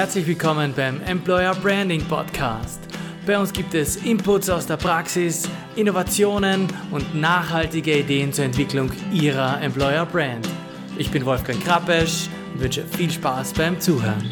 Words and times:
Herzlich 0.00 0.26
willkommen 0.26 0.72
beim 0.74 1.02
Employer 1.02 1.54
Branding 1.54 2.02
Podcast. 2.02 2.80
Bei 3.26 3.38
uns 3.38 3.52
gibt 3.52 3.74
es 3.74 3.96
Inputs 3.96 4.48
aus 4.48 4.66
der 4.66 4.78
Praxis, 4.78 5.46
Innovationen 5.76 6.68
und 6.90 7.14
nachhaltige 7.14 7.98
Ideen 7.98 8.32
zur 8.32 8.46
Entwicklung 8.46 8.90
Ihrer 9.12 9.60
Employer 9.60 10.06
Brand. 10.06 10.48
Ich 10.96 11.10
bin 11.10 11.26
Wolfgang 11.26 11.62
Krappesch 11.62 12.30
und 12.54 12.62
wünsche 12.62 12.82
viel 12.86 13.10
Spaß 13.10 13.52
beim 13.52 13.78
Zuhören. 13.78 14.24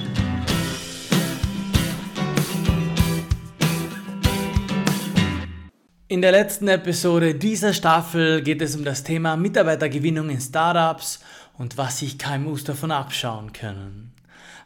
In 6.09 6.23
der 6.23 6.33
letzten 6.33 6.69
Episode 6.69 7.35
dieser 7.35 7.75
Staffel 7.75 8.41
geht 8.41 8.63
es 8.63 8.75
um 8.75 8.85
das 8.85 9.05
Thema 9.05 9.37
Mitarbeitergewinnung 9.37 10.31
in 10.31 10.41
Startups 10.41 11.21
und 11.59 11.77
was 11.77 11.99
sich 11.99 12.19
KMUs 12.19 12.65
davon 12.65 12.91
abschauen 12.91 13.53
können. 13.53 14.08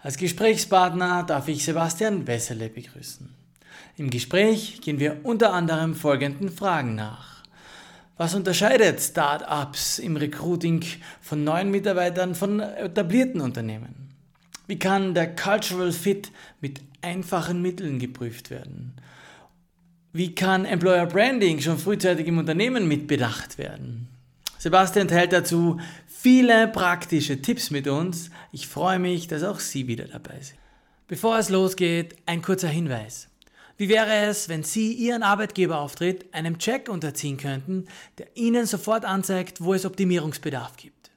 Als 0.05 0.17
Gesprächspartner 0.17 1.23
darf 1.23 1.47
ich 1.47 1.65
Sebastian 1.65 2.27
Wessele 2.27 2.69
begrüßen. 2.69 3.33
Im 3.97 4.11
Gespräch 4.11 4.81
gehen 4.81 4.99
wir 4.99 5.21
unter 5.23 5.53
anderem 5.53 5.95
folgenden 5.95 6.51
Fragen 6.51 6.97
nach. 6.97 7.45
Was 8.17 8.35
unterscheidet 8.35 9.01
Startups 9.01 10.01
im 10.01 10.17
Recruiting 10.17 10.85
von 11.21 11.45
neuen 11.45 11.71
Mitarbeitern 11.71 12.35
von 12.35 12.59
etablierten 12.59 13.41
Unternehmen? 13.41 14.11
Wie 14.67 14.79
kann 14.79 15.15
der 15.15 15.37
Cultural 15.37 15.93
Fit 15.93 16.33
mit 16.61 16.81
einfachen 17.01 17.63
Mitteln 17.63 18.01
geprüft 18.01 18.51
werden? 18.51 18.95
Wie 20.13 20.35
kann 20.35 20.65
Employer 20.65 21.07
Branding 21.07 21.61
schon 21.61 21.79
frühzeitig 21.79 22.27
im 22.27 22.39
Unternehmen 22.39 22.89
mitbedacht 22.89 23.57
werden? 23.57 24.09
Sebastian 24.59 25.09
teilt 25.09 25.33
dazu 25.33 25.81
viele 26.23 26.69
praktische 26.69 27.43
Tipps 27.43 27.73
mit 27.73 27.89
uns. 27.89 28.31
Ich 28.53 28.69
freue 28.69 29.01
mich, 29.01 29.27
dass 29.27 29.43
auch 29.43 29.59
Sie 29.59 29.89
wieder 29.89 30.05
dabei 30.05 30.39
sind. 30.41 30.57
Bevor 31.09 31.37
es 31.37 31.49
losgeht, 31.49 32.15
ein 32.27 32.43
kurzer 32.43 32.69
Hinweis. 32.69 33.29
Wie 33.77 33.89
wäre 33.89 34.15
es, 34.29 34.49
wenn 34.49 34.63
Sie 34.63 34.93
Ihren 34.93 35.25
Arbeitgeberauftritt 35.25 36.33
einem 36.33 36.59
Check 36.59 36.89
unterziehen 36.89 37.39
könnten, 37.39 37.87
der 38.19 38.29
Ihnen 38.37 38.67
sofort 38.67 39.05
anzeigt, 39.05 39.63
wo 39.65 39.75
es 39.75 39.85
Optimierungsbedarf 39.85 40.77
gibt? 40.77 41.11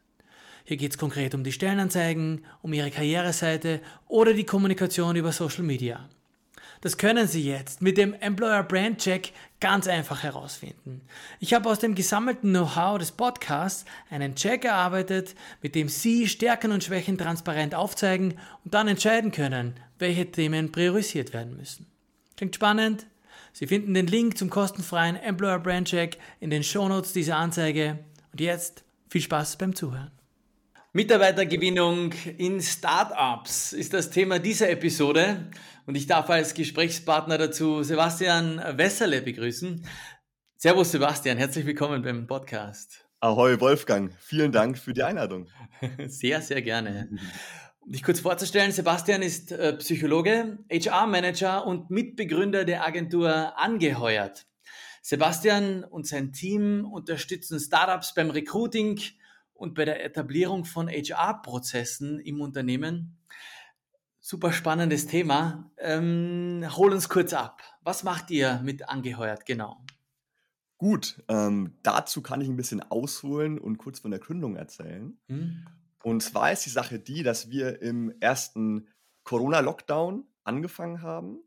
Hier 0.64 0.78
geht 0.78 0.94
es 0.94 0.98
konkret 0.98 1.36
um 1.36 1.44
die 1.44 1.52
Stellenanzeigen, 1.52 2.44
um 2.64 2.74
Ihre 2.74 2.90
Karriereseite 2.90 3.82
oder 4.08 4.34
die 4.34 4.46
Kommunikation 4.46 5.16
über 5.16 5.32
Social 5.32 5.64
Media. 5.64 6.10
Das 6.82 6.98
können 6.98 7.28
Sie 7.28 7.44
jetzt 7.44 7.82
mit 7.82 7.98
dem 7.98 8.14
Employer 8.14 8.64
Brand 8.64 9.00
Check 9.00 9.34
ganz 9.60 9.88
einfach 9.88 10.24
herausfinden. 10.24 11.02
Ich 11.40 11.54
habe 11.54 11.70
aus 11.70 11.80
dem 11.80 11.96
gesammelten 11.96 12.52
Know-how 12.52 13.00
des 13.00 13.12
Podcasts 13.12 13.86
einen 14.10 14.36
Check 14.36 14.66
erarbeitet, 14.66 15.36
mit 15.62 15.76
dem 15.76 15.90
Sie 15.90 16.28
Stärken 16.28 16.72
und 16.72 16.84
Schwächen 16.84 17.18
transparent 17.18 17.74
aufzeigen 17.74 18.36
und 18.64 18.74
dann 18.74 18.88
entscheiden 18.88 19.32
können, 19.32 19.76
welche 19.98 20.32
Themen 20.32 20.72
priorisiert 20.72 21.34
werden 21.34 21.58
müssen. 21.58 21.88
Klingt 22.38 22.56
spannend? 22.56 23.08
Sie 23.54 23.68
finden 23.68 23.94
den 23.94 24.08
Link 24.08 24.38
zum 24.38 24.50
kostenfreien 24.50 25.16
Employer 25.16 25.60
Brand 25.60 25.88
Check 25.88 26.18
in 26.42 26.50
den 26.50 26.64
Shownotes 26.64 27.14
dieser 27.14 27.38
Anzeige. 27.38 28.00
Und 28.32 28.42
jetzt 28.42 28.84
viel 29.10 29.22
Spaß 29.22 29.56
beim 29.58 29.74
Zuhören. 29.74 30.12
Mitarbeitergewinnung 30.92 32.14
in 32.38 32.62
Startups 32.62 33.74
ist 33.74 33.94
das 33.94 34.10
Thema 34.12 34.40
dieser 34.40 34.70
Episode 34.70 35.50
und 35.86 35.96
ich 35.96 36.08
darf 36.08 36.30
als 36.30 36.54
Gesprächspartner 36.54 37.38
dazu 37.38 37.84
Sebastian 37.84 38.58
Wesserle 38.78 39.22
begrüßen. 39.22 39.86
Servus 40.58 40.92
Sebastian, 40.92 41.38
herzlich 41.38 41.66
willkommen 41.66 42.02
beim 42.02 42.28
Podcast. 42.28 43.08
Ahoi 43.20 43.60
Wolfgang, 43.60 44.14
vielen 44.20 44.52
Dank 44.52 44.78
für 44.78 44.94
die 44.94 45.04
Einladung. 45.04 45.48
Sehr, 46.08 46.42
sehr 46.42 46.62
gerne. 46.62 47.10
Um 47.80 47.92
dich 47.92 48.04
kurz 48.04 48.20
vorzustellen, 48.20 48.72
Sebastian 48.72 49.22
ist 49.22 49.52
äh, 49.52 49.74
Psychologe, 49.78 50.58
HR-Manager 50.72 51.66
und 51.68 51.92
Mitbegründer 51.92 52.66
der 52.66 52.86
Agentur 52.86 53.58
Angeheuert. 53.58 54.48
Sebastian 55.04 55.84
und 55.84 56.08
sein 56.08 56.34
Team 56.34 56.86
unterstützen 56.86 57.60
Startups 57.60 58.16
beim 58.16 58.32
Recruiting, 58.32 59.00
und 59.56 59.74
bei 59.74 59.86
der 59.86 60.04
Etablierung 60.04 60.66
von 60.66 60.90
HR-Prozessen 60.90 62.20
im 62.20 62.42
Unternehmen. 62.42 63.18
Super 64.28 64.52
spannendes 64.52 65.06
Thema. 65.06 65.72
Ähm, 65.78 66.66
hol 66.76 66.92
uns 66.92 67.10
kurz 67.10 67.32
ab. 67.32 67.62
Was 67.84 68.04
macht 68.04 68.32
ihr 68.32 68.60
mit 68.64 68.90
angeheuert 68.90 69.46
genau? 69.46 69.86
Gut, 70.80 71.24
ähm, 71.28 71.76
dazu 71.84 72.24
kann 72.24 72.42
ich 72.42 72.48
ein 72.48 72.56
bisschen 72.56 72.82
ausholen 72.82 73.60
und 73.60 73.78
kurz 73.78 74.00
von 74.00 74.10
der 74.10 74.20
Gründung 74.20 74.56
erzählen. 74.56 75.16
Hm. 75.28 75.68
Und 76.02 76.24
zwar 76.24 76.52
ist 76.52 76.66
die 76.66 76.72
Sache 76.72 76.98
die, 76.98 77.22
dass 77.22 77.52
wir 77.52 77.84
im 77.84 78.16
ersten 78.20 78.88
Corona-Lockdown 79.26 80.26
angefangen 80.44 81.04
haben. 81.04 81.44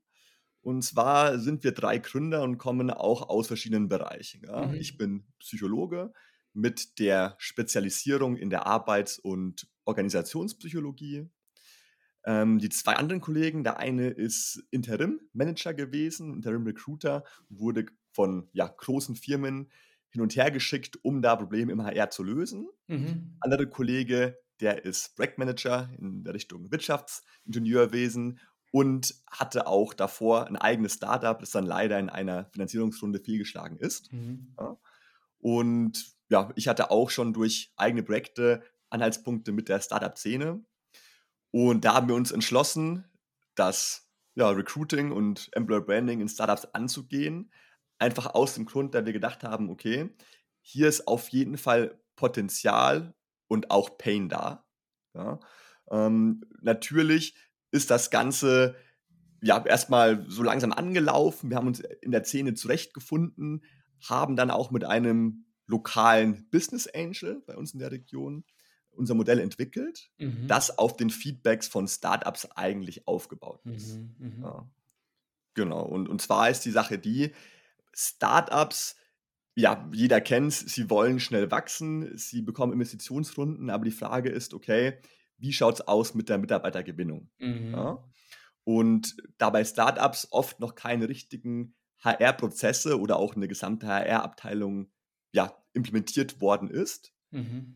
Und 0.61 0.83
zwar 0.83 1.41
sind 1.41 1.65
wir 1.65 1.72
drei 1.72 1.99
Gründer 1.99 2.44
und 2.44 2.59
kommen 2.59 2.93
auch 2.93 3.28
aus 3.28 3.49
verschiedenen 3.49 3.88
Bereichen. 3.88 4.44
Ja. 4.47 4.67
Mhm. 4.67 4.75
Ich 4.75 4.97
bin 4.97 5.27
Psychologe, 5.41 6.12
mit 6.53 7.00
der 7.00 7.34
Spezialisierung 7.38 8.37
in 8.37 8.50
der 8.50 8.67
Arbeits- 8.67 9.19
und 9.19 9.67
Organisationspsychologie. 9.84 11.28
Ähm, 12.28 12.59
die 12.59 12.69
zwei 12.69 12.93
anderen 12.93 13.22
Kollegen, 13.22 13.65
der 13.65 13.78
eine 13.78 14.09
ist 14.09 14.62
Interim-Manager 14.71 15.72
gewesen, 15.72 16.34
Interim-Recruiter, 16.34 17.25
wurde 17.49 17.87
von 18.12 18.50
ja, 18.53 18.69
großen 18.69 19.16
Firmen 19.16 19.71
hin 20.11 20.21
und 20.21 20.37
her 20.37 20.50
geschickt, 20.50 20.99
um 21.03 21.22
da 21.22 21.37
Probleme 21.37 21.72
im 21.72 21.83
HR 21.83 22.11
zu 22.11 22.22
lösen. 22.22 22.69
Mhm. 22.87 23.38
Andere 23.41 23.67
Kollege, 23.67 24.37
der 24.61 24.84
ist 24.84 25.17
Projektmanager 25.17 25.88
in 25.99 26.22
der 26.22 26.34
Richtung 26.34 26.71
Wirtschaftsingenieurwesen 26.71 28.41
und 28.72 29.15
hatte 29.31 29.67
auch 29.67 29.94
davor 29.94 30.49
ein 30.49 30.56
eigenes 30.56 30.94
Startup, 30.94 31.38
das 31.38 31.53
dann 31.53 31.65
leider 31.65 31.99
in 31.99 32.11
einer 32.11 32.50
Finanzierungsrunde 32.53 33.21
fehlgeschlagen 33.21 33.78
ist. 33.78 34.12
Mhm. 34.12 34.55
Ja. 34.59 34.77
Und 35.38 36.12
ja, 36.28 36.53
ich 36.56 36.69
hatte 36.69 36.91
auch 36.91 37.09
schon 37.09 37.33
durch 37.33 37.72
eigene 37.77 38.03
Projekte 38.03 38.62
Anhaltspunkte 38.91 39.53
mit 39.53 39.71
der 39.71 39.81
Startup-Szene. 39.81 40.62
Und 41.51 41.85
da 41.85 41.95
haben 41.95 42.09
wir 42.09 42.15
uns 42.15 42.31
entschlossen, 42.31 43.05
das 43.55 44.09
ja, 44.35 44.51
Recruiting 44.51 45.11
und 45.11 45.49
Employer 45.53 45.81
Branding 45.81 46.21
in 46.21 46.29
Startups 46.29 46.67
anzugehen. 46.67 47.51
Einfach 47.99 48.35
aus 48.35 48.55
dem 48.55 48.67
Grund, 48.67 48.95
da 48.95 49.05
wir 49.05 49.13
gedacht 49.13 49.43
haben, 49.43 49.71
okay, 49.71 50.15
hier 50.61 50.89
ist 50.89 51.09
auf 51.09 51.29
jeden 51.29 51.59
Fall 51.59 52.01
Potenzial 52.15 53.15
und 53.49 53.71
auch 53.71 53.99
Pain 53.99 54.29
da. 54.29 54.65
Ja. 55.15 55.41
Ähm, 55.91 56.45
natürlich 56.61 57.35
ist 57.71 57.91
das 57.91 58.11
Ganze 58.11 58.77
ja 59.41 59.65
erstmal 59.65 60.25
so 60.29 60.43
langsam 60.43 60.73
angelaufen. 60.73 61.51
Wir 61.51 61.57
haben 61.57 61.67
uns 61.67 61.81
in 61.81 62.11
der 62.11 62.25
Szene 62.25 62.55
zurechtgefunden, 62.55 63.65
haben 64.09 64.37
dann 64.37 64.51
auch 64.51 64.71
mit 64.71 64.85
einem 64.85 65.47
lokalen 65.67 66.49
Business 66.51 66.87
Angel 66.87 67.43
bei 67.47 67.57
uns 67.57 67.73
in 67.73 67.81
der 67.81 67.91
Region 67.91 68.45
unser 68.99 69.15
Modell 69.15 69.39
entwickelt, 69.39 70.11
mhm. 70.19 70.47
das 70.47 70.79
auf 70.79 70.97
den 70.97 71.11
Feedbacks 71.11 71.69
von 71.69 71.89
Startups 71.89 72.47
eigentlich 72.57 73.07
aufgebaut 73.07 73.61
ist. 73.65 73.97
Mhm, 73.97 74.15
mhm. 74.19 74.43
ja. 74.43 74.69
Genau, 75.55 75.83
und, 75.83 76.09
und 76.09 76.23
zwar 76.23 76.51
ist 76.51 76.65
die 76.65 76.71
Sache 76.71 76.99
die, 76.99 77.33
Startups, 77.95 78.97
ja, 79.57 79.89
jeder 79.93 80.21
kennt 80.21 80.53
es, 80.53 80.61
sie 80.61 80.89
wollen 80.89 81.19
schnell 81.19 81.51
wachsen, 81.51 82.17
sie 82.17 82.43
bekommen 82.43 82.73
Investitionsrunden, 82.73 83.71
aber 83.71 83.85
die 83.85 83.91
Frage 83.91 84.31
ist, 84.31 84.55
okay, 84.55 85.01
wie 85.37 85.53
schaut 85.53 85.75
es 85.75 85.81
aus 85.89 86.15
mit 86.15 86.29
der 86.29 86.39
Mitarbeitergewinnung? 86.39 87.29
Mhm. 87.39 87.73
Ja? 87.73 88.05
Und 88.65 89.17
dabei 89.39 89.65
Startups 89.65 90.29
oft 90.31 90.61
noch 90.61 90.75
keine 90.75 91.09
richtigen 91.09 91.75
HR-Prozesse 92.05 93.01
oder 93.01 93.17
auch 93.17 93.35
eine 93.35 93.49
gesamte 93.49 93.89
HR-Abteilung 93.89 94.91
ja, 95.33 95.57
implementiert 95.73 96.41
worden 96.41 96.71
ist, 96.71 97.13
mhm. 97.31 97.75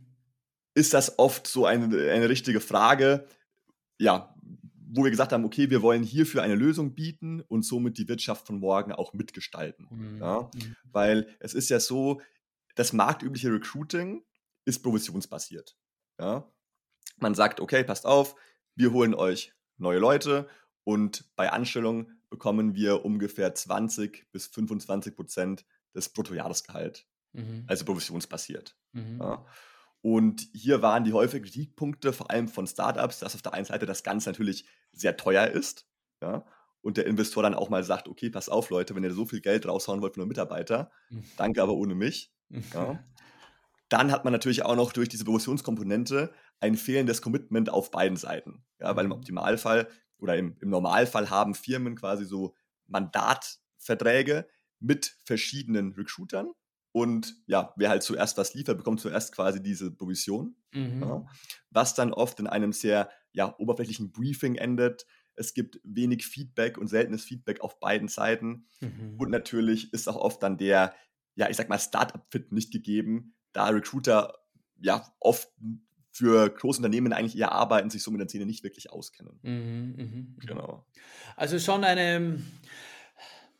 Ist 0.74 0.94
das 0.94 1.18
oft 1.18 1.46
so 1.46 1.66
eine, 1.66 1.84
eine 2.10 2.28
richtige 2.28 2.60
Frage, 2.60 3.26
ja, 3.98 4.34
wo 4.94 5.04
wir 5.04 5.10
gesagt 5.10 5.32
haben, 5.32 5.44
okay, 5.44 5.70
wir 5.70 5.82
wollen 5.82 6.02
hierfür 6.02 6.42
eine 6.42 6.54
Lösung 6.54 6.94
bieten 6.94 7.40
und 7.40 7.62
somit 7.62 7.96
die 7.98 8.08
Wirtschaft 8.08 8.46
von 8.46 8.58
morgen 8.58 8.92
auch 8.92 9.14
mitgestalten. 9.14 9.88
Mhm. 9.90 10.20
Ja? 10.20 10.50
Mhm. 10.54 10.76
Weil 10.92 11.28
es 11.40 11.54
ist 11.54 11.70
ja 11.70 11.80
so, 11.80 12.20
das 12.74 12.92
marktübliche 12.92 13.52
Recruiting 13.52 14.22
ist 14.64 14.82
provisionsbasiert. 14.82 15.76
Ja? 16.20 16.50
Man 17.18 17.34
sagt, 17.34 17.60
okay, 17.60 17.84
passt 17.84 18.06
auf, 18.06 18.34
wir 18.74 18.92
holen 18.92 19.14
euch 19.14 19.54
neue 19.78 19.98
Leute 19.98 20.48
und 20.84 21.24
bei 21.36 21.50
Anstellung 21.50 22.10
bekommen 22.28 22.74
wir 22.74 23.04
ungefähr 23.04 23.54
20 23.54 24.30
bis 24.30 24.46
25 24.46 25.14
Prozent 25.14 25.64
des 25.94 26.08
Bruttojahresgehalts 26.10 27.06
Mhm. 27.32 27.64
Also 27.66 27.84
provisionsbasiert. 27.84 28.76
Mhm. 28.92 29.18
Ja. 29.20 29.44
Und 30.02 30.48
hier 30.52 30.82
waren 30.82 31.04
die 31.04 31.12
häufigen 31.12 31.44
Kritikpunkte, 31.44 32.12
vor 32.12 32.30
allem 32.30 32.48
von 32.48 32.66
Startups, 32.66 33.20
dass 33.20 33.34
auf 33.34 33.42
der 33.42 33.54
einen 33.54 33.64
Seite 33.64 33.86
das 33.86 34.02
Ganze 34.02 34.28
natürlich 34.28 34.66
sehr 34.92 35.16
teuer 35.16 35.46
ist. 35.46 35.86
Ja, 36.20 36.44
und 36.82 36.96
der 36.96 37.06
Investor 37.06 37.42
dann 37.42 37.54
auch 37.54 37.70
mal 37.70 37.84
sagt, 37.84 38.08
okay, 38.08 38.28
pass 38.28 38.48
auf, 38.48 38.68
Leute, 38.70 38.94
wenn 38.94 39.04
ihr 39.04 39.14
so 39.14 39.24
viel 39.24 39.40
Geld 39.40 39.66
raushauen 39.66 40.02
wollt 40.02 40.14
für 40.14 40.20
einen 40.20 40.28
Mitarbeiter, 40.28 40.90
mhm. 41.10 41.24
danke 41.36 41.62
aber 41.62 41.74
ohne 41.74 41.94
mich. 41.94 42.32
Ja. 42.74 43.02
Dann 43.88 44.10
hat 44.10 44.24
man 44.24 44.32
natürlich 44.32 44.64
auch 44.64 44.74
noch 44.74 44.92
durch 44.92 45.08
diese 45.08 45.24
Provisionskomponente 45.24 46.32
ein 46.60 46.76
fehlendes 46.76 47.20
Commitment 47.20 47.68
auf 47.70 47.90
beiden 47.90 48.16
Seiten. 48.16 48.64
Ja, 48.80 48.96
weil 48.96 49.04
im 49.04 49.10
mhm. 49.10 49.18
Optimalfall 49.18 49.88
oder 50.18 50.36
im, 50.36 50.56
im 50.60 50.70
Normalfall 50.70 51.30
haben 51.30 51.54
Firmen 51.54 51.94
quasi 51.94 52.24
so 52.24 52.54
Mandatverträge 52.86 54.48
mit 54.80 55.16
verschiedenen 55.24 55.92
Recruitern. 55.92 56.52
Und 56.92 57.36
ja, 57.46 57.72
wer 57.76 57.88
halt 57.88 58.02
zuerst 58.02 58.36
was 58.36 58.54
liefert, 58.54 58.76
bekommt 58.76 59.00
zuerst 59.00 59.34
quasi 59.34 59.62
diese 59.62 59.90
Provision. 59.90 60.56
Mhm. 60.72 61.00
Ja, 61.00 61.26
was 61.70 61.94
dann 61.94 62.12
oft 62.12 62.38
in 62.38 62.46
einem 62.46 62.72
sehr 62.72 63.10
ja, 63.32 63.54
oberflächlichen 63.58 64.12
Briefing 64.12 64.56
endet. 64.56 65.06
Es 65.34 65.54
gibt 65.54 65.80
wenig 65.82 66.26
Feedback 66.26 66.76
und 66.76 66.88
seltenes 66.88 67.24
Feedback 67.24 67.62
auf 67.62 67.80
beiden 67.80 68.08
Seiten. 68.08 68.66
Mhm. 68.80 69.14
Und 69.18 69.30
natürlich 69.30 69.92
ist 69.92 70.08
auch 70.08 70.16
oft 70.16 70.42
dann 70.42 70.58
der, 70.58 70.94
ja, 71.34 71.48
ich 71.48 71.56
sag 71.56 71.70
mal, 71.70 71.78
Startup-Fit 71.78 72.52
nicht 72.52 72.72
gegeben, 72.72 73.34
da 73.52 73.68
Recruiter 73.68 74.34
ja 74.78 75.06
oft 75.20 75.50
für 76.12 76.50
große 76.50 76.78
Unternehmen 76.78 77.14
eigentlich 77.14 77.38
eher 77.38 77.52
arbeiten, 77.52 77.88
sich 77.88 78.02
so 78.02 78.10
mit 78.10 78.20
der 78.20 78.28
Szene 78.28 78.44
nicht 78.44 78.62
wirklich 78.64 78.92
auskennen. 78.92 79.38
Mhm, 79.42 79.94
mh, 79.96 80.04
mhm. 80.04 80.36
genau. 80.40 80.86
Also 81.36 81.58
schon 81.58 81.84
eine, 81.84 82.42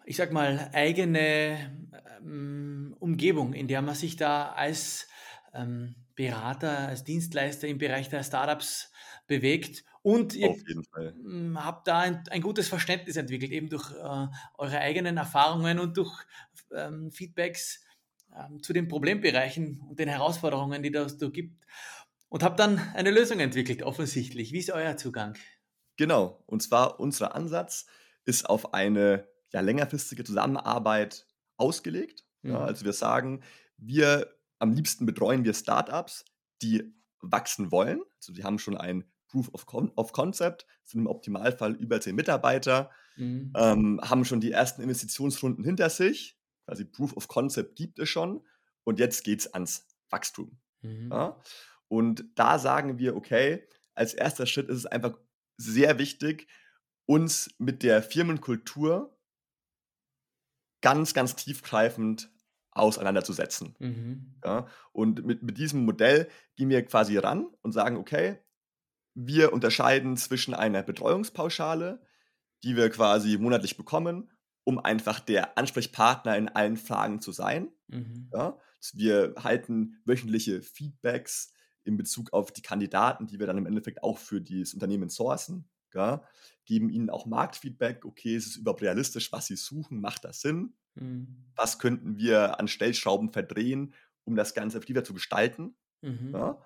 ich 0.05 0.17
sag 0.17 0.33
mal, 0.33 0.71
eigene 0.73 1.73
ähm, 2.21 2.97
Umgebung, 2.99 3.53
in 3.53 3.69
der 3.69 3.83
man 3.83 3.95
sich 3.95 4.17
da 4.17 4.51
als 4.51 5.09
ähm, 5.55 5.95
Berater, 6.15 6.89
als 6.89 7.05
Dienstleister 7.05 7.69
im 7.69 7.79
Bereich 7.79 8.09
der 8.09 8.23
Startups 8.23 8.93
bewegt 9.27 9.85
und 10.03 10.35
ihr 10.35 10.55
habt 11.55 11.87
da 11.87 12.01
ein, 12.01 12.25
ein, 12.29 12.43
gutes 12.43 12.69
Verständnis 12.69 13.17
entwickelt, 13.17 13.53
eben 13.53 13.69
durch 13.69 13.93
äh, 13.93 14.27
eure 14.59 14.79
eigenen 14.79 15.17
Erfahrungen 15.17 15.79
und 15.79 15.97
durch 15.97 16.13
ähm, 16.75 17.13
Feedbacks 17.13 17.85
ähm, 18.37 18.63
zu 18.63 18.73
den 18.73 18.89
Problembereichen 18.89 19.81
und 19.89 19.99
den 20.01 20.09
Herausforderungen, 20.09 20.83
die 20.83 20.91
das 20.91 21.19
da 21.19 21.29
gibt. 21.29 21.65
Und 22.29 22.43
habt 22.43 22.59
dann 22.59 22.79
eine 22.95 23.13
Lösung 23.13 23.39
entwickelt, 23.39 23.83
offensichtlich. 23.85 24.53
Wie 24.53 24.59
ist 24.59 24.71
euer 24.71 24.97
Zugang? 24.97 25.37
Genau, 25.97 26.43
und 26.47 26.63
zwar 26.63 26.99
unser 26.99 27.37
Ansatz 27.37 27.87
ist 28.25 28.49
auf 28.49 28.75
eine 28.75 29.29
ja, 29.53 29.61
längerfristige 29.61 30.25
Zusammenarbeit 30.25 31.27
ausgelegt. 31.57 32.25
Mhm. 32.43 32.51
Ja, 32.53 32.65
also 32.65 32.85
wir 32.85 32.93
sagen, 32.93 33.43
wir 33.77 34.35
am 34.59 34.73
liebsten 34.73 35.07
betreuen 35.07 35.45
wir 35.45 35.55
Startups, 35.55 36.25
die 36.63 36.95
wachsen 37.21 37.71
wollen. 37.71 38.03
Also 38.17 38.33
die 38.33 38.45
haben 38.45 38.59
schon 38.59 38.77
ein 38.77 39.05
Proof 39.29 39.49
of, 39.53 39.67
Con 39.67 39.91
of 39.97 40.13
Concept, 40.13 40.67
sind 40.85 41.01
im 41.01 41.07
Optimalfall 41.07 41.75
über 41.75 42.01
zehn 42.01 42.15
Mitarbeiter, 42.15 42.91
mhm. 43.17 43.53
ähm, 43.57 44.01
haben 44.03 44.25
schon 44.25 44.41
die 44.41 44.53
ersten 44.53 44.83
Investitionsrunden 44.83 45.65
hinter 45.65 45.91
sich. 45.91 46.39
Quasi 46.67 46.85
Proof 46.85 47.17
of 47.17 47.29
Concept 47.29 47.77
gibt 47.77 47.99
es 47.99 48.09
schon. 48.09 48.47
Und 48.85 48.99
jetzt 48.99 49.25
geht 49.25 49.41
es 49.41 49.53
ans 49.55 49.87
Wachstum. 50.11 50.59
Mhm. 50.83 51.11
Ja? 51.11 51.41
Und 51.89 52.25
da 52.35 52.59
sagen 52.59 52.99
wir, 52.99 53.17
okay, 53.17 53.67
als 53.95 54.15
erster 54.15 54.47
Schritt 54.47 54.69
ist 54.69 54.79
es 54.79 54.87
einfach 54.87 55.19
sehr 55.57 55.99
wichtig, 55.99 56.49
uns 57.07 57.51
mit 57.59 57.83
der 57.83 58.03
Firmenkultur 58.03 59.12
ganz, 60.83 61.15
ganz 61.15 61.35
tiefgreifend 61.37 62.31
auseinanderzusetzen. 62.73 63.75
Mhm. 63.79 64.35
Ja, 64.45 64.67
und 64.93 65.25
mit, 65.25 65.43
mit 65.43 65.59
diesem 65.59 65.85
Modell 65.85 66.29
gehen 66.57 66.69
wir 66.69 66.85
quasi 66.85 67.17
ran 67.19 67.47
und 67.63 67.73
sagen, 67.73 67.97
okay, 67.97 68.39
wir 69.15 69.53
unterscheiden 69.53 70.17
zwischen 70.17 70.55
einer 70.55 70.83
Betreuungspauschale, 70.83 72.03
die 72.63 72.77
wir 72.77 72.89
quasi 72.91 73.37
monatlich 73.39 73.77
bekommen, 73.77 74.31
um 74.65 74.79
einfach 74.79 75.21
der 75.21 75.59
Ansprechpartner 75.59 76.37
in 76.37 76.49
allen 76.49 76.77
Fragen 76.77 77.21
zu 77.21 77.33
sein. 77.33 77.73
Mhm. 77.89 78.31
Ja, 78.33 78.59
wir 78.95 79.35
halten 79.39 80.01
wöchentliche 80.05 80.63
Feedbacks 80.63 81.53
in 81.85 81.97
Bezug 81.97 82.33
auf 82.33 82.53
die 82.53 82.63
Kandidaten, 82.63 83.27
die 83.27 83.39
wir 83.39 83.47
dann 83.47 83.59
im 83.59 83.67
Endeffekt 83.67 84.03
auch 84.03 84.19
für 84.19 84.41
das 84.41 84.73
Unternehmen 84.73 85.09
sourcen. 85.09 85.69
Ja, 85.95 86.23
geben 86.65 86.91
ihnen 86.91 87.11
auch 87.11 87.27
Marktfeedback, 87.27 88.05
okay, 88.05 88.37
ist 88.37 88.47
es 88.47 88.57
überhaupt 88.57 88.83
realistisch, 88.83 89.33
was 89.33 89.47
sie 89.47 89.57
suchen, 89.57 90.01
macht 90.01 90.25
das 90.25 90.41
Sinn? 90.41 90.75
Mhm. 90.95 91.45
Was 91.57 91.79
könnten 91.79 92.17
wir 92.17 92.59
an 92.61 92.69
Stellschrauben 92.69 93.33
verdrehen, 93.33 93.95
um 94.25 94.37
das 94.37 94.55
Ganze 94.55 94.79
effektiver 94.79 95.05
zu 95.05 95.15
gestalten? 95.15 95.77
Mhm. 96.03 96.33
Ja? 96.33 96.59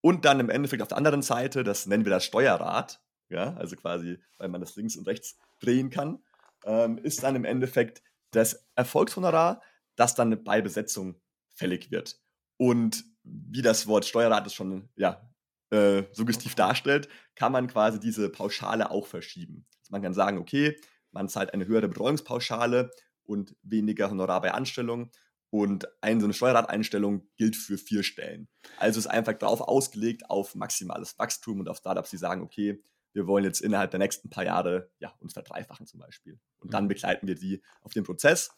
Und 0.00 0.24
dann 0.24 0.40
im 0.40 0.50
Endeffekt 0.50 0.82
auf 0.82 0.88
der 0.88 0.98
anderen 0.98 1.22
Seite, 1.22 1.64
das 1.64 1.86
nennen 1.86 2.04
wir 2.04 2.10
das 2.10 2.24
Steuerrad, 2.24 3.00
ja, 3.30 3.54
also 3.54 3.74
quasi, 3.74 4.18
weil 4.36 4.48
man 4.48 4.60
das 4.60 4.76
links 4.76 4.96
und 4.96 5.06
rechts 5.06 5.38
drehen 5.60 5.90
kann, 5.90 6.22
ähm, 6.64 6.98
ist 6.98 7.22
dann 7.22 7.36
im 7.36 7.44
Endeffekt 7.44 8.02
das 8.30 8.66
Erfolgshonorar, 8.74 9.62
das 9.96 10.14
dann 10.14 10.44
bei 10.44 10.60
Besetzung 10.60 11.20
fällig 11.54 11.90
wird. 11.90 12.20
Und 12.56 13.04
wie 13.22 13.62
das 13.62 13.86
Wort 13.86 14.04
Steuerrad 14.04 14.46
es 14.46 14.54
schon 14.54 14.88
ja, 14.96 15.33
äh, 15.74 16.06
suggestiv 16.12 16.54
darstellt, 16.54 17.08
kann 17.34 17.50
man 17.50 17.66
quasi 17.66 17.98
diese 17.98 18.28
Pauschale 18.28 18.90
auch 18.90 19.06
verschieben. 19.06 19.66
Also 19.80 19.90
man 19.90 20.02
kann 20.02 20.14
sagen, 20.14 20.38
okay, 20.38 20.76
man 21.10 21.28
zahlt 21.28 21.52
eine 21.52 21.66
höhere 21.66 21.88
Betreuungspauschale 21.88 22.90
und 23.24 23.56
weniger 23.62 24.08
Honorar 24.08 24.40
bei 24.40 24.52
Anstellung. 24.52 25.10
Und 25.50 25.86
eine 26.00 26.20
so 26.20 26.26
eine 26.26 26.34
Steuerrateinstellung 26.34 27.28
gilt 27.36 27.56
für 27.56 27.78
vier 27.78 28.02
Stellen. 28.02 28.48
Also 28.78 28.98
ist 28.98 29.06
einfach 29.06 29.34
darauf 29.34 29.60
ausgelegt, 29.60 30.28
auf 30.28 30.54
maximales 30.54 31.18
Wachstum 31.18 31.60
und 31.60 31.68
auf 31.68 31.78
Startups, 31.78 32.10
die 32.10 32.16
sagen, 32.16 32.42
okay, 32.42 32.82
wir 33.12 33.26
wollen 33.26 33.44
jetzt 33.44 33.60
innerhalb 33.60 33.90
der 33.92 34.00
nächsten 34.00 34.30
paar 34.30 34.44
Jahre 34.44 34.90
ja, 34.98 35.14
uns 35.20 35.32
verdreifachen 35.32 35.86
zum 35.86 36.00
Beispiel. 36.00 36.40
Und 36.58 36.74
dann 36.74 36.84
mhm. 36.84 36.88
begleiten 36.88 37.26
wir 37.28 37.36
sie 37.36 37.62
auf 37.82 37.92
den 37.92 38.02
Prozess 38.02 38.50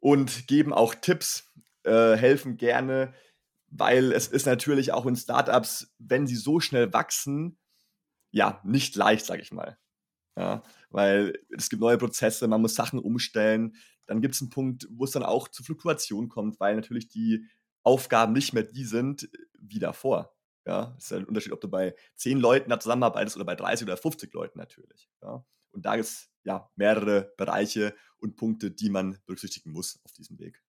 und 0.00 0.46
geben 0.46 0.72
auch 0.72 0.94
Tipps, 0.94 1.50
äh, 1.84 2.16
helfen 2.16 2.56
gerne, 2.56 3.14
weil 3.76 4.12
es 4.12 4.28
ist 4.28 4.46
natürlich 4.46 4.92
auch 4.92 5.04
in 5.04 5.16
Startups, 5.16 5.92
wenn 5.98 6.26
sie 6.26 6.36
so 6.36 6.60
schnell 6.60 6.92
wachsen, 6.92 7.58
ja, 8.30 8.60
nicht 8.64 8.94
leicht, 8.94 9.26
sage 9.26 9.42
ich 9.42 9.52
mal. 9.52 9.78
Ja, 10.36 10.62
weil 10.90 11.38
es 11.56 11.70
gibt 11.70 11.80
neue 11.80 11.98
Prozesse, 11.98 12.48
man 12.48 12.60
muss 12.60 12.74
Sachen 12.74 12.98
umstellen. 12.98 13.76
Dann 14.06 14.20
gibt 14.20 14.34
es 14.34 14.40
einen 14.40 14.50
Punkt, 14.50 14.88
wo 14.90 15.04
es 15.04 15.12
dann 15.12 15.22
auch 15.22 15.48
zu 15.48 15.62
Fluktuation 15.62 16.28
kommt, 16.28 16.58
weil 16.60 16.76
natürlich 16.76 17.08
die 17.08 17.46
Aufgaben 17.82 18.32
nicht 18.32 18.52
mehr 18.52 18.64
die 18.64 18.84
sind 18.84 19.28
wie 19.58 19.78
davor. 19.78 20.34
Ja, 20.66 20.94
es 20.98 21.06
ist 21.06 21.12
ein 21.12 21.24
Unterschied, 21.24 21.52
ob 21.52 21.60
du 21.60 21.68
bei 21.68 21.94
zehn 22.14 22.38
Leuten 22.38 22.70
da 22.70 22.80
zusammenarbeitest 22.80 23.36
oder 23.36 23.44
bei 23.44 23.54
30 23.54 23.86
oder 23.86 23.96
50 23.96 24.32
Leuten 24.32 24.58
natürlich. 24.58 25.08
Ja. 25.22 25.44
Und 25.72 25.84
da 25.84 25.96
gibt 25.96 26.08
es 26.08 26.30
ja 26.44 26.70
mehrere 26.76 27.32
Bereiche 27.36 27.94
und 28.18 28.36
Punkte, 28.36 28.70
die 28.70 28.88
man 28.88 29.18
berücksichtigen 29.26 29.72
muss 29.72 30.00
auf 30.04 30.12
diesem 30.12 30.38
Weg. 30.38 30.63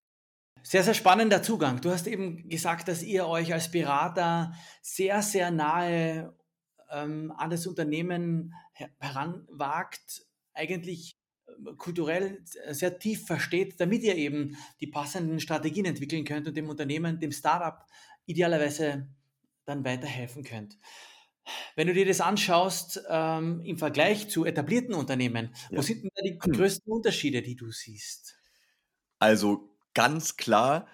Sehr, 0.67 0.83
sehr 0.83 0.95
spannender 0.95 1.43
Zugang. 1.43 1.79
Du 1.79 1.91
hast 1.91 2.07
eben 2.07 2.49
gesagt, 2.49 2.87
dass 2.87 3.03
ihr 3.03 3.27
euch 3.27 3.53
als 3.53 3.69
Berater 3.69 4.55
sehr, 4.81 5.21
sehr 5.21 5.51
nahe 5.51 6.35
ähm, 6.89 7.31
an 7.37 7.51
das 7.51 7.67
Unternehmen 7.67 8.51
heranwagt, 8.97 10.25
eigentlich 10.55 11.19
ähm, 11.47 11.77
kulturell 11.77 12.43
sehr 12.71 12.97
tief 12.97 13.27
versteht, 13.27 13.79
damit 13.79 14.01
ihr 14.01 14.15
eben 14.15 14.57
die 14.79 14.87
passenden 14.87 15.39
Strategien 15.39 15.85
entwickeln 15.85 16.25
könnt 16.25 16.47
und 16.47 16.57
dem 16.57 16.67
Unternehmen, 16.67 17.19
dem 17.19 17.31
Startup 17.31 17.85
idealerweise 18.25 19.07
dann 19.65 19.85
weiterhelfen 19.85 20.43
könnt. 20.43 20.79
Wenn 21.75 21.85
du 21.85 21.93
dir 21.93 22.07
das 22.07 22.21
anschaust 22.21 23.03
ähm, 23.07 23.61
im 23.63 23.77
Vergleich 23.77 24.29
zu 24.29 24.45
etablierten 24.45 24.95
Unternehmen, 24.95 25.53
ja. 25.69 25.77
wo 25.77 25.83
sind 25.83 26.01
denn 26.01 26.11
da 26.15 26.23
die 26.23 26.39
hm. 26.41 26.53
größten 26.53 26.91
Unterschiede, 26.91 27.43
die 27.43 27.55
du 27.55 27.69
siehst? 27.69 28.39
Also 29.19 29.74
ganz 29.95 30.37
klar 30.37 30.87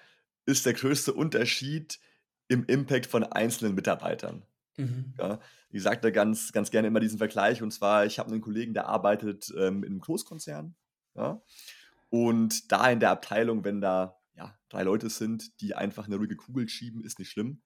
ist 0.45 0.65
der 0.65 0.73
größte 0.73 1.13
Unterschied 1.13 1.99
im 2.47 2.65
Impact 2.65 3.07
von 3.07 3.23
einzelnen 3.23 3.75
Mitarbeitern. 3.75 4.43
Mhm. 4.77 5.13
Ja, 5.19 5.39
ich 5.69 5.83
sage 5.83 6.01
da 6.01 6.11
ganz, 6.11 6.51
ganz 6.53 6.71
gerne 6.71 6.87
immer 6.87 6.99
diesen 6.99 7.17
Vergleich. 7.17 7.61
Und 7.61 7.71
zwar, 7.71 8.05
ich 8.05 8.19
habe 8.19 8.31
einen 8.31 8.41
Kollegen, 8.41 8.73
der 8.73 8.87
arbeitet 8.87 9.53
ähm, 9.57 9.83
in 9.83 9.91
einem 9.91 9.99
Großkonzern. 9.99 10.75
Ja, 11.15 11.41
und 12.09 12.71
da 12.71 12.89
in 12.89 12.99
der 12.99 13.11
Abteilung, 13.11 13.63
wenn 13.63 13.81
da 13.81 14.19
ja, 14.35 14.57
drei 14.69 14.83
Leute 14.83 15.09
sind, 15.09 15.61
die 15.61 15.75
einfach 15.75 16.07
eine 16.07 16.17
ruhige 16.17 16.35
Kugel 16.35 16.67
schieben, 16.69 17.03
ist 17.03 17.19
nicht 17.19 17.31
schlimm. 17.31 17.61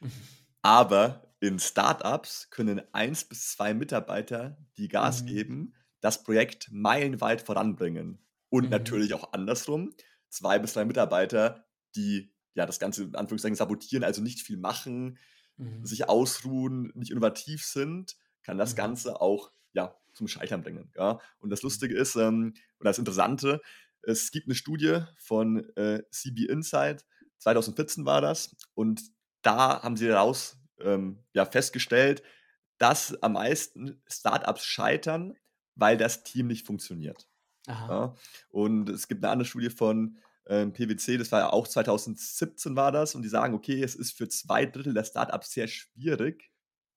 Mhm. 0.00 0.10
Aber 0.62 1.32
in 1.38 1.60
Startups 1.60 2.50
können 2.50 2.82
eins 2.92 3.24
bis 3.24 3.52
zwei 3.52 3.74
Mitarbeiter, 3.74 4.56
die 4.76 4.88
Gas 4.88 5.22
mhm. 5.22 5.26
geben, 5.26 5.74
das 6.00 6.24
Projekt 6.24 6.68
meilenweit 6.72 7.42
voranbringen. 7.42 8.18
Und 8.48 8.64
mhm. 8.64 8.70
natürlich 8.70 9.14
auch 9.14 9.32
andersrum, 9.32 9.92
zwei 10.36 10.58
bis 10.58 10.74
drei 10.74 10.84
Mitarbeiter, 10.84 11.64
die 11.94 12.32
ja 12.54 12.66
das 12.66 12.78
Ganze 12.78 13.04
in 13.04 13.14
Anführungszeichen 13.14 13.56
sabotieren, 13.56 14.04
also 14.04 14.22
nicht 14.22 14.40
viel 14.40 14.56
machen, 14.56 15.18
mhm. 15.56 15.84
sich 15.84 16.08
ausruhen, 16.08 16.92
nicht 16.94 17.10
innovativ 17.10 17.64
sind, 17.64 18.16
kann 18.42 18.58
das 18.58 18.72
mhm. 18.72 18.76
Ganze 18.76 19.20
auch 19.20 19.50
ja, 19.72 19.96
zum 20.12 20.28
Scheitern 20.28 20.62
bringen. 20.62 20.90
Ja? 20.96 21.20
Und 21.38 21.50
das 21.50 21.62
mhm. 21.62 21.66
Lustige 21.66 21.96
ist, 21.96 22.16
ähm, 22.16 22.54
oder 22.80 22.90
das 22.90 22.98
Interessante, 22.98 23.60
es 24.02 24.30
gibt 24.30 24.46
eine 24.46 24.54
Studie 24.54 25.00
von 25.18 25.68
äh, 25.76 26.02
CB 26.10 26.46
Insight, 26.46 27.04
2014 27.38 28.06
war 28.06 28.20
das, 28.20 28.56
und 28.74 29.02
da 29.42 29.82
haben 29.82 29.96
sie 29.96 30.08
daraus 30.08 30.58
ähm, 30.80 31.24
ja, 31.32 31.44
festgestellt, 31.44 32.22
dass 32.78 33.20
am 33.22 33.34
meisten 33.34 34.02
Startups 34.06 34.64
scheitern, 34.64 35.34
weil 35.74 35.96
das 35.96 36.24
Team 36.24 36.46
nicht 36.46 36.66
funktioniert. 36.66 37.28
Ja? 37.66 38.14
Und 38.48 38.88
es 38.88 39.08
gibt 39.08 39.24
eine 39.24 39.32
andere 39.32 39.46
Studie 39.46 39.70
von 39.70 40.18
ähm, 40.48 40.72
PwC, 40.72 41.18
das 41.18 41.32
war 41.32 41.40
ja 41.40 41.52
auch 41.52 41.66
2017 41.66 42.76
war 42.76 42.92
das, 42.92 43.14
und 43.14 43.22
die 43.22 43.28
sagen, 43.28 43.54
okay, 43.54 43.82
es 43.82 43.94
ist 43.94 44.16
für 44.16 44.28
zwei 44.28 44.66
Drittel 44.66 44.94
der 44.94 45.04
Startups 45.04 45.52
sehr 45.52 45.68
schwierig, 45.68 46.50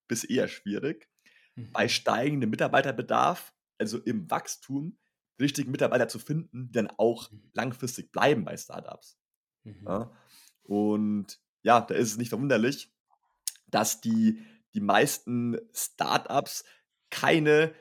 bis 0.08 0.24
eher 0.24 0.48
schwierig, 0.48 1.08
mhm. 1.56 1.72
bei 1.72 1.88
steigendem 1.88 2.50
Mitarbeiterbedarf, 2.50 3.54
also 3.78 3.98
im 3.98 4.30
Wachstum, 4.30 4.98
richtigen 5.40 5.70
Mitarbeiter 5.70 6.08
zu 6.08 6.18
finden, 6.18 6.66
die 6.66 6.72
dann 6.72 6.90
auch 6.98 7.30
mhm. 7.30 7.50
langfristig 7.54 8.12
bleiben 8.12 8.44
bei 8.44 8.56
Startups. 8.56 9.18
Mhm. 9.64 9.84
Ja? 9.86 10.12
Und 10.62 11.40
ja, 11.62 11.80
da 11.80 11.94
ist 11.94 12.12
es 12.12 12.16
nicht 12.16 12.28
verwunderlich, 12.28 12.92
dass 13.66 14.00
die, 14.00 14.44
die 14.74 14.80
meisten 14.80 15.58
Startups 15.72 16.64
keine 17.10 17.74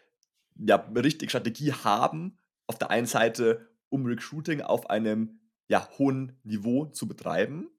ja, 0.56 0.76
richtige 0.76 1.30
Strategie 1.30 1.74
haben, 1.74 2.38
auf 2.68 2.78
der 2.78 2.90
einen 2.90 3.08
Seite, 3.08 3.68
um 3.90 4.06
Recruiting 4.06 4.62
auf 4.62 4.90
einem 4.90 5.39
ja, 5.70 5.88
hohen 5.98 6.38
Niveau 6.44 6.86
zu 6.86 7.08
betreiben 7.08 7.70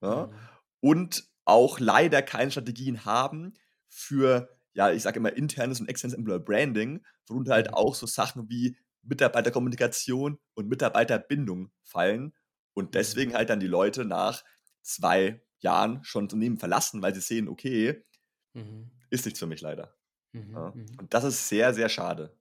ja, 0.00 0.26
mhm. 0.26 0.32
und 0.80 1.28
auch 1.44 1.80
leider 1.80 2.22
keine 2.22 2.50
Strategien 2.50 3.04
haben 3.04 3.54
für, 3.88 4.56
ja, 4.74 4.90
ich 4.90 5.02
sage 5.02 5.18
immer 5.18 5.32
internes 5.32 5.80
und 5.80 5.88
externes 5.88 6.16
Employer 6.16 6.38
Branding, 6.38 7.04
worunter 7.26 7.54
halt 7.54 7.68
mhm. 7.68 7.74
auch 7.74 7.94
so 7.94 8.06
Sachen 8.06 8.48
wie 8.48 8.76
Mitarbeiterkommunikation 9.02 10.38
und 10.54 10.68
Mitarbeiterbindung 10.68 11.72
fallen 11.82 12.34
und 12.74 12.86
mhm. 12.86 12.90
deswegen 12.92 13.34
halt 13.34 13.50
dann 13.50 13.60
die 13.60 13.66
Leute 13.66 14.04
nach 14.04 14.44
zwei 14.82 15.42
Jahren 15.58 16.04
schon 16.04 16.24
Unternehmen 16.24 16.58
verlassen, 16.58 17.02
weil 17.02 17.14
sie 17.14 17.20
sehen, 17.20 17.48
okay, 17.48 18.04
mhm. 18.52 18.90
ist 19.10 19.24
nichts 19.24 19.40
für 19.40 19.46
mich 19.46 19.62
leider. 19.62 19.96
Mhm, 20.32 20.52
ja. 20.52 20.72
Mhm. 20.74 20.86
Und 20.98 21.14
das 21.14 21.24
ist 21.24 21.48
sehr, 21.48 21.72
sehr 21.74 21.88
schade. 21.88 22.36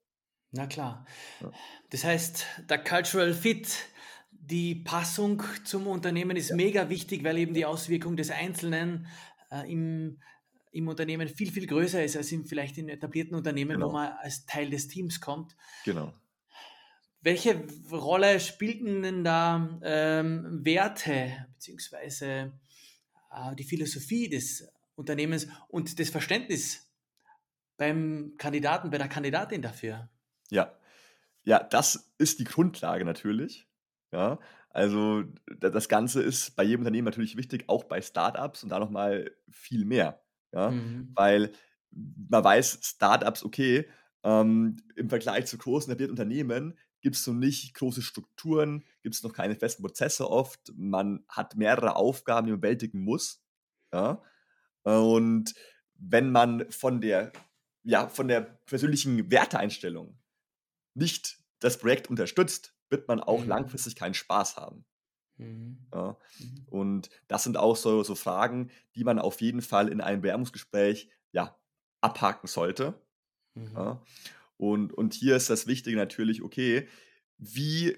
Na 0.51 0.67
klar. 0.67 1.05
Ja. 1.41 1.51
Das 1.89 2.03
heißt, 2.03 2.45
der 2.69 2.83
Cultural 2.83 3.33
Fit, 3.33 3.69
die 4.41 4.75
Passung 4.75 5.43
zum 5.63 5.87
Unternehmen 5.87 6.37
ist 6.37 6.49
ja. 6.49 6.55
mega 6.55 6.89
wichtig, 6.89 7.23
weil 7.23 7.37
eben 7.37 7.53
die 7.53 7.65
Auswirkung 7.65 8.15
des 8.15 8.31
Einzelnen 8.31 9.07
äh, 9.51 9.71
im, 9.71 10.19
im 10.71 10.87
Unternehmen 10.87 11.27
viel, 11.27 11.51
viel 11.51 11.67
größer 11.67 12.03
ist 12.03 12.15
als 12.15 12.31
in, 12.31 12.45
vielleicht 12.45 12.77
in 12.77 12.89
etablierten 12.89 13.35
Unternehmen, 13.35 13.73
genau. 13.73 13.87
wo 13.87 13.91
man 13.93 14.13
als 14.21 14.45
Teil 14.45 14.69
des 14.69 14.87
Teams 14.87 15.19
kommt. 15.19 15.55
Genau. 15.85 16.13
Welche 17.21 17.65
Rolle 17.91 18.39
spielten 18.39 19.01
denn 19.01 19.23
da 19.23 19.79
ähm, 19.83 20.63
Werte 20.63 21.47
beziehungsweise 21.53 22.53
äh, 23.31 23.55
die 23.55 23.63
Philosophie 23.63 24.29
des 24.29 24.67
Unternehmens 24.95 25.47
und 25.67 25.99
das 25.99 26.09
Verständnis 26.09 26.89
beim 27.75 28.35
Kandidaten, 28.37 28.89
bei 28.89 28.97
der 28.97 29.09
Kandidatin 29.09 29.61
dafür? 29.61 30.09
Ja, 30.49 30.77
ja, 31.43 31.63
das 31.63 32.13
ist 32.17 32.39
die 32.39 32.43
Grundlage 32.43 33.05
natürlich. 33.05 33.66
Ja, 34.11 34.39
also 34.69 35.23
das 35.59 35.89
Ganze 35.89 36.21
ist 36.21 36.55
bei 36.55 36.63
jedem 36.63 36.81
Unternehmen 36.81 37.05
natürlich 37.05 37.35
wichtig, 37.35 37.65
auch 37.67 37.83
bei 37.83 38.01
Startups 38.01 38.63
und 38.63 38.69
da 38.69 38.79
nochmal 38.79 39.31
viel 39.49 39.85
mehr. 39.85 40.21
Ja, 40.53 40.71
mhm. 40.71 41.11
weil 41.13 41.51
man 41.91 42.43
weiß, 42.43 42.79
Startups, 42.83 43.43
okay, 43.43 43.89
ähm, 44.23 44.77
im 44.95 45.09
Vergleich 45.09 45.45
zu 45.45 45.57
großen 45.57 45.91
etablierten 45.91 46.13
Unternehmen 46.13 46.77
gibt 47.01 47.15
es 47.15 47.27
noch 47.27 47.33
nicht 47.33 47.73
große 47.75 48.01
Strukturen, 48.01 48.83
gibt 49.03 49.15
es 49.15 49.23
noch 49.23 49.33
keine 49.33 49.55
festen 49.55 49.83
Prozesse 49.83 50.29
oft. 50.29 50.73
Man 50.75 51.23
hat 51.29 51.55
mehrere 51.55 51.95
Aufgaben, 51.95 52.47
die 52.47 52.51
man 52.51 52.61
bewältigen 52.61 52.99
muss. 53.03 53.43
Ja? 53.93 54.21
Und 54.83 55.53
wenn 55.95 56.31
man 56.31 56.69
von 56.71 57.01
der, 57.01 57.31
ja, 57.83 58.09
von 58.09 58.27
der 58.27 58.41
persönlichen 58.41 59.31
Werteeinstellung 59.31 60.19
nicht 60.93 61.39
das 61.59 61.77
Projekt 61.77 62.09
unterstützt, 62.09 62.76
wird 62.89 63.07
man 63.07 63.19
auch 63.19 63.41
mhm. 63.41 63.49
langfristig 63.49 63.95
keinen 63.95 64.13
Spaß 64.13 64.57
haben. 64.57 64.85
Mhm. 65.37 65.77
Ja? 65.93 66.17
Mhm. 66.39 66.65
Und 66.67 67.09
das 67.27 67.43
sind 67.43 67.57
auch 67.57 67.75
so, 67.75 68.03
so 68.03 68.15
Fragen, 68.15 68.71
die 68.95 69.03
man 69.03 69.19
auf 69.19 69.41
jeden 69.41 69.61
Fall 69.61 69.89
in 69.89 70.01
einem 70.01 70.21
Bewerbungsgespräch 70.21 71.09
ja, 71.31 71.57
abhaken 72.01 72.47
sollte. 72.47 72.99
Mhm. 73.55 73.71
Ja? 73.75 74.01
Und, 74.57 74.93
und 74.93 75.13
hier 75.13 75.35
ist 75.35 75.49
das 75.49 75.67
Wichtige 75.67 75.97
natürlich, 75.97 76.41
okay, 76.41 76.87
wie 77.37 77.97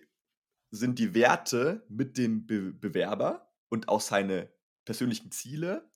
sind 0.72 1.00
die 1.00 1.14
Werte 1.14 1.86
mit 1.90 2.18
dem 2.18 2.46
Be 2.46 2.74
Bewerber 2.74 3.52
und 3.70 3.88
auch 3.88 4.02
seine 4.02 4.52
persönlichen 4.86 5.32
Ziele 5.32 5.90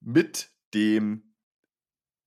mit 0.00 0.50
dem, 0.74 1.34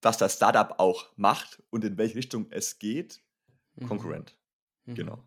was 0.01 0.17
das 0.17 0.35
Startup 0.35 0.79
auch 0.79 1.15
macht 1.17 1.61
und 1.69 1.83
in 1.83 1.97
welche 1.97 2.15
Richtung 2.15 2.47
es 2.49 2.79
geht, 2.79 3.21
mhm. 3.75 3.87
konkurrent. 3.87 4.37
Mhm. 4.85 4.95
Genau. 4.95 5.23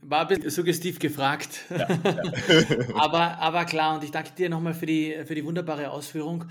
War 0.00 0.22
ein 0.22 0.28
bisschen 0.28 0.50
suggestiv 0.50 0.98
gefragt. 0.98 1.64
Ja, 1.70 1.88
ja. 1.88 2.94
aber, 2.94 3.38
aber 3.38 3.64
klar, 3.64 3.96
und 3.96 4.04
ich 4.04 4.10
danke 4.10 4.32
dir 4.32 4.48
nochmal 4.48 4.74
für 4.74 4.86
die, 4.86 5.24
für 5.24 5.34
die 5.34 5.44
wunderbare 5.44 5.90
Ausführung. 5.90 6.44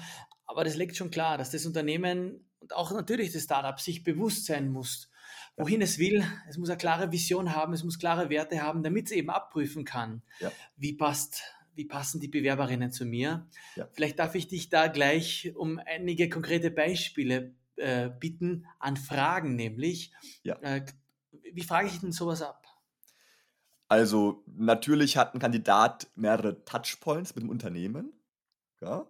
Aber 0.45 0.63
das 0.63 0.75
legt 0.75 0.95
schon 0.95 1.11
klar, 1.11 1.37
dass 1.37 1.51
das 1.51 1.65
Unternehmen 1.65 2.45
und 2.59 2.75
auch 2.75 2.91
natürlich 2.91 3.31
das 3.31 3.43
Startup 3.43 3.79
sich 3.79 4.03
bewusst 4.03 4.45
sein 4.45 4.69
muss, 4.69 5.09
wohin 5.55 5.81
es 5.81 5.99
will. 5.99 6.23
Es 6.49 6.57
muss 6.57 6.69
eine 6.69 6.77
klare 6.77 7.11
Vision 7.11 7.55
haben, 7.55 7.73
es 7.73 7.83
muss 7.83 7.99
klare 7.99 8.29
Werte 8.29 8.61
haben, 8.61 8.83
damit 8.83 9.07
es 9.07 9.11
eben 9.11 9.29
abprüfen 9.29 9.85
kann, 9.85 10.21
ja. 10.39 10.51
wie 10.75 10.93
passt 10.93 11.41
wie 11.77 11.85
passen 11.85 12.19
die 12.19 12.27
Bewerberinnen 12.27 12.91
zu 12.91 13.05
mir. 13.05 13.47
Ja. 13.75 13.87
Vielleicht 13.93 14.17
darf 14.17 14.33
ich 14.33 14.47
dich 14.47 14.69
da 14.69 14.87
gleich 14.87 15.53
um 15.55 15.79
einige 15.85 16.27
konkrete 16.27 16.71
Beispiele 16.71 17.53
äh, 17.75 18.09
bitten 18.09 18.65
an 18.79 18.97
Fragen, 18.97 19.55
nämlich. 19.55 20.11
Ja. 20.41 20.55
Äh, 20.61 20.83
wie 21.53 21.61
frage 21.61 21.87
ich 21.87 21.99
denn 21.99 22.11
sowas 22.11 22.41
ab? 22.41 22.66
Also 23.87 24.43
natürlich 24.47 25.17
hat 25.17 25.33
ein 25.33 25.39
Kandidat 25.39 26.07
mehrere 26.15 26.63
Touchpoints 26.65 27.35
mit 27.35 27.43
dem 27.43 27.49
Unternehmen. 27.49 28.13
Ja? 28.81 29.07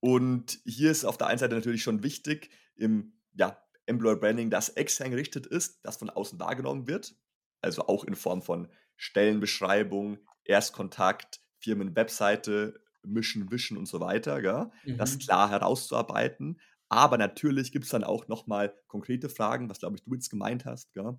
Und 0.00 0.60
hier 0.64 0.90
ist 0.90 1.04
auf 1.04 1.18
der 1.18 1.26
einen 1.28 1.38
Seite 1.38 1.54
natürlich 1.54 1.82
schon 1.82 2.02
wichtig, 2.02 2.50
im 2.76 3.14
ja, 3.32 3.58
Employer 3.86 4.16
Branding, 4.16 4.50
das 4.50 4.70
extern 4.70 5.10
gerichtet 5.10 5.46
ist, 5.46 5.84
das 5.84 5.96
von 5.96 6.10
außen 6.10 6.38
wahrgenommen 6.38 6.86
wird. 6.86 7.14
Also 7.60 7.86
auch 7.86 8.04
in 8.04 8.14
Form 8.14 8.42
von 8.42 8.68
Stellenbeschreibung, 8.96 10.18
Erstkontakt, 10.44 11.40
Firmenwebseite, 11.58 12.80
Mischen, 13.02 13.50
Wischen 13.50 13.76
und 13.76 13.86
so 13.86 14.00
weiter. 14.00 14.40
Gell? 14.40 14.70
Mhm. 14.84 14.98
Das 14.98 15.18
klar 15.18 15.50
herauszuarbeiten. 15.50 16.60
Aber 16.88 17.18
natürlich 17.18 17.72
gibt 17.72 17.86
es 17.86 17.90
dann 17.90 18.04
auch 18.04 18.28
nochmal 18.28 18.74
konkrete 18.86 19.28
Fragen, 19.28 19.68
was 19.68 19.80
glaube 19.80 19.96
ich 19.96 20.04
du 20.04 20.14
jetzt 20.14 20.30
gemeint 20.30 20.64
hast, 20.64 20.92
gell? 20.92 21.18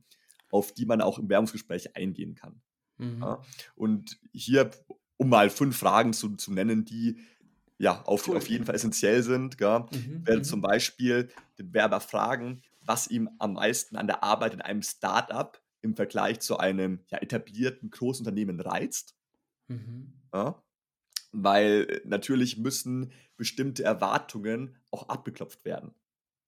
auf 0.52 0.74
die 0.74 0.86
man 0.86 1.02
auch 1.02 1.20
im 1.20 1.28
Werbungsgespräch 1.28 1.96
eingehen 1.98 2.36
kann. 2.36 2.62
Mhm. 2.98 3.22
Ja? 3.22 3.42
Und 3.76 4.20
hier, 4.32 4.72
um 5.18 5.30
mal 5.30 5.50
fünf 5.50 5.78
Fragen 5.78 6.14
zu, 6.14 6.36
zu 6.36 6.54
nennen, 6.54 6.86
die 6.86 7.18
ja, 7.78 8.02
auf, 8.04 8.28
cool. 8.28 8.38
auf 8.38 8.48
jeden 8.48 8.66
Fall 8.66 8.76
essentiell 8.76 9.22
sind. 9.24 9.58
Gell? 9.58 9.80
Mhm, 9.92 10.26
Werde 10.26 10.40
mhm. 10.40 10.46
zum 10.46 10.62
Beispiel 10.62 11.30
den 11.58 11.74
Werber 11.74 12.00
fragen, 12.00 12.62
was 12.82 13.08
ihm 13.08 13.30
am 13.40 13.54
meisten 13.54 13.98
an 13.98 14.08
der 14.08 14.24
Arbeit 14.24 14.54
in 14.54 14.62
einem 14.62 14.82
Startup 14.82 15.62
im 15.82 15.96
Vergleich 15.96 16.40
zu 16.40 16.58
einem 16.58 17.02
ja, 17.10 17.20
etablierten 17.20 17.92
Großunternehmen 17.92 18.60
reizt. 18.60 19.16
Mhm. 19.68 20.14
Ja? 20.34 20.64
Weil 21.32 21.88
äh, 21.90 22.02
natürlich 22.06 22.58
müssen 22.58 23.12
bestimmte 23.38 23.84
Erwartungen 23.84 24.78
auch 24.92 25.10
abgeklopft 25.10 25.66
werden. 25.66 25.94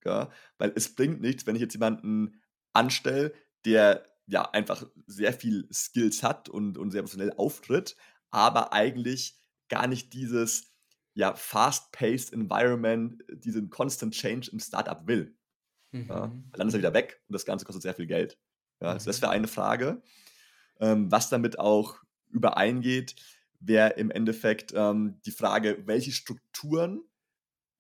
Gell? 0.02 0.28
Weil 0.58 0.72
es 0.76 0.96
bringt 0.96 1.22
nichts, 1.22 1.46
wenn 1.46 1.56
ich 1.56 1.62
jetzt 1.62 1.74
jemanden 1.74 2.42
anstelle, 2.74 3.34
der 3.66 4.06
ja 4.28 4.44
einfach 4.52 4.86
sehr 5.08 5.34
viel 5.34 5.68
Skills 5.72 6.24
hat 6.24 6.50
und, 6.50 6.78
und 6.78 6.92
sehr 6.92 7.02
professionell 7.02 7.34
auftritt, 7.38 7.96
aber 8.30 8.74
eigentlich 8.74 9.40
gar 9.70 9.88
nicht 9.88 10.14
dieses 10.14 10.74
ja, 11.14 11.34
fast-paced 11.34 12.32
Environment, 12.34 13.24
diesen 13.32 13.70
Constant 13.70 14.14
Change 14.14 14.52
im 14.52 14.60
Startup 14.60 15.08
will. 15.08 15.36
Mhm. 15.92 16.08
Ja, 16.10 16.32
dann 16.52 16.68
ist 16.68 16.74
er 16.76 16.80
wieder 16.80 16.94
weg 16.94 17.22
und 17.28 17.34
das 17.34 17.46
Ganze 17.46 17.66
kostet 17.66 17.82
sehr 17.82 17.96
viel 17.96 18.06
Geld. 18.06 18.38
Ja, 18.82 18.90
also 18.90 19.08
das 19.08 19.22
wäre 19.22 19.32
eine 19.32 19.48
Frage. 19.48 20.04
Ähm, 20.80 21.12
was 21.12 21.30
damit 21.30 21.58
auch 21.58 21.98
übereingeht, 22.30 23.16
wäre 23.60 23.92
im 23.92 24.12
Endeffekt 24.12 24.74
ähm, 24.76 25.20
die 25.26 25.32
Frage, 25.32 25.84
welche 25.86 26.12
Strukturen 26.12 27.02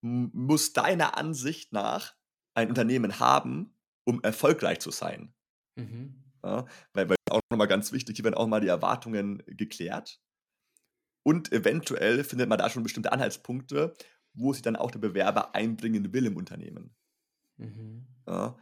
muss 0.01 0.73
deiner 0.73 1.17
Ansicht 1.17 1.73
nach 1.73 2.15
ein 2.53 2.69
Unternehmen 2.69 3.19
haben, 3.19 3.75
um 4.03 4.23
erfolgreich 4.23 4.79
zu 4.79 4.91
sein? 4.91 5.33
Mhm. 5.75 6.26
Ja, 6.43 6.65
weil, 6.93 7.09
weil 7.09 7.17
auch 7.29 7.41
nochmal 7.49 7.67
ganz 7.67 7.91
wichtig, 7.91 8.15
hier 8.15 8.25
werden 8.25 8.35
auch 8.35 8.47
mal 8.47 8.61
die 8.61 8.67
Erwartungen 8.67 9.43
geklärt. 9.45 10.19
Und 11.23 11.51
eventuell 11.51 12.23
findet 12.23 12.47
man 12.47 12.57
da 12.57 12.69
schon 12.69 12.83
bestimmte 12.83 13.11
Anhaltspunkte, 13.11 13.93
wo 14.33 14.53
sich 14.53 14.61
dann 14.61 14.75
auch 14.75 14.91
der 14.91 14.99
Bewerber 14.99 15.55
einbringen 15.55 16.13
will 16.13 16.25
im 16.25 16.37
Unternehmen. 16.37 16.95
Mhm. 17.57 18.07
Ja. 18.27 18.57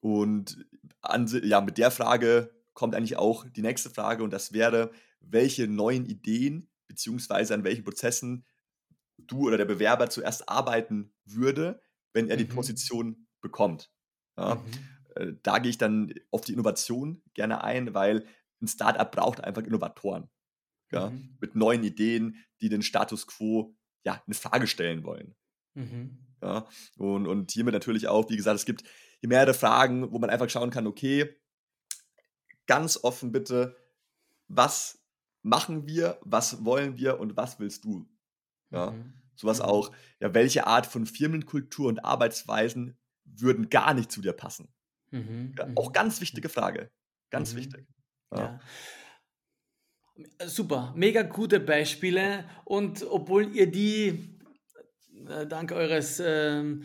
Und 0.00 0.66
an, 1.00 1.26
ja, 1.42 1.60
mit 1.60 1.78
der 1.78 1.90
Frage 1.90 2.54
kommt 2.74 2.94
eigentlich 2.94 3.16
auch 3.16 3.44
die 3.48 3.62
nächste 3.62 3.90
Frage 3.90 4.22
und 4.22 4.30
das 4.30 4.52
wäre, 4.52 4.92
welche 5.20 5.66
neuen 5.66 6.04
Ideen 6.06 6.70
beziehungsweise 6.86 7.54
an 7.54 7.64
welchen 7.64 7.84
Prozessen 7.84 8.46
du 9.18 9.46
oder 9.48 9.56
der 9.56 9.64
Bewerber 9.64 10.08
zuerst 10.10 10.48
arbeiten 10.48 11.12
würde, 11.24 11.80
wenn 12.12 12.28
er 12.28 12.36
die 12.36 12.44
mhm. 12.44 12.50
Position 12.50 13.26
bekommt. 13.40 13.90
Ja. 14.38 14.56
Mhm. 14.56 14.62
Äh, 15.16 15.34
da 15.42 15.58
gehe 15.58 15.70
ich 15.70 15.78
dann 15.78 16.12
auf 16.30 16.42
die 16.42 16.52
Innovation 16.52 17.22
gerne 17.34 17.64
ein, 17.64 17.94
weil 17.94 18.26
ein 18.60 18.68
Startup 18.68 19.10
braucht 19.10 19.42
einfach 19.42 19.62
Innovatoren 19.62 20.28
ja, 20.90 21.10
mhm. 21.10 21.36
mit 21.40 21.54
neuen 21.54 21.82
Ideen, 21.84 22.44
die 22.60 22.68
den 22.68 22.82
Status 22.82 23.26
quo 23.26 23.74
ja, 24.04 24.22
in 24.26 24.34
Frage 24.34 24.66
stellen 24.66 25.04
wollen. 25.04 25.34
Mhm. 25.74 26.18
Ja? 26.42 26.66
Und, 26.96 27.26
und 27.26 27.50
hiermit 27.50 27.74
natürlich 27.74 28.08
auch, 28.08 28.30
wie 28.30 28.36
gesagt, 28.36 28.56
es 28.56 28.66
gibt 28.66 28.84
hier 29.20 29.28
mehrere 29.28 29.54
Fragen, 29.54 30.12
wo 30.12 30.18
man 30.18 30.30
einfach 30.30 30.48
schauen 30.48 30.70
kann, 30.70 30.86
okay, 30.86 31.34
ganz 32.66 32.98
offen 33.02 33.32
bitte, 33.32 33.76
was 34.48 35.02
machen 35.42 35.86
wir, 35.86 36.18
was 36.22 36.64
wollen 36.64 36.96
wir 36.96 37.20
und 37.20 37.36
was 37.36 37.58
willst 37.58 37.84
du? 37.84 38.08
Ja? 38.70 38.90
Mhm. 38.90 39.14
Sowas 39.34 39.58
mhm. 39.58 39.64
auch, 39.66 39.92
ja, 40.20 40.32
welche 40.34 40.66
Art 40.66 40.86
von 40.86 41.06
Firmenkultur 41.06 41.88
und 41.88 42.04
Arbeitsweisen 42.04 42.96
würden 43.24 43.68
gar 43.68 43.92
nicht 43.92 44.10
zu 44.10 44.22
dir 44.22 44.32
passen? 44.32 44.68
Mhm. 45.10 45.54
Ja, 45.58 45.68
auch 45.74 45.88
mhm. 45.88 45.92
ganz 45.92 46.20
wichtige 46.20 46.48
Frage. 46.48 46.90
Ganz 47.30 47.52
mhm. 47.52 47.58
wichtig. 47.58 47.86
Ja. 48.32 48.38
ja. 48.38 48.60
Super, 50.46 50.94
mega 50.96 51.22
gute 51.22 51.60
Beispiele 51.60 52.48
und 52.64 53.04
obwohl 53.08 53.54
ihr 53.54 53.70
die 53.70 54.38
äh, 55.28 55.46
dank 55.46 55.72
eures 55.72 56.20
ähm, 56.24 56.84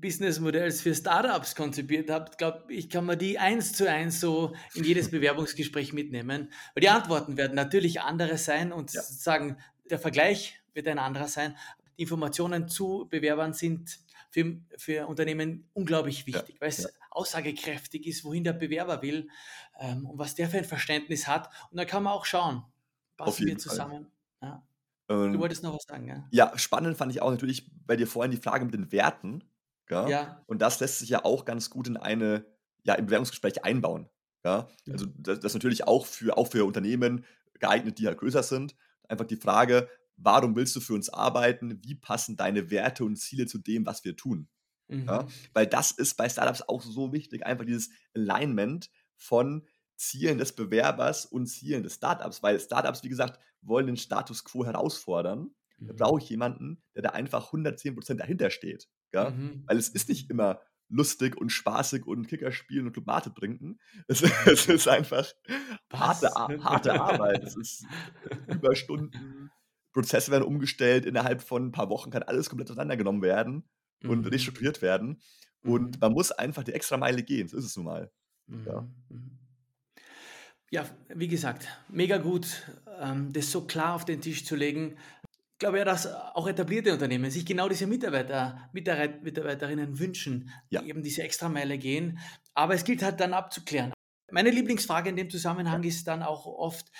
Businessmodells 0.00 0.80
für 0.80 0.94
Startups 0.94 1.54
konzipiert 1.54 2.10
habt, 2.10 2.38
glaube 2.38 2.72
ich, 2.72 2.88
kann 2.88 3.04
man 3.04 3.18
die 3.18 3.38
eins 3.38 3.72
zu 3.72 3.90
eins 3.90 4.20
so 4.20 4.54
in 4.74 4.84
jedes 4.84 5.10
Bewerbungsgespräch 5.10 5.92
mitnehmen. 5.92 6.52
Weil 6.74 6.80
die 6.80 6.88
Antworten 6.88 7.36
werden 7.36 7.54
natürlich 7.54 8.00
andere 8.00 8.38
sein 8.38 8.72
und 8.72 8.92
ja. 8.92 9.02
sozusagen 9.02 9.58
der 9.90 9.98
Vergleich 9.98 10.60
wird 10.72 10.88
ein 10.88 10.98
anderer 10.98 11.28
sein. 11.28 11.56
Die 11.96 12.02
Informationen 12.02 12.68
zu 12.68 13.06
Bewerbern 13.10 13.52
sind 13.52 13.98
für, 14.30 14.60
für 14.76 15.06
Unternehmen 15.08 15.68
unglaublich 15.72 16.26
wichtig, 16.26 16.56
ja. 16.56 16.60
weil 16.60 16.68
es 16.68 16.84
ja. 16.84 16.90
Aussagekräftig 17.18 18.06
ist, 18.06 18.24
wohin 18.24 18.44
der 18.44 18.52
Bewerber 18.52 19.02
will 19.02 19.28
ähm, 19.78 20.06
und 20.06 20.18
was 20.18 20.34
der 20.34 20.48
für 20.48 20.58
ein 20.58 20.64
Verständnis 20.64 21.26
hat. 21.26 21.50
Und 21.70 21.76
da 21.76 21.84
kann 21.84 22.02
man 22.02 22.12
auch 22.12 22.24
schauen, 22.24 22.62
passen 23.16 23.46
wir 23.46 23.58
zusammen. 23.58 24.06
Ja. 24.40 24.66
Ähm, 25.08 25.32
du 25.32 25.38
wolltest 25.40 25.62
noch 25.62 25.74
was 25.74 25.84
sagen, 25.84 26.06
ja? 26.06 26.28
Ja, 26.30 26.58
spannend 26.58 26.96
fand 26.96 27.12
ich 27.12 27.20
auch 27.20 27.30
natürlich 27.30 27.70
bei 27.86 27.96
dir 27.96 28.06
vorhin 28.06 28.30
die 28.30 28.36
Frage 28.36 28.64
mit 28.64 28.74
den 28.74 28.92
Werten. 28.92 29.42
Gell? 29.86 30.08
Ja. 30.08 30.44
Und 30.46 30.62
das 30.62 30.80
lässt 30.80 31.00
sich 31.00 31.08
ja 31.08 31.24
auch 31.24 31.44
ganz 31.44 31.70
gut 31.70 31.88
in 31.88 31.96
eine, 31.96 32.44
ja, 32.84 32.94
im 32.94 33.06
Bewerbungsgespräch 33.06 33.64
einbauen. 33.64 34.08
Ja? 34.44 34.68
ja. 34.84 34.92
Also 34.92 35.06
das, 35.06 35.40
das 35.40 35.52
ist 35.52 35.54
natürlich 35.54 35.86
auch 35.88 36.06
für, 36.06 36.36
auch 36.36 36.46
für 36.46 36.64
Unternehmen 36.64 37.24
geeignet, 37.58 37.98
die 37.98 38.06
halt 38.06 38.18
größer 38.18 38.42
sind. 38.42 38.76
Einfach 39.08 39.26
die 39.26 39.36
Frage, 39.36 39.88
warum 40.16 40.54
willst 40.54 40.76
du 40.76 40.80
für 40.80 40.94
uns 40.94 41.08
arbeiten? 41.08 41.80
Wie 41.82 41.94
passen 41.94 42.36
deine 42.36 42.70
Werte 42.70 43.04
und 43.04 43.16
Ziele 43.16 43.46
zu 43.46 43.58
dem, 43.58 43.86
was 43.86 44.04
wir 44.04 44.16
tun? 44.16 44.48
Mhm. 44.88 45.06
Ja? 45.06 45.26
Weil 45.52 45.66
das 45.66 45.92
ist 45.92 46.16
bei 46.16 46.28
Startups 46.28 46.62
auch 46.62 46.82
so 46.82 47.12
wichtig, 47.12 47.46
einfach 47.46 47.64
dieses 47.64 47.90
Alignment 48.14 48.90
von 49.16 49.66
Zielen 49.96 50.38
des 50.38 50.52
Bewerbers 50.52 51.26
und 51.26 51.46
Zielen 51.46 51.82
des 51.82 51.94
Startups, 51.94 52.42
weil 52.42 52.58
Startups, 52.58 53.02
wie 53.02 53.08
gesagt, 53.08 53.40
wollen 53.60 53.86
den 53.86 53.96
Status 53.96 54.44
quo 54.44 54.64
herausfordern. 54.64 55.50
Da 55.78 55.92
mhm. 55.92 55.96
brauche 55.96 56.20
ich 56.22 56.28
jemanden, 56.28 56.82
der 56.94 57.02
da 57.02 57.10
einfach 57.10 57.52
110% 57.52 58.14
dahinter 58.14 58.50
steht. 58.50 58.88
Ja? 59.12 59.30
Mhm. 59.30 59.64
Weil 59.66 59.76
es 59.76 59.88
ist 59.88 60.08
nicht 60.08 60.30
immer 60.30 60.60
lustig 60.88 61.36
und 61.36 61.50
spaßig 61.50 62.06
und 62.06 62.28
Kicker 62.28 62.50
spielen 62.50 62.86
und 62.86 62.94
Tomate 62.94 63.32
trinken. 63.34 63.78
Es, 64.08 64.22
es 64.22 64.66
ist 64.66 64.88
einfach 64.88 65.30
harte, 65.92 66.30
harte 66.64 67.00
Arbeit. 67.00 67.44
Es 67.44 67.56
ist 67.56 67.84
Überstunden, 68.46 69.50
Prozesse 69.92 70.30
werden 70.30 70.44
umgestellt, 70.44 71.04
innerhalb 71.04 71.42
von 71.42 71.66
ein 71.66 71.72
paar 71.72 71.90
Wochen 71.90 72.10
kann 72.10 72.22
alles 72.22 72.48
komplett 72.48 72.70
auseinandergenommen 72.70 73.22
werden 73.22 73.68
und 74.02 74.22
mhm. 74.22 74.26
restrukturiert 74.26 74.82
werden. 74.82 75.20
Und 75.62 75.96
mhm. 75.96 76.00
man 76.00 76.12
muss 76.12 76.30
einfach 76.32 76.64
die 76.64 76.72
extra 76.72 76.96
Meile 76.96 77.22
gehen, 77.22 77.48
so 77.48 77.56
ist 77.56 77.64
es 77.64 77.76
nun 77.76 77.86
mal. 77.86 78.10
Ja. 78.66 78.82
Mhm. 78.82 78.94
mhm. 79.08 79.38
Ja, 80.70 80.84
wie 81.14 81.28
gesagt, 81.28 81.66
mega 81.88 82.18
gut, 82.18 82.70
ähm, 83.00 83.32
das 83.32 83.50
so 83.50 83.62
klar 83.62 83.94
auf 83.94 84.04
den 84.04 84.20
Tisch 84.20 84.44
zu 84.44 84.54
legen. 84.54 84.98
Ich 85.54 85.58
glaube 85.58 85.78
ja, 85.78 85.84
dass 85.86 86.06
auch 86.06 86.46
etablierte 86.46 86.92
Unternehmen 86.92 87.30
sich 87.30 87.46
genau 87.46 87.70
diese 87.70 87.86
Mitarbeiter, 87.86 88.68
Mitarbeiterinnen 88.74 89.98
wünschen, 89.98 90.50
ja. 90.68 90.82
die 90.82 90.90
eben 90.90 91.02
diese 91.02 91.22
Extrameile 91.22 91.78
gehen. 91.78 92.18
Aber 92.52 92.74
es 92.74 92.84
gilt 92.84 93.02
halt 93.02 93.18
dann 93.18 93.32
abzuklären. 93.32 93.94
Meine 94.30 94.50
Lieblingsfrage 94.50 95.08
in 95.08 95.16
dem 95.16 95.30
Zusammenhang 95.30 95.82
ist 95.84 96.06
dann 96.06 96.22
auch 96.22 96.44
oft, 96.44 96.92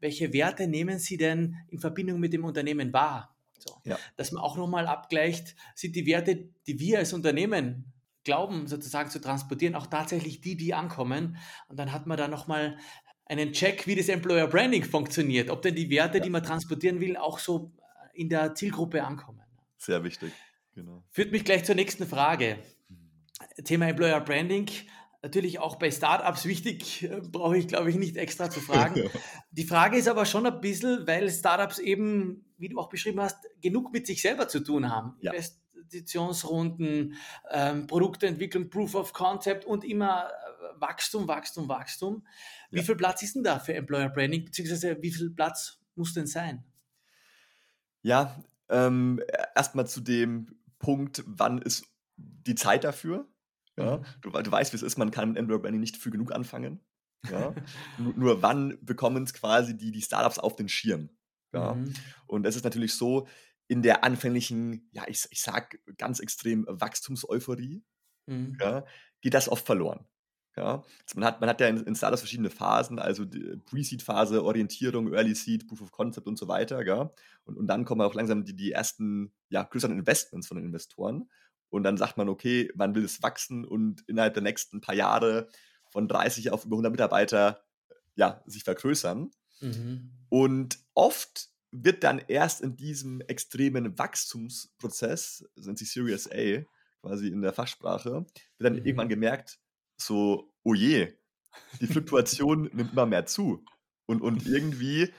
welche 0.00 0.32
Werte 0.32 0.66
nehmen 0.66 0.98
Sie 0.98 1.16
denn 1.16 1.56
in 1.68 1.78
Verbindung 1.78 2.18
mit 2.18 2.32
dem 2.32 2.44
Unternehmen 2.44 2.92
wahr? 2.92 3.33
So, 3.66 3.80
ja. 3.84 3.98
Dass 4.16 4.32
man 4.32 4.42
auch 4.42 4.56
nochmal 4.56 4.86
abgleicht, 4.86 5.56
sind 5.74 5.96
die 5.96 6.06
Werte, 6.06 6.48
die 6.66 6.78
wir 6.78 6.98
als 6.98 7.12
Unternehmen 7.12 7.92
glauben 8.24 8.66
sozusagen 8.66 9.10
zu 9.10 9.20
transportieren, 9.20 9.74
auch 9.74 9.86
tatsächlich 9.86 10.40
die, 10.40 10.56
die 10.56 10.74
ankommen. 10.74 11.36
Und 11.68 11.78
dann 11.78 11.92
hat 11.92 12.06
man 12.06 12.16
da 12.16 12.28
nochmal 12.28 12.78
einen 13.26 13.52
Check, 13.52 13.86
wie 13.86 13.94
das 13.94 14.08
Employer 14.08 14.46
Branding 14.48 14.84
funktioniert, 14.84 15.50
ob 15.50 15.62
denn 15.62 15.74
die 15.74 15.88
Werte, 15.90 16.18
ja. 16.18 16.24
die 16.24 16.30
man 16.30 16.42
transportieren 16.42 17.00
will, 17.00 17.16
auch 17.16 17.38
so 17.38 17.72
in 18.12 18.28
der 18.28 18.54
Zielgruppe 18.54 19.02
ankommen. 19.02 19.42
Sehr 19.78 20.02
wichtig, 20.04 20.32
genau. 20.74 21.02
Führt 21.10 21.32
mich 21.32 21.44
gleich 21.44 21.64
zur 21.64 21.74
nächsten 21.74 22.06
Frage. 22.06 22.58
Mhm. 22.88 23.64
Thema 23.64 23.88
Employer 23.88 24.20
Branding, 24.20 24.68
natürlich 25.24 25.58
auch 25.58 25.76
bei 25.76 25.90
Startups 25.90 26.44
wichtig, 26.44 27.02
äh, 27.02 27.20
brauche 27.32 27.56
ich 27.56 27.66
glaube 27.66 27.90
ich 27.90 27.96
nicht 27.96 28.16
extra 28.16 28.50
zu 28.50 28.60
fragen. 28.60 29.10
die 29.50 29.64
Frage 29.64 29.96
ist 29.96 30.06
aber 30.06 30.26
schon 30.26 30.46
ein 30.46 30.60
bisschen, 30.60 31.06
weil 31.06 31.28
Startups 31.30 31.78
eben, 31.78 32.44
wie 32.58 32.68
du 32.68 32.78
auch 32.78 32.88
beschrieben 32.88 33.20
hast, 33.20 33.38
genug 33.60 33.92
mit 33.92 34.06
sich 34.06 34.22
selber 34.22 34.46
zu 34.48 34.60
tun 34.60 34.90
haben. 34.90 35.16
Ja. 35.20 35.32
Investitionsrunden, 35.32 37.14
ähm, 37.50 37.86
Produktentwicklung, 37.86 38.70
Proof 38.70 38.94
of 38.94 39.12
Concept 39.12 39.64
und 39.64 39.84
immer 39.84 40.28
äh, 40.28 40.80
Wachstum, 40.80 41.26
Wachstum, 41.26 41.68
Wachstum. 41.68 42.26
Wie 42.70 42.78
ja. 42.78 42.84
viel 42.84 42.96
Platz 42.96 43.22
ist 43.22 43.34
denn 43.34 43.44
da 43.44 43.58
für 43.58 43.74
Employer 43.74 44.10
Branding, 44.10 44.44
beziehungsweise 44.44 45.00
wie 45.00 45.10
viel 45.10 45.30
Platz 45.30 45.80
muss 45.94 46.12
denn 46.12 46.26
sein? 46.26 46.64
Ja, 48.02 48.42
ähm, 48.68 49.22
erstmal 49.54 49.86
zu 49.86 50.00
dem 50.00 50.58
Punkt, 50.78 51.22
wann 51.26 51.62
ist 51.62 51.86
die 52.16 52.54
Zeit 52.54 52.84
dafür? 52.84 53.26
Ja, 53.76 53.98
mhm. 53.98 54.04
du, 54.22 54.30
du 54.30 54.52
weißt, 54.52 54.72
wie 54.72 54.76
es 54.76 54.82
ist, 54.82 54.98
man 54.98 55.10
kann 55.10 55.30
mit 55.30 55.38
Employer 55.38 55.60
Branding 55.60 55.80
nicht 55.80 55.96
früh 55.96 56.10
genug 56.10 56.32
anfangen. 56.32 56.80
Ja? 57.30 57.54
nur, 57.98 58.14
nur, 58.14 58.42
wann 58.42 58.78
bekommen 58.82 59.24
es 59.24 59.34
quasi 59.34 59.76
die, 59.76 59.90
die 59.90 60.02
Startups 60.02 60.38
auf 60.38 60.56
den 60.56 60.68
Schirm? 60.68 61.10
Ja? 61.52 61.74
Mhm. 61.74 61.92
Und 62.26 62.46
es 62.46 62.56
ist 62.56 62.64
natürlich 62.64 62.94
so, 62.94 63.26
in 63.66 63.82
der 63.82 64.04
anfänglichen, 64.04 64.88
ja, 64.92 65.04
ich, 65.08 65.26
ich 65.30 65.40
sag 65.40 65.78
ganz 65.96 66.20
extrem 66.20 66.66
Wachstumseuphorie, 66.68 67.82
mhm. 68.26 68.56
ja, 68.60 68.84
geht 69.20 69.34
das 69.34 69.48
oft 69.48 69.64
verloren. 69.64 70.06
Ja, 70.56 70.84
also 71.04 71.18
man, 71.18 71.24
hat, 71.24 71.40
man 71.40 71.50
hat 71.50 71.60
ja 71.60 71.66
in, 71.66 71.78
in 71.78 71.96
Startups 71.96 72.20
verschiedene 72.20 72.50
Phasen, 72.50 73.00
also 73.00 73.26
Pre-Seed-Phase, 73.26 74.44
Orientierung, 74.44 75.12
Early-Seed, 75.12 75.66
Proof 75.66 75.82
of 75.82 75.90
Concept 75.90 76.28
und 76.28 76.38
so 76.38 76.46
weiter. 76.46 76.86
Ja? 76.86 77.10
Und, 77.44 77.56
und 77.56 77.66
dann 77.66 77.84
kommen 77.84 78.02
auch 78.02 78.14
langsam 78.14 78.44
die, 78.44 78.54
die 78.54 78.70
ersten 78.70 79.32
ja, 79.48 79.64
größeren 79.64 79.98
Investments 79.98 80.46
von 80.46 80.56
den 80.56 80.66
Investoren. 80.66 81.28
Und 81.70 81.82
dann 81.82 81.96
sagt 81.96 82.16
man, 82.16 82.28
okay, 82.28 82.70
man 82.74 82.94
will 82.94 83.04
es 83.04 83.22
wachsen 83.22 83.64
und 83.64 84.04
innerhalb 84.06 84.34
der 84.34 84.42
nächsten 84.42 84.80
paar 84.80 84.94
Jahre 84.94 85.48
von 85.90 86.08
30 86.08 86.50
auf 86.50 86.64
über 86.64 86.74
100 86.74 86.92
Mitarbeiter 86.92 87.64
ja, 88.16 88.42
sich 88.46 88.64
vergrößern. 88.64 89.30
Mhm. 89.60 90.10
Und 90.28 90.78
oft 90.94 91.48
wird 91.72 92.04
dann 92.04 92.22
erst 92.28 92.60
in 92.60 92.76
diesem 92.76 93.20
extremen 93.22 93.98
Wachstumsprozess, 93.98 95.44
sind 95.56 95.78
sie 95.78 95.84
Series 95.84 96.30
A, 96.30 96.64
quasi 97.00 97.28
in 97.28 97.42
der 97.42 97.52
Fachsprache, 97.52 98.10
wird 98.12 98.26
dann 98.58 98.74
mhm. 98.74 98.84
irgendwann 98.84 99.08
gemerkt, 99.08 99.58
so, 99.96 100.52
oh 100.62 100.74
je, 100.74 101.12
die 101.80 101.86
Fluktuation 101.86 102.64
nimmt 102.72 102.92
immer 102.92 103.06
mehr 103.06 103.26
zu. 103.26 103.64
Und, 104.06 104.22
und 104.22 104.46
irgendwie 104.46 105.12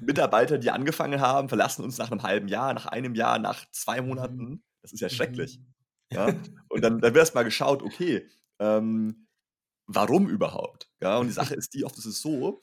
Mitarbeiter, 0.00 0.58
die 0.58 0.70
angefangen 0.70 1.20
haben, 1.20 1.48
verlassen 1.48 1.84
uns 1.84 1.98
nach 1.98 2.10
einem 2.10 2.22
halben 2.22 2.48
Jahr, 2.48 2.74
nach 2.74 2.86
einem 2.86 3.14
Jahr, 3.14 3.38
nach 3.38 3.64
zwei 3.70 4.00
mhm. 4.00 4.08
Monaten. 4.08 4.64
Das 4.82 4.92
ist 4.92 5.00
ja 5.00 5.08
schrecklich. 5.08 5.58
Mhm. 5.58 5.75
Ja? 6.12 6.34
Und 6.68 6.82
dann, 6.82 7.00
dann 7.00 7.14
wird 7.14 7.16
erst 7.16 7.34
mal 7.34 7.42
geschaut, 7.42 7.82
okay, 7.82 8.28
ähm, 8.58 9.26
warum 9.86 10.28
überhaupt? 10.28 10.90
Ja? 11.00 11.18
Und 11.18 11.28
die 11.28 11.32
Sache 11.32 11.54
ist 11.54 11.74
die, 11.74 11.84
oft 11.84 11.96
ist 11.98 12.06
es 12.06 12.20
so, 12.20 12.60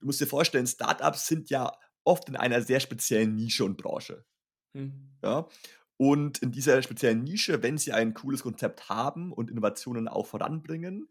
du 0.00 0.06
musst 0.06 0.20
dir 0.20 0.26
vorstellen, 0.26 0.66
Startups 0.66 1.26
sind 1.26 1.50
ja 1.50 1.72
oft 2.04 2.28
in 2.28 2.36
einer 2.36 2.62
sehr 2.62 2.80
speziellen 2.80 3.34
Nische 3.34 3.64
und 3.64 3.76
Branche. 3.76 4.24
Mhm. 4.72 5.10
Ja? 5.22 5.48
Und 5.96 6.38
in 6.38 6.52
dieser 6.52 6.80
speziellen 6.82 7.24
Nische, 7.24 7.62
wenn 7.62 7.76
sie 7.76 7.92
ein 7.92 8.14
cooles 8.14 8.42
Konzept 8.42 8.88
haben 8.88 9.32
und 9.32 9.50
Innovationen 9.50 10.08
auch 10.08 10.26
voranbringen, 10.26 11.08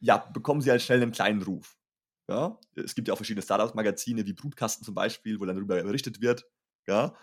ja, 0.00 0.16
bekommen 0.16 0.60
sie 0.62 0.70
halt 0.70 0.82
schnell 0.82 1.02
einen 1.02 1.12
kleinen 1.12 1.42
Ruf. 1.42 1.78
Ja? 2.28 2.58
Es 2.74 2.94
gibt 2.94 3.08
ja 3.08 3.14
auch 3.14 3.18
verschiedene 3.18 3.42
Startups-Magazine 3.42 4.26
wie 4.26 4.32
Brutkasten 4.32 4.84
zum 4.84 4.94
Beispiel, 4.94 5.38
wo 5.38 5.44
dann 5.44 5.56
darüber 5.56 5.80
berichtet 5.82 6.20
wird. 6.20 6.46
Ja? 6.86 7.14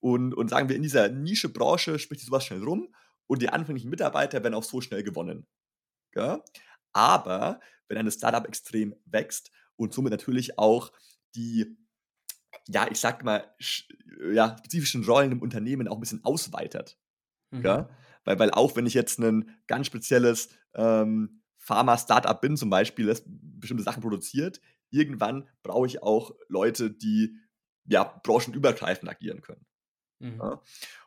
Und, 0.00 0.34
und 0.34 0.48
sagen 0.48 0.68
wir, 0.68 0.76
in 0.76 0.82
dieser 0.82 1.08
Nische-Branche 1.08 1.98
spricht 1.98 2.22
sowas 2.22 2.44
schnell 2.44 2.62
rum 2.62 2.94
und 3.26 3.42
die 3.42 3.48
anfänglichen 3.48 3.90
Mitarbeiter 3.90 4.42
werden 4.42 4.54
auch 4.54 4.64
so 4.64 4.80
schnell 4.80 5.02
gewonnen. 5.02 5.46
Ja? 6.14 6.42
Aber 6.92 7.60
wenn 7.88 7.98
ein 7.98 8.10
Startup 8.10 8.46
extrem 8.46 8.94
wächst 9.04 9.50
und 9.76 9.92
somit 9.92 10.10
natürlich 10.10 10.58
auch 10.58 10.92
die 11.34 11.76
ja, 12.68 12.88
ich 12.90 12.98
sag 12.98 13.24
mal, 13.24 13.54
ja, 14.32 14.56
spezifischen 14.58 15.04
Rollen 15.04 15.32
im 15.32 15.42
Unternehmen 15.42 15.88
auch 15.88 15.96
ein 15.96 16.00
bisschen 16.00 16.24
ausweitet. 16.24 16.98
Mhm. 17.50 17.64
Ja? 17.64 17.88
Weil, 18.24 18.38
weil 18.38 18.50
auch 18.50 18.76
wenn 18.76 18.86
ich 18.86 18.94
jetzt 18.94 19.18
ein 19.18 19.56
ganz 19.66 19.86
spezielles 19.86 20.48
ähm, 20.74 21.42
Pharma-Startup 21.58 22.40
bin, 22.40 22.56
zum 22.56 22.70
Beispiel, 22.70 23.06
das 23.06 23.22
bestimmte 23.26 23.84
Sachen 23.84 24.02
produziert, 24.02 24.60
irgendwann 24.90 25.48
brauche 25.62 25.86
ich 25.86 26.02
auch 26.02 26.32
Leute, 26.48 26.90
die 26.90 27.36
ja 27.84 28.04
branchenübergreifend 28.04 29.08
agieren 29.08 29.42
können. 29.42 29.66
Mhm. 30.18 30.38
Ja? 30.38 30.62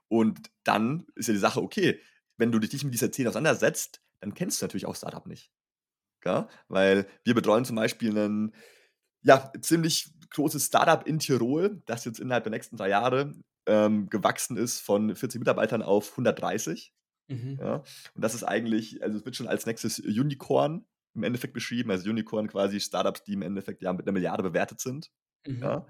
Und 0.10 0.52
dann 0.64 1.06
ist 1.16 1.28
ja 1.28 1.34
die 1.34 1.40
Sache, 1.40 1.62
okay, 1.62 2.02
wenn 2.38 2.52
du 2.52 2.60
dich 2.60 2.74
nicht 2.74 2.84
mit 2.84 2.94
dieser 2.94 3.10
Szene 3.10 3.30
auseinandersetzt, 3.30 4.02
dann 4.20 4.34
kennst 4.34 4.62
du 4.62 4.66
natürlich 4.66 4.86
auch 4.86 4.96
Startup 4.96 5.26
nicht. 5.26 5.52
Ja? 6.26 6.50
Weil 6.68 7.08
wir 7.24 7.36
betreuen 7.36 7.66
zum 7.66 7.76
Beispiel 7.76 8.18
ein 8.18 8.54
ja, 9.22 9.52
ziemlich 9.62 10.12
großes 10.32 10.66
Startup 10.66 11.06
in 11.06 11.20
Tirol, 11.20 11.82
das 11.86 12.06
jetzt 12.06 12.20
innerhalb 12.20 12.44
der 12.44 12.52
nächsten 12.52 12.78
drei 12.78 12.90
Jahre 12.90 13.34
ähm, 13.66 14.10
gewachsen 14.10 14.58
ist 14.58 14.80
von 14.80 15.16
40 15.16 15.40
Mitarbeitern 15.40 15.82
auf 15.82 16.12
130. 16.12 16.94
Mhm. 17.28 17.58
Ja? 17.62 17.84
Und 18.16 18.24
das 18.24 18.34
ist 18.34 18.44
eigentlich, 18.44 19.02
also 19.04 19.18
es 19.18 19.26
wird 19.26 19.36
schon 19.36 19.48
als 19.48 19.66
nächstes 19.66 20.00
Unicorn 20.00 20.86
im 21.16 21.24
Endeffekt 21.24 21.54
beschrieben. 21.54 21.92
Also 21.92 22.10
Unicorn 22.10 22.48
quasi 22.48 22.80
Startups, 22.80 23.24
die 23.24 23.34
im 23.34 23.42
Endeffekt 23.42 23.82
ja 23.82 23.94
mit 23.94 24.06
einer 24.06 24.14
Milliarde 24.14 24.44
bewertet 24.44 24.80
sind. 24.80 25.12
Mhm. 25.46 25.62
Ja? 25.62 25.88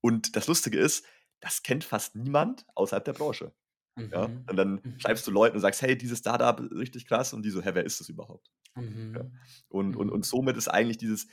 Und 0.00 0.36
das 0.36 0.46
Lustige 0.48 0.78
ist, 0.78 1.04
das 1.42 1.62
kennt 1.62 1.84
fast 1.84 2.16
niemand 2.16 2.64
außerhalb 2.74 3.04
der 3.04 3.12
Branche. 3.12 3.52
Mhm. 3.96 4.10
Ja? 4.10 4.24
Und 4.24 4.56
dann 4.56 4.80
mhm. 4.82 4.98
schreibst 4.98 5.26
du 5.26 5.30
Leuten 5.30 5.56
und 5.56 5.60
sagst, 5.60 5.82
hey, 5.82 5.98
dieses 5.98 6.20
Startup 6.20 6.58
ist 6.58 6.72
richtig 6.72 7.06
krass. 7.06 7.34
Und 7.34 7.42
die 7.42 7.50
so, 7.50 7.60
hä, 7.60 7.70
wer 7.74 7.84
ist 7.84 8.00
das 8.00 8.08
überhaupt? 8.08 8.50
Mhm. 8.76 9.14
Ja? 9.14 9.30
Und, 9.68 9.96
und, 9.96 10.06
mhm. 10.06 10.12
und 10.12 10.24
somit 10.24 10.56
ist 10.56 10.68
eigentlich 10.68 10.98
dieses 10.98 11.26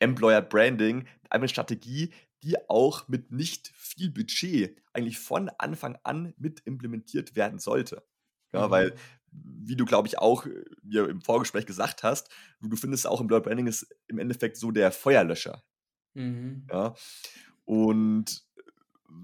Employer 0.00 0.42
Branding 0.42 1.06
eine 1.30 1.48
Strategie, 1.48 2.12
die 2.42 2.56
auch 2.68 3.06
mit 3.06 3.30
nicht 3.30 3.70
viel 3.76 4.10
Budget 4.10 4.82
eigentlich 4.92 5.18
von 5.20 5.48
Anfang 5.58 5.96
an 6.02 6.34
mit 6.38 6.60
implementiert 6.64 7.36
werden 7.36 7.60
sollte. 7.60 8.02
Ja, 8.52 8.66
mhm. 8.66 8.70
Weil, 8.70 8.94
wie 9.30 9.76
du, 9.76 9.84
glaube 9.84 10.08
ich, 10.08 10.18
auch 10.18 10.46
äh, 10.46 10.64
mir 10.82 11.08
im 11.08 11.20
Vorgespräch 11.20 11.66
gesagt 11.66 12.02
hast, 12.02 12.30
du, 12.60 12.68
du 12.68 12.76
findest 12.76 13.06
auch 13.06 13.20
Employer 13.20 13.42
Branding 13.42 13.66
ist 13.66 13.94
im 14.08 14.18
Endeffekt 14.18 14.56
so 14.56 14.72
der 14.72 14.92
Feuerlöscher. 14.92 15.62
Mhm. 16.14 16.66
Ja. 16.70 16.94
Und 17.64 18.44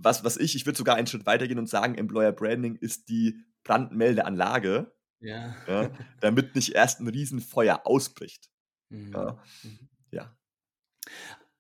was, 0.00 0.24
was 0.24 0.36
ich, 0.36 0.54
ich 0.54 0.66
würde 0.66 0.78
sogar 0.78 0.96
einen 0.96 1.06
Schritt 1.06 1.26
weitergehen 1.26 1.58
und 1.58 1.68
sagen, 1.68 1.94
Employer 1.96 2.32
Branding 2.32 2.76
ist 2.76 3.08
die 3.08 3.36
Brandmeldeanlage, 3.64 4.92
ja. 5.20 5.54
ja 5.66 5.90
damit 6.20 6.54
nicht 6.54 6.74
erst 6.74 7.00
ein 7.00 7.08
Riesenfeuer 7.08 7.82
ausbricht. 7.84 8.50
Mhm. 8.90 9.12
Ja. 9.12 9.42
Mhm. 9.62 9.88
ja. 10.10 10.36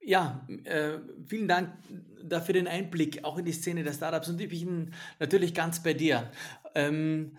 Ja, 0.00 0.46
äh, 0.64 1.00
vielen 1.26 1.48
Dank 1.48 1.76
dafür 2.22 2.54
den 2.54 2.66
Einblick 2.66 3.24
auch 3.24 3.36
in 3.36 3.44
die 3.44 3.52
Szene 3.52 3.82
der 3.82 3.92
Startups 3.92 4.28
und 4.28 4.40
ich 4.40 4.48
bin 4.48 4.94
natürlich 5.18 5.52
ganz 5.52 5.82
bei 5.82 5.92
dir, 5.92 6.30
ähm, 6.74 7.36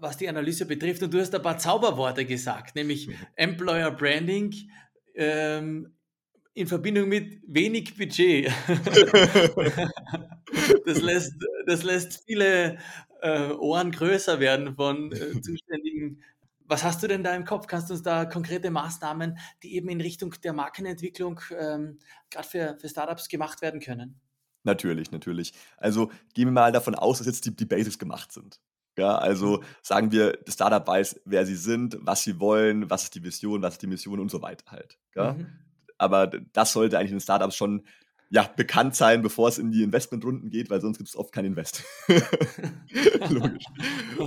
was 0.00 0.16
die 0.16 0.28
Analyse 0.28 0.64
betrifft. 0.66 1.02
Und 1.02 1.12
du 1.12 1.20
hast 1.20 1.34
ein 1.34 1.42
paar 1.42 1.58
Zauberworte 1.58 2.24
gesagt, 2.24 2.74
nämlich 2.74 3.08
mhm. 3.08 3.14
Employer 3.34 3.90
Branding, 3.90 4.54
ähm, 5.14 5.95
in 6.56 6.66
Verbindung 6.66 7.08
mit 7.10 7.40
wenig 7.46 7.96
Budget. 7.96 8.46
das, 10.86 11.02
lässt, 11.02 11.34
das 11.66 11.82
lässt 11.82 12.24
viele 12.24 12.78
äh, 13.20 13.50
Ohren 13.50 13.90
größer 13.92 14.40
werden 14.40 14.74
von 14.74 15.12
äh, 15.12 15.32
Zuständigen. 15.42 16.22
Was 16.64 16.82
hast 16.82 17.02
du 17.02 17.08
denn 17.08 17.22
da 17.22 17.36
im 17.36 17.44
Kopf? 17.44 17.66
Kannst 17.66 17.90
du 17.90 17.94
uns 17.94 18.02
da 18.02 18.24
konkrete 18.24 18.70
Maßnahmen, 18.70 19.36
die 19.62 19.74
eben 19.76 19.90
in 19.90 20.00
Richtung 20.00 20.34
der 20.42 20.54
Markenentwicklung 20.54 21.40
ähm, 21.56 21.98
gerade 22.30 22.48
für, 22.48 22.78
für 22.80 22.88
Startups 22.88 23.28
gemacht 23.28 23.60
werden 23.60 23.80
können? 23.80 24.18
Natürlich, 24.64 25.10
natürlich. 25.10 25.52
Also 25.76 26.10
gehen 26.32 26.46
wir 26.48 26.52
mal 26.52 26.72
davon 26.72 26.94
aus, 26.94 27.18
dass 27.18 27.26
jetzt 27.26 27.44
die, 27.44 27.54
die 27.54 27.66
Basics 27.66 27.98
gemacht 27.98 28.32
sind. 28.32 28.62
Ja, 28.96 29.18
also 29.18 29.58
mhm. 29.58 29.64
sagen 29.82 30.10
wir, 30.10 30.38
das 30.46 30.54
Startup 30.54 30.86
weiß, 30.86 31.20
wer 31.26 31.44
sie 31.44 31.54
sind, 31.54 31.98
was 32.00 32.22
sie 32.22 32.40
wollen, 32.40 32.88
was 32.88 33.04
ist 33.04 33.14
die 33.14 33.22
Vision, 33.22 33.60
was 33.60 33.74
ist 33.74 33.82
die 33.82 33.88
Mission 33.88 34.20
und 34.20 34.30
so 34.30 34.40
weiter 34.40 34.72
halt. 34.72 34.98
Ja? 35.14 35.34
Mhm 35.34 35.65
aber 35.98 36.26
das 36.26 36.72
sollte 36.72 36.98
eigentlich 36.98 37.12
in 37.12 37.20
Startups 37.20 37.56
schon 37.56 37.86
ja, 38.28 38.42
bekannt 38.42 38.96
sein, 38.96 39.22
bevor 39.22 39.48
es 39.48 39.58
in 39.58 39.70
die 39.70 39.82
Investmentrunden 39.82 40.50
geht, 40.50 40.68
weil 40.68 40.80
sonst 40.80 40.98
gibt 40.98 41.08
es 41.08 41.16
oft 41.16 41.32
kein 41.32 41.44
Invest. 41.44 41.84
Logisch. 43.28 43.64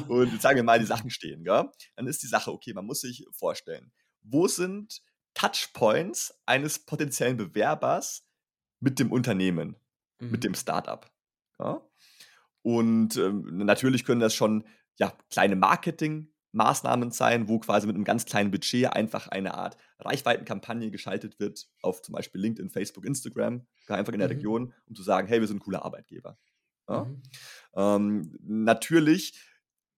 Und 0.07 0.31
jetzt 0.31 0.41
sagen 0.41 0.55
wir 0.55 0.63
mal, 0.63 0.79
die 0.79 0.85
Sachen 0.85 1.09
stehen, 1.09 1.43
gell? 1.43 1.69
dann 1.95 2.07
ist 2.07 2.23
die 2.23 2.27
Sache, 2.27 2.51
okay, 2.51 2.73
man 2.73 2.85
muss 2.85 3.01
sich 3.01 3.25
vorstellen, 3.31 3.91
wo 4.21 4.47
sind 4.47 5.01
Touchpoints 5.33 6.33
eines 6.45 6.79
potenziellen 6.79 7.37
Bewerbers 7.37 8.25
mit 8.79 8.99
dem 8.99 9.11
Unternehmen, 9.11 9.75
mhm. 10.19 10.31
mit 10.31 10.43
dem 10.43 10.53
Startup? 10.53 11.05
Ja? 11.59 11.81
Und 12.61 13.17
ähm, 13.17 13.57
natürlich 13.57 14.05
können 14.05 14.21
das 14.21 14.33
schon 14.33 14.65
ja, 14.97 15.13
kleine 15.29 15.55
Marketing- 15.55 16.31
Maßnahmen 16.51 17.11
sein, 17.11 17.47
wo 17.47 17.59
quasi 17.59 17.85
mit 17.85 17.95
einem 17.95 18.05
ganz 18.05 18.25
kleinen 18.25 18.51
Budget 18.51 18.91
einfach 18.91 19.27
eine 19.27 19.53
Art 19.53 19.77
Reichweitenkampagne 19.99 20.89
geschaltet 20.91 21.39
wird 21.39 21.67
auf 21.81 22.01
zum 22.01 22.13
Beispiel 22.13 22.41
LinkedIn, 22.41 22.69
Facebook, 22.69 23.05
Instagram, 23.05 23.65
einfach 23.87 24.13
in 24.13 24.19
der 24.19 24.29
mhm. 24.29 24.35
Region, 24.35 24.73
um 24.87 24.95
zu 24.95 25.03
sagen, 25.03 25.27
hey, 25.27 25.39
wir 25.39 25.47
sind 25.47 25.57
ein 25.57 25.61
cooler 25.61 25.85
Arbeitgeber. 25.85 26.37
Ja? 26.87 27.03
Mhm. 27.03 27.21
Ähm, 27.75 28.39
natürlich 28.41 29.39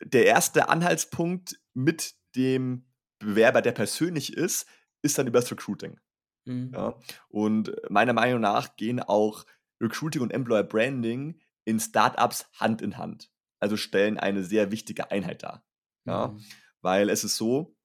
der 0.04 0.26
erste 0.26 0.70
Anhaltspunkt 0.70 1.60
mit 1.74 2.16
dem 2.36 2.86
Bewerber, 3.20 3.62
der 3.62 3.72
persönlich 3.72 4.34
ist, 4.34 4.68
ist 5.02 5.18
dann 5.18 5.28
über 5.28 5.40
das 5.40 5.52
Recruiting. 5.52 6.00
Mhm. 6.46 6.72
Ja? 6.74 7.00
Und 7.30 7.72
meiner 7.90 8.14
Meinung 8.14 8.42
nach 8.42 8.76
gehen 8.76 9.00
auch 9.00 9.46
Recruiting 9.80 10.22
und 10.22 10.32
Employer 10.32 10.64
Branding 10.64 11.40
in 11.66 11.80
Startups 11.80 12.50
Hand 12.60 12.82
in 12.82 12.98
Hand. 12.98 13.32
Also 13.60 13.78
stellen 13.78 14.18
eine 14.18 14.44
sehr 14.44 14.72
wichtige 14.72 15.12
Einheit 15.12 15.44
dar. 15.44 15.64
Ja? 16.06 16.28
Mhm. 16.28 16.44
Weil 16.82 17.10
es 17.10 17.24
ist 17.24 17.38
so, 17.38 17.76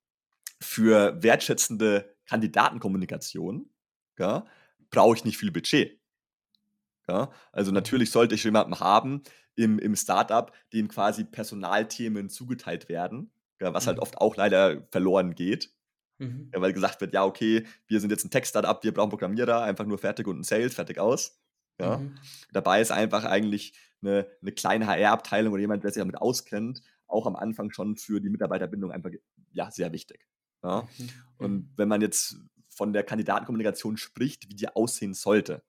für 0.61 1.23
wertschätzende 1.23 2.17
Kandidatenkommunikation 2.27 3.69
ja, 4.19 4.45
brauche 4.91 5.17
ich 5.17 5.25
nicht 5.25 5.39
viel 5.39 5.51
Budget. 5.51 6.01
Ja? 7.09 7.31
Also 7.53 7.71
mhm. 7.71 7.77
natürlich 7.77 8.11
sollte 8.11 8.35
ich 8.35 8.45
jemanden 8.45 8.81
haben 8.81 9.23
im, 9.55 9.79
im 9.79 9.97
Startup, 9.97 10.53
dem 10.73 10.89
quasi 10.89 11.25
Personalthemen 11.25 12.29
zugeteilt 12.29 12.89
werden, 12.89 13.31
ja, 13.61 13.73
was 13.73 13.87
halt 13.87 13.97
mhm. 13.97 14.01
halt 14.01 14.09
oft 14.09 14.19
auch 14.19 14.37
leider 14.37 14.87
verloren 14.91 15.35
geht. 15.35 15.73
Mhm. 16.19 16.51
Ja, 16.55 16.61
weil 16.61 16.73
gesagt 16.73 17.01
wird, 17.01 17.13
ja, 17.13 17.25
okay, 17.25 17.67
wir 17.89 18.01
sind 18.01 18.11
jetzt 18.11 18.25
ein 18.25 18.31
Tech-Startup, 18.31 18.83
wir 18.83 18.93
brauchen 18.93 19.11
Programmierer, 19.11 19.63
einfach 19.63 19.85
nur 19.85 19.99
fertig 19.99 20.27
und 20.27 20.41
ein 20.41 20.45
Sales, 20.45 20.75
fertig 20.75 20.99
aus. 20.99 21.39
Ja? 21.81 21.99
Mhm. 21.99 22.17
Dabei 22.53 22.81
ist 22.81 22.93
einfach 22.93 23.25
eigentlich 23.25 23.75
eine, 24.03 24.27
eine 24.41 24.53
kleine 24.53 24.87
HR-Abteilung 24.87 25.53
oder 25.53 25.61
jemand, 25.61 25.85
der 25.85 25.93
sich 25.93 26.01
damit 26.01 26.17
auskennt, 26.17 26.83
auch 27.07 27.27
am 27.27 27.37
Anfang 27.37 27.71
schon 27.71 27.97
für 27.97 28.21
die 28.21 28.31
Mitarbeiterbindung 28.31 28.91
einfach 28.91 29.11
ja, 29.53 29.71
sehr 29.71 29.93
wichtig. 29.93 30.27
Ja? 30.63 30.89
Mhm. 30.99 31.09
Und 31.39 31.53
mhm. 31.53 31.73
wenn 31.77 31.89
man 31.89 32.01
jetzt 32.01 32.37
von 32.69 32.93
der 32.93 33.05
Kandidatenkommunikation 33.05 33.97
spricht, 33.97 34.49
wie 34.49 34.55
die 34.55 34.69
aussehen 34.69 35.15
sollte. 35.15 35.63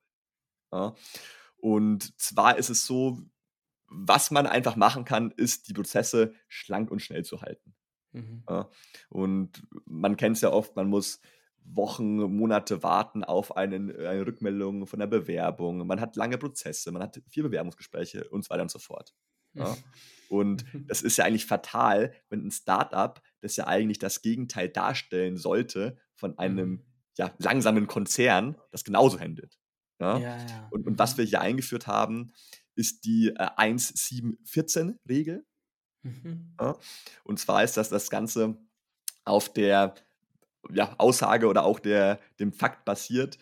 Ja? 0.72 0.96
Und 1.58 2.20
zwar 2.20 2.58
ist 2.58 2.70
es 2.70 2.86
so, 2.86 3.22
was 3.88 4.32
man 4.32 4.46
einfach 4.46 4.76
machen 4.76 5.06
kann, 5.06 5.32
ist, 5.32 5.70
die 5.70 5.74
Prozesse 5.74 6.34
schlank 6.50 6.91
und 6.91 7.02
schnell 7.02 7.24
zu 7.24 7.41
halten. 7.41 7.76
Mhm. 8.12 8.43
Ja? 8.50 8.70
Und 9.10 9.63
man 9.86 10.17
kennt 10.17 10.36
es 10.36 10.41
ja 10.41 10.52
oft, 10.52 10.76
man 10.76 10.89
muss 10.89 11.22
Wochen, 11.70 12.16
Monate 12.16 12.82
warten 12.82 13.24
auf 13.24 13.58
einen, 13.58 13.96
eine 13.96 14.26
Rückmeldung 14.26 14.88
von 14.88 15.00
der 15.00 15.08
Bewerbung. 15.08 15.86
Man 15.86 16.00
hat 16.00 16.16
lange 16.16 16.38
Prozesse, 16.38 16.92
man 16.92 17.02
hat 17.02 17.22
vier 17.28 17.44
Bewerbungsgespräche 17.44 18.28
und 18.30 18.44
so 18.46 18.50
weiter 18.50 18.64
und 18.64 18.72
so 18.72 18.80
fort. 18.80 19.14
Ja? 19.54 19.78
Und 20.30 20.66
das 20.88 21.02
ist 21.02 21.18
ja 21.18 21.26
eigentlich 21.26 21.46
fatal, 21.46 22.14
wenn 22.30 22.46
ein 22.46 22.52
Startup, 22.52 23.22
das 23.42 23.56
ja 23.56 23.68
eigentlich 23.68 24.00
das 24.00 24.22
Gegenteil 24.22 24.70
darstellen 24.70 25.38
sollte 25.38 25.98
von 26.16 26.38
einem 26.38 26.70
mhm. 26.70 26.86
ja, 27.18 27.34
langsamen 27.40 27.88
Konzern, 27.88 28.58
das 28.72 28.84
genauso 28.84 29.20
handelt. 29.20 29.60
Ja? 30.00 30.18
Ja. 30.18 30.68
Und, 30.72 30.88
und 30.88 31.00
was 31.00 31.14
mhm. 31.14 31.18
wir 31.20 31.26
hier 31.26 31.42
eingeführt 31.42 31.88
haben, 31.88 32.34
ist 32.76 33.06
die 33.06 33.30
äh, 33.30 33.50
1-7-14-Regel. 33.58 35.46
Mhm. 36.04 36.56
Und 37.24 37.40
zwar 37.40 37.64
ist 37.64 37.76
das 37.78 37.90
das 37.90 38.10
Ganze 38.10 38.58
auf 39.26 39.52
der 39.52 39.96
ja, 40.72 40.94
Aussage 40.98 41.48
oder 41.48 41.64
auch 41.64 41.80
der, 41.80 42.20
dem 42.40 42.52
Fakt 42.54 42.86
basiert, 42.86 43.38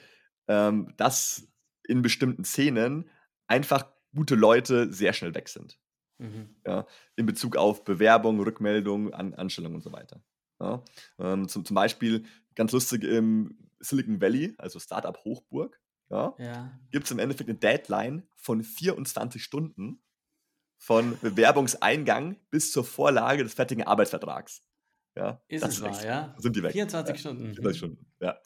ähm, 0.48 0.94
dass 0.98 1.48
in 1.88 2.02
bestimmten 2.02 2.44
Szenen 2.44 3.10
einfach 3.48 3.86
gute 4.14 4.36
Leute 4.36 4.92
sehr 4.92 5.14
schnell 5.14 5.36
weg 5.36 5.50
sind. 5.50 5.80
Mhm. 6.18 6.56
Ja, 6.66 6.86
in 7.16 7.26
Bezug 7.26 7.58
auf 7.58 7.84
Bewerbung, 7.84 8.40
Rückmeldung, 8.40 9.14
An 9.14 9.34
Anstellung 9.34 9.76
und 9.76 9.82
so 9.82 9.92
weiter. 9.92 10.24
Ja, 10.60 10.84
ähm, 11.20 11.48
zum, 11.50 11.66
zum 11.66 11.76
Beispiel 11.76 12.26
ganz 12.56 12.72
lustig 12.72 13.04
im 13.04 13.58
Silicon 13.80 14.22
Valley, 14.22 14.56
also 14.58 14.80
Startup 14.80 15.18
Hochburg, 15.26 15.80
ja, 16.10 16.34
ja. 16.38 16.80
gibt 16.92 17.06
es 17.06 17.12
im 17.12 17.20
Endeffekt 17.20 17.50
eine 17.50 17.60
Deadline 17.60 18.28
von 18.38 18.64
24 18.64 19.44
Stunden 19.44 20.02
von 20.78 21.18
Bewerbungseingang 21.22 22.38
bis 22.50 22.72
zur 22.72 22.86
Vorlage 22.86 23.44
des 23.44 23.54
fertigen 23.54 23.84
Arbeitsvertrags. 23.86 24.64
Ja, 25.16 25.42
ist 25.48 25.64
es 25.64 25.82
wahr, 25.82 26.06
ja? 26.06 26.36
Sind 26.38 26.56
die 26.56 26.64
weg. 26.64 26.74
24 26.74 27.16
ja, 27.16 27.20
Stunden. 27.20 27.44
24 27.54 27.78
Stunden, 27.78 28.06
ja. 28.20 28.38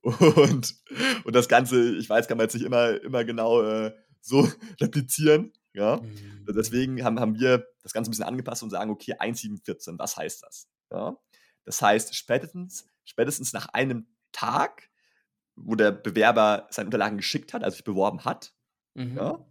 Und, 0.00 0.76
und 1.24 1.34
das 1.34 1.48
Ganze, 1.48 1.96
ich 1.96 2.08
weiß, 2.08 2.28
kann 2.28 2.36
man 2.36 2.44
jetzt 2.44 2.54
nicht 2.54 2.64
immer, 2.64 3.00
immer 3.02 3.24
genau 3.24 3.62
äh, 3.62 3.94
so 4.20 4.48
replizieren, 4.80 5.52
ja? 5.72 5.96
Mhm. 5.96 6.46
Deswegen 6.54 7.04
haben, 7.04 7.20
haben 7.20 7.38
wir 7.38 7.66
das 7.82 7.92
Ganze 7.92 8.08
ein 8.08 8.12
bisschen 8.12 8.26
angepasst 8.26 8.62
und 8.62 8.70
sagen, 8.70 8.90
okay, 8.90 9.12
1714, 9.12 9.98
was 9.98 10.16
heißt 10.16 10.42
das? 10.42 10.68
Ja? 10.90 11.16
Das 11.64 11.82
heißt, 11.82 12.14
spätestens, 12.14 12.86
spätestens 13.04 13.52
nach 13.52 13.68
einem 13.68 14.06
Tag, 14.32 14.88
wo 15.56 15.74
der 15.74 15.92
Bewerber 15.92 16.66
seine 16.70 16.86
Unterlagen 16.86 17.16
geschickt 17.16 17.52
hat, 17.52 17.64
also 17.64 17.76
sich 17.76 17.84
beworben 17.84 18.24
hat, 18.24 18.54
mhm. 18.94 19.16
ja, 19.16 19.46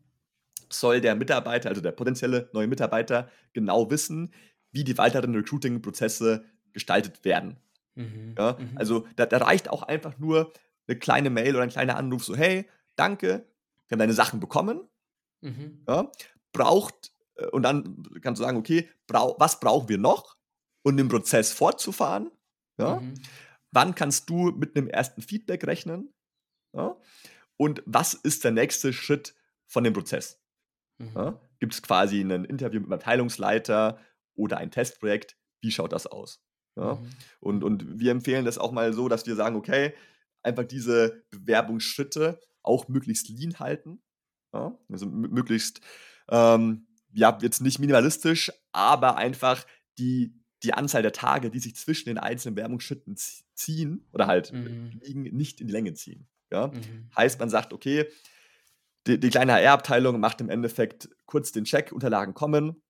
soll 0.69 1.01
der 1.01 1.15
Mitarbeiter, 1.15 1.69
also 1.69 1.81
der 1.81 1.91
potenzielle 1.91 2.49
neue 2.53 2.67
Mitarbeiter, 2.67 3.29
genau 3.53 3.89
wissen, 3.89 4.33
wie 4.71 4.83
die 4.83 4.97
weiteren 4.97 5.33
Recruiting-Prozesse 5.35 6.45
gestaltet 6.77 7.25
werden. 7.25 7.57
Mhm. 7.95 8.35
Ja, 8.37 8.55
mhm. 8.59 8.77
Also 8.77 9.07
da, 9.15 9.25
da, 9.25 9.37
reicht 9.37 9.67
auch 9.69 9.81
einfach 9.81 10.19
nur 10.19 10.53
eine 10.87 10.99
kleine 10.99 11.31
Mail 11.31 11.55
oder 11.55 11.63
ein 11.63 11.69
kleiner 11.69 11.97
Anruf, 11.97 12.23
so 12.23 12.35
hey, 12.35 12.69
danke, 12.95 13.45
wir 13.87 13.95
haben 13.95 13.99
deine 13.99 14.13
Sachen 14.13 14.39
bekommen. 14.39 14.87
Mhm. 15.41 15.83
Ja, 15.87 16.11
braucht, 16.53 17.11
äh, 17.35 17.47
und 17.47 17.63
dann 17.63 18.03
kannst 18.21 18.39
du 18.39 18.45
sagen, 18.45 18.57
okay, 18.57 18.87
brau 19.07 19.35
was 19.39 19.59
brauchen 19.59 19.89
wir 19.89 19.97
noch, 19.97 20.37
um 20.83 20.95
den 20.95 21.07
Prozess 21.07 21.51
fortzufahren? 21.51 22.29
Ja? 22.77 22.99
Mhm. 22.99 23.15
Wann 23.71 23.95
kannst 23.95 24.29
du 24.29 24.51
mit 24.51 24.77
einem 24.77 24.87
ersten 24.87 25.23
Feedback 25.23 25.65
rechnen? 25.65 26.13
Ja? 26.73 26.95
Und 27.57 27.81
was 27.87 28.13
ist 28.13 28.43
der 28.43 28.51
nächste 28.51 28.93
Schritt 28.93 29.33
von 29.65 29.83
dem 29.83 29.93
Prozess? 29.93 30.39
Mhm. 30.99 31.11
Ja? 31.15 31.41
Gibt 31.59 31.73
es 31.73 31.81
quasi 31.81 32.21
ein 32.21 32.45
Interview 32.45 32.79
mit 32.79 32.87
einem 32.87 32.99
Abteilungsleiter 32.99 33.99
oder 34.35 34.57
ein 34.57 34.69
Testprojekt? 34.69 35.35
Wie 35.61 35.71
schaut 35.71 35.91
das 35.91 36.05
aus? 36.05 36.43
Ja? 36.77 36.95
Mhm. 36.95 37.09
Und, 37.39 37.63
und 37.63 37.99
wir 37.99 38.11
empfehlen 38.11 38.45
das 38.45 38.57
auch 38.57 38.71
mal 38.71 38.93
so, 38.93 39.09
dass 39.09 39.25
wir 39.25 39.35
sagen, 39.35 39.55
okay, 39.55 39.93
einfach 40.43 40.63
diese 40.63 41.23
Bewerbungsschritte 41.31 42.39
auch 42.63 42.87
möglichst 42.87 43.29
lean 43.29 43.59
halten. 43.59 43.99
Ja? 44.53 44.77
Also 44.91 45.05
möglichst, 45.05 45.81
ähm, 46.29 46.87
ja, 47.13 47.37
jetzt 47.41 47.61
nicht 47.61 47.79
minimalistisch, 47.79 48.51
aber 48.71 49.17
einfach 49.17 49.65
die, 49.97 50.33
die 50.63 50.73
Anzahl 50.73 51.01
der 51.01 51.13
Tage, 51.13 51.49
die 51.49 51.59
sich 51.59 51.75
zwischen 51.75 52.09
den 52.09 52.17
einzelnen 52.17 52.55
Bewerbungsschritten 52.55 53.15
ziehen 53.53 54.07
oder 54.13 54.27
halt 54.27 54.53
mhm. 54.53 54.99
liegen, 55.01 55.23
nicht 55.23 55.61
in 55.61 55.67
die 55.67 55.73
Länge 55.73 55.93
ziehen. 55.93 56.27
Ja? 56.51 56.67
Mhm. 56.67 57.09
Heißt, 57.15 57.39
man 57.39 57.49
sagt, 57.49 57.73
okay, 57.73 58.05
die, 59.07 59.19
die 59.19 59.29
kleine 59.29 59.53
HR-Abteilung 59.53 60.19
macht 60.19 60.41
im 60.41 60.49
Endeffekt 60.49 61.09
kurz 61.25 61.51
den 61.51 61.63
Check, 61.63 61.91
Unterlagen 61.91 62.33
kommen, 62.33 62.81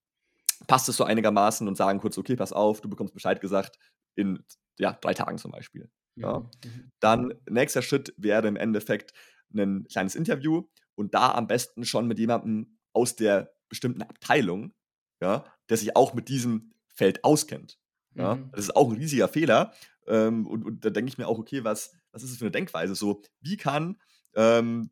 passt 0.65 0.89
es 0.89 0.97
so 0.97 1.03
einigermaßen 1.03 1.67
und 1.67 1.75
sagen 1.75 1.99
kurz, 1.99 2.17
okay, 2.17 2.35
pass 2.35 2.53
auf, 2.53 2.81
du 2.81 2.89
bekommst 2.89 3.13
Bescheid 3.13 3.41
gesagt 3.41 3.77
in 4.15 4.43
ja, 4.77 4.93
drei 4.93 5.13
Tagen 5.13 5.37
zum 5.37 5.51
Beispiel. 5.51 5.89
Ja. 6.15 6.39
Mhm. 6.39 6.91
Dann 6.99 7.33
nächster 7.49 7.81
Schritt 7.81 8.13
wäre 8.17 8.47
im 8.47 8.55
Endeffekt 8.55 9.13
ein 9.53 9.87
kleines 9.87 10.15
Interview 10.15 10.67
und 10.95 11.13
da 11.13 11.31
am 11.31 11.47
besten 11.47 11.85
schon 11.85 12.07
mit 12.07 12.19
jemandem 12.19 12.77
aus 12.93 13.15
der 13.15 13.53
bestimmten 13.69 14.01
Abteilung, 14.01 14.73
ja, 15.21 15.45
der 15.69 15.77
sich 15.77 15.95
auch 15.95 16.13
mit 16.13 16.29
diesem 16.29 16.73
Feld 16.87 17.23
auskennt. 17.23 17.79
Ja. 18.15 18.35
Mhm. 18.35 18.49
Das 18.51 18.61
ist 18.61 18.75
auch 18.75 18.89
ein 18.89 18.97
riesiger 18.97 19.27
Fehler. 19.27 19.73
Ähm, 20.07 20.47
und, 20.47 20.63
und, 20.63 20.85
da 20.85 20.89
denke 20.89 21.09
ich 21.09 21.17
mir 21.17 21.27
auch, 21.27 21.37
okay, 21.37 21.63
was, 21.63 21.93
was 22.11 22.23
ist 22.23 22.31
das 22.31 22.37
für 22.39 22.45
eine 22.45 22.51
Denkweise? 22.51 22.95
So, 22.95 23.21
wie 23.41 23.57
kann 23.57 23.97
ähm, 24.35 24.89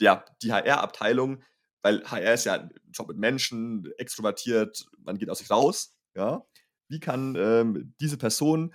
ja, 0.00 0.24
die 0.42 0.52
HR-Abteilung, 0.52 1.42
weil 1.84 2.02
HR 2.10 2.32
ist 2.32 2.46
ja 2.46 2.54
ein 2.54 2.70
Job 2.92 3.08
mit 3.08 3.18
Menschen, 3.18 3.92
extrovertiert, 3.98 4.86
man 5.04 5.18
geht 5.18 5.28
aus 5.28 5.38
sich 5.38 5.50
raus, 5.50 5.94
ja. 6.16 6.44
Wie 6.88 6.98
kann 6.98 7.36
ähm, 7.36 7.94
diese 8.00 8.16
Person 8.16 8.74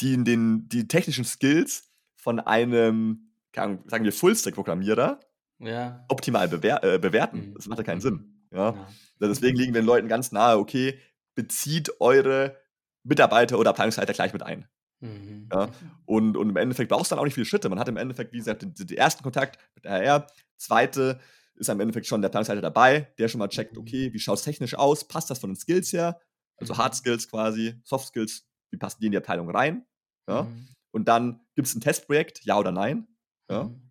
die, 0.00 0.22
den, 0.22 0.68
die 0.68 0.88
technischen 0.88 1.24
Skills 1.24 1.90
von 2.16 2.40
einem, 2.40 3.30
sagen 3.54 4.04
wir, 4.04 4.12
Full-Stack-Programmierer 4.12 5.20
ja. 5.60 6.04
optimal 6.08 6.48
bewer 6.48 6.82
äh, 6.82 6.98
bewerten? 6.98 7.50
Mhm. 7.50 7.54
Das 7.54 7.66
macht 7.66 7.78
ja 7.78 7.84
keinen 7.84 8.00
Sinn. 8.00 8.46
Ja? 8.52 8.72
ja. 8.72 8.88
Deswegen 9.20 9.56
liegen 9.56 9.72
wir 9.72 9.82
den 9.82 9.86
Leuten 9.86 10.08
ganz 10.08 10.32
nahe, 10.32 10.58
okay, 10.58 10.98
bezieht 11.34 12.00
eure 12.00 12.56
Mitarbeiter 13.04 13.58
oder 13.58 13.70
Abteilungsleiter 13.70 14.12
gleich 14.12 14.32
mit 14.32 14.42
ein. 14.42 14.66
Mhm. 15.00 15.48
Ja, 15.52 15.68
und, 16.04 16.36
und 16.36 16.50
im 16.50 16.56
Endeffekt 16.56 16.88
brauchst 16.88 17.10
du 17.10 17.14
dann 17.14 17.20
auch 17.20 17.26
nicht 17.26 17.34
viele 17.34 17.46
Schritte. 17.46 17.68
Man 17.68 17.78
hat 17.78 17.88
im 17.88 17.96
Endeffekt, 17.96 18.32
wie 18.32 18.38
gesagt, 18.38 18.62
den, 18.62 18.74
den 18.74 18.96
ersten 18.96 19.22
Kontakt 19.22 19.58
mit 19.74 19.84
der 19.84 19.92
HR. 19.92 20.26
Zweite 20.56 21.20
ist 21.56 21.68
im 21.68 21.80
Endeffekt 21.80 22.06
schon 22.06 22.22
der 22.22 22.28
Planungsleiter 22.28 22.60
dabei, 22.60 23.12
der 23.18 23.28
schon 23.28 23.38
mal 23.38 23.48
checkt, 23.48 23.74
mhm. 23.74 23.82
okay, 23.82 24.12
wie 24.12 24.18
schaut 24.18 24.38
es 24.38 24.44
technisch 24.44 24.74
aus? 24.74 25.06
Passt 25.06 25.30
das 25.30 25.38
von 25.38 25.50
den 25.50 25.56
Skills 25.56 25.92
her? 25.92 26.20
Also 26.56 26.74
mhm. 26.74 26.78
Hard 26.78 26.94
Skills 26.94 27.28
quasi, 27.28 27.80
Soft 27.84 28.08
Skills, 28.08 28.46
wie 28.70 28.78
passen 28.78 28.98
die 29.00 29.06
in 29.06 29.12
die 29.12 29.18
Abteilung 29.18 29.50
rein? 29.50 29.86
Ja? 30.28 30.44
Mhm. 30.44 30.68
Und 30.92 31.08
dann 31.08 31.40
gibt 31.54 31.68
es 31.68 31.74
ein 31.74 31.80
Testprojekt, 31.80 32.44
ja 32.44 32.58
oder 32.58 32.72
nein? 32.72 33.06
Ja? 33.50 33.64
Mhm. 33.64 33.90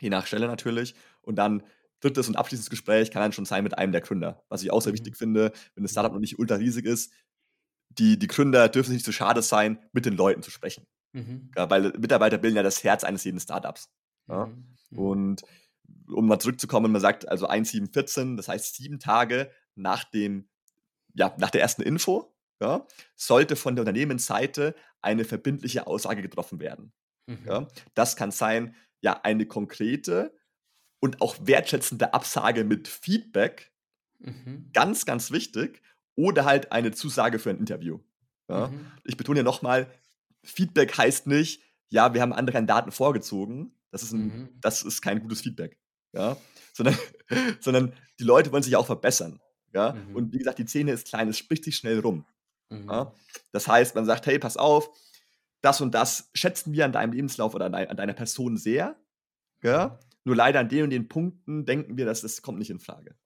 Je 0.00 0.10
nach 0.10 0.26
Stelle 0.26 0.46
natürlich. 0.46 0.94
Und 1.22 1.36
dann 1.36 1.62
drittes 2.00 2.28
und 2.28 2.36
abschließendes 2.36 2.70
Gespräch 2.70 3.10
kann 3.10 3.22
dann 3.22 3.32
schon 3.32 3.44
sein 3.44 3.62
mit 3.62 3.78
einem 3.78 3.92
der 3.92 4.00
Gründer. 4.00 4.44
Was 4.48 4.62
ich 4.62 4.70
auch 4.70 4.82
sehr 4.82 4.92
mhm. 4.92 4.96
wichtig 4.96 5.16
finde, 5.16 5.52
wenn 5.74 5.84
das 5.84 5.92
Startup 5.92 6.12
noch 6.12 6.20
nicht 6.20 6.38
ultra 6.38 6.56
riesig 6.56 6.84
ist, 6.84 7.12
die, 7.88 8.18
die 8.18 8.26
Gründer 8.26 8.68
dürfen 8.68 8.92
nicht 8.92 9.04
zu 9.04 9.12
schade 9.12 9.42
sein, 9.42 9.78
mit 9.92 10.06
den 10.06 10.16
Leuten 10.16 10.42
zu 10.42 10.50
sprechen. 10.50 10.86
Mhm. 11.12 11.50
Ja, 11.56 11.68
weil 11.70 11.92
Mitarbeiter 11.98 12.38
bilden 12.38 12.56
ja 12.56 12.62
das 12.62 12.82
Herz 12.82 13.04
eines 13.04 13.24
jeden 13.24 13.40
Startups. 13.40 13.90
Mhm. 14.26 14.76
mhm. 14.90 14.98
Und 14.98 15.42
um 16.08 16.26
mal 16.26 16.38
zurückzukommen, 16.38 16.92
man 16.92 17.00
sagt 17.00 17.28
also 17.28 17.46
1, 17.46 17.70
7, 17.70 17.92
14, 17.92 18.36
das 18.36 18.48
heißt 18.48 18.74
sieben 18.74 18.98
Tage 18.98 19.50
nach 19.74 20.04
dem, 20.04 20.48
ja, 21.14 21.34
nach 21.38 21.50
der 21.50 21.60
ersten 21.60 21.82
Info, 21.82 22.34
ja, 22.60 22.86
sollte 23.16 23.56
von 23.56 23.74
der 23.74 23.82
Unternehmensseite 23.82 24.74
eine 25.00 25.24
verbindliche 25.24 25.86
Aussage 25.86 26.22
getroffen 26.22 26.60
werden. 26.60 26.92
Mhm. 27.26 27.46
Ja? 27.46 27.68
Das 27.94 28.16
kann 28.16 28.30
sein, 28.30 28.74
ja, 29.00 29.20
eine 29.22 29.46
konkrete 29.46 30.34
und 31.00 31.20
auch 31.20 31.36
wertschätzende 31.40 32.14
Absage 32.14 32.64
mit 32.64 32.86
Feedback, 32.88 33.72
mhm. 34.20 34.70
ganz, 34.72 35.04
ganz 35.04 35.30
wichtig, 35.32 35.82
oder 36.14 36.44
halt 36.44 36.72
eine 36.72 36.92
Zusage 36.92 37.38
für 37.38 37.50
ein 37.50 37.58
Interview. 37.58 37.98
Ja? 38.48 38.68
Mhm. 38.68 38.92
Ich 39.04 39.16
betone 39.16 39.40
ja 39.40 39.44
nochmal, 39.44 39.90
Feedback 40.44 40.96
heißt 40.96 41.26
nicht, 41.26 41.62
ja, 41.90 42.14
wir 42.14 42.22
haben 42.22 42.32
andere 42.32 42.64
Daten 42.64 42.90
vorgezogen. 42.90 43.74
Das 43.90 44.02
ist, 44.02 44.12
ein, 44.12 44.24
mhm. 44.24 44.48
das 44.60 44.82
ist 44.82 45.02
kein 45.02 45.20
gutes 45.20 45.42
Feedback. 45.42 45.78
Ja? 46.12 46.36
Sondern, 46.72 46.96
sondern 47.60 47.92
die 48.18 48.24
Leute 48.24 48.52
wollen 48.52 48.62
sich 48.62 48.76
auch 48.76 48.86
verbessern. 48.86 49.40
Ja? 49.72 49.92
Mhm. 49.92 50.16
Und 50.16 50.32
wie 50.32 50.38
gesagt, 50.38 50.58
die 50.58 50.66
Szene 50.66 50.92
ist 50.92 51.08
klein, 51.08 51.28
es 51.28 51.38
spricht 51.38 51.64
sich 51.64 51.76
schnell 51.76 52.00
rum. 52.00 52.26
Ja? 52.70 53.04
Mhm. 53.04 53.10
Das 53.52 53.68
heißt, 53.68 53.94
man 53.94 54.04
sagt, 54.04 54.26
hey, 54.26 54.38
pass 54.38 54.56
auf, 54.56 54.90
das 55.60 55.80
und 55.80 55.94
das 55.94 56.30
schätzen 56.34 56.72
wir 56.72 56.84
an 56.84 56.92
deinem 56.92 57.12
Lebenslauf 57.12 57.54
oder 57.54 57.66
an, 57.66 57.74
an 57.74 57.96
deiner 57.96 58.14
Person 58.14 58.56
sehr. 58.56 58.96
Ja? 59.62 59.88
Mhm. 59.88 60.06
Nur 60.24 60.36
leider 60.36 60.60
an 60.60 60.68
den 60.68 60.84
und 60.84 60.90
den 60.90 61.08
Punkten 61.08 61.64
denken 61.64 61.96
wir, 61.96 62.06
dass 62.06 62.20
das 62.20 62.42
kommt 62.42 62.58
nicht 62.58 62.70
in 62.70 62.80
Frage. 62.80 63.16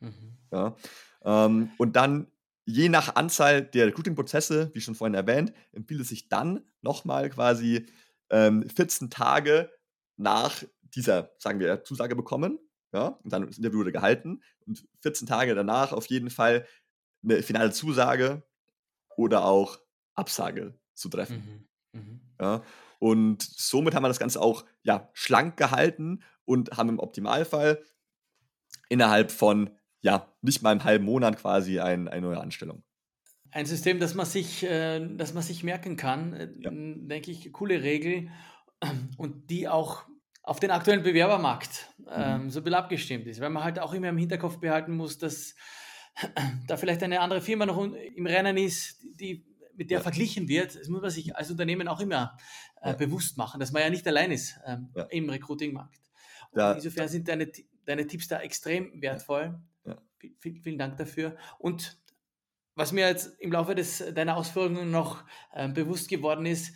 Mhm. 0.00 0.38
Ja? 0.52 0.76
Ähm, 1.24 1.70
und 1.78 1.96
dann 1.96 2.28
Je 2.66 2.88
nach 2.88 3.14
Anzahl 3.14 3.62
der 3.62 3.86
Recruiting-Prozesse, 3.88 4.70
wie 4.72 4.80
schon 4.80 4.94
vorhin 4.94 5.14
erwähnt, 5.14 5.52
empfiehlt 5.72 6.00
es 6.00 6.08
sich 6.08 6.28
dann 6.28 6.64
nochmal 6.80 7.28
quasi 7.28 7.86
ähm, 8.30 8.66
14 8.68 9.10
Tage 9.10 9.70
nach 10.16 10.62
dieser, 10.94 11.30
sagen 11.38 11.60
wir, 11.60 11.84
Zusage 11.84 12.16
bekommen. 12.16 12.58
Ja, 12.92 13.18
und 13.24 13.32
dann 13.32 13.46
das 13.46 13.58
Interview 13.58 13.80
wurde 13.80 13.92
gehalten. 13.92 14.42
Und 14.66 14.86
14 15.00 15.26
Tage 15.26 15.54
danach 15.54 15.92
auf 15.92 16.06
jeden 16.06 16.30
Fall 16.30 16.66
eine 17.24 17.42
finale 17.42 17.72
Zusage 17.72 18.42
oder 19.16 19.44
auch 19.44 19.78
Absage 20.14 20.74
zu 20.94 21.08
treffen. 21.08 21.68
Mhm. 21.92 22.00
Mhm. 22.00 22.20
Ja, 22.40 22.62
und 22.98 23.42
somit 23.42 23.94
haben 23.94 24.04
wir 24.04 24.08
das 24.08 24.18
Ganze 24.18 24.40
auch 24.40 24.64
ja, 24.82 25.10
schlank 25.12 25.56
gehalten 25.56 26.22
und 26.44 26.76
haben 26.76 26.88
im 26.88 26.98
Optimalfall 26.98 27.82
innerhalb 28.88 29.32
von 29.32 29.70
ja, 30.00 30.30
nicht 30.42 30.62
mal 30.62 30.72
im 30.72 30.84
halben 30.84 31.04
Monat 31.06 31.38
quasi 31.38 31.80
ein, 31.80 32.08
eine 32.08 32.26
neue 32.26 32.40
Anstellung. 32.40 32.82
Ein 33.50 33.66
System, 33.66 34.00
das 34.00 34.14
man 34.14 34.26
sich, 34.26 34.62
äh, 34.62 35.00
das 35.16 35.32
man 35.32 35.42
sich 35.42 35.64
merken 35.64 35.96
kann, 35.96 36.34
äh, 36.34 36.52
ja. 36.58 36.70
denke 36.72 37.30
ich, 37.30 37.52
coole 37.52 37.82
Regel 37.82 38.30
und 39.16 39.50
die 39.50 39.66
auch 39.68 40.04
auf 40.44 40.60
den 40.60 40.70
aktuellen 40.70 41.02
Bewerbermarkt 41.02 41.88
ähm, 42.10 42.44
mhm. 42.44 42.50
so 42.50 42.60
ein 42.60 42.64
bisschen 42.64 42.78
abgestimmt 42.78 43.26
ist, 43.26 43.40
weil 43.40 43.50
man 43.50 43.64
halt 43.64 43.78
auch 43.78 43.94
immer 43.94 44.10
im 44.10 44.18
Hinterkopf 44.18 44.58
behalten 44.58 44.94
muss, 44.94 45.18
dass 45.18 45.54
da 46.66 46.76
vielleicht 46.76 47.02
eine 47.02 47.20
andere 47.20 47.40
Firma 47.40 47.66
noch 47.66 47.82
im 47.82 48.26
Rennen 48.26 48.56
ist, 48.58 49.02
die 49.02 49.44
mit 49.74 49.90
der 49.90 49.98
ja. 49.98 50.02
verglichen 50.02 50.46
wird. 50.46 50.76
Das 50.76 50.88
muss 50.88 51.00
man 51.00 51.10
sich 51.10 51.34
als 51.34 51.50
Unternehmen 51.50 51.88
auch 51.88 51.98
immer 51.98 52.36
äh, 52.82 52.90
ja. 52.90 52.92
bewusst 52.94 53.38
machen, 53.38 53.58
dass 53.58 53.72
man 53.72 53.82
ja 53.82 53.90
nicht 53.90 54.06
allein 54.06 54.30
ist 54.30 54.60
ähm, 54.66 54.92
im 55.10 55.28
Recruiting-Markt. 55.28 56.00
Insofern 56.56 57.08
sind 57.08 57.26
deine, 57.26 57.50
deine 57.84 58.06
Tipps 58.06 58.28
da 58.28 58.38
extrem 58.38 59.02
wertvoll. 59.02 59.58
Vielen, 60.38 60.62
vielen 60.62 60.78
Dank 60.78 60.96
dafür. 60.98 61.36
Und 61.58 61.98
was 62.76 62.92
mir 62.92 63.08
jetzt 63.08 63.38
im 63.40 63.50
Laufe 63.50 63.74
des, 63.74 64.04
deiner 64.14 64.36
Ausführungen 64.36 64.90
noch 64.90 65.24
äh, 65.52 65.68
bewusst 65.68 66.08
geworden 66.08 66.46
ist, 66.46 66.72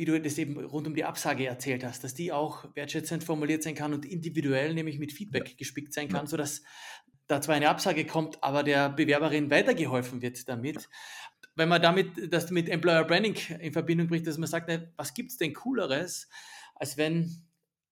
wie 0.00 0.06
du 0.06 0.18
das 0.18 0.38
eben 0.38 0.58
rund 0.58 0.86
um 0.86 0.94
die 0.94 1.04
Absage 1.04 1.46
erzählt 1.46 1.84
hast, 1.84 2.02
dass 2.02 2.14
die 2.14 2.32
auch 2.32 2.64
wertschätzend 2.74 3.22
formuliert 3.22 3.62
sein 3.62 3.74
kann 3.74 3.92
und 3.92 4.06
individuell, 4.06 4.72
nämlich 4.72 4.98
mit 4.98 5.12
Feedback 5.12 5.46
ja. 5.50 5.54
gespickt 5.58 5.92
sein 5.92 6.08
kann, 6.08 6.26
sodass 6.26 6.62
da 7.26 7.42
zwar 7.42 7.56
eine 7.56 7.68
Absage 7.68 8.06
kommt, 8.06 8.42
aber 8.42 8.62
der 8.62 8.88
Bewerberin 8.88 9.50
weitergeholfen 9.50 10.22
wird 10.22 10.48
damit. 10.48 10.88
Wenn 11.54 11.68
man 11.68 11.82
damit 11.82 12.32
das 12.32 12.50
mit 12.50 12.70
Employer 12.70 13.04
Branding 13.04 13.36
in 13.60 13.74
Verbindung 13.74 14.08
bringt, 14.08 14.26
dass 14.26 14.38
man 14.38 14.48
sagt, 14.48 14.70
was 14.96 15.12
gibt 15.12 15.32
es 15.32 15.36
denn 15.36 15.52
Cooleres, 15.52 16.30
als 16.76 16.96
wenn 16.96 17.46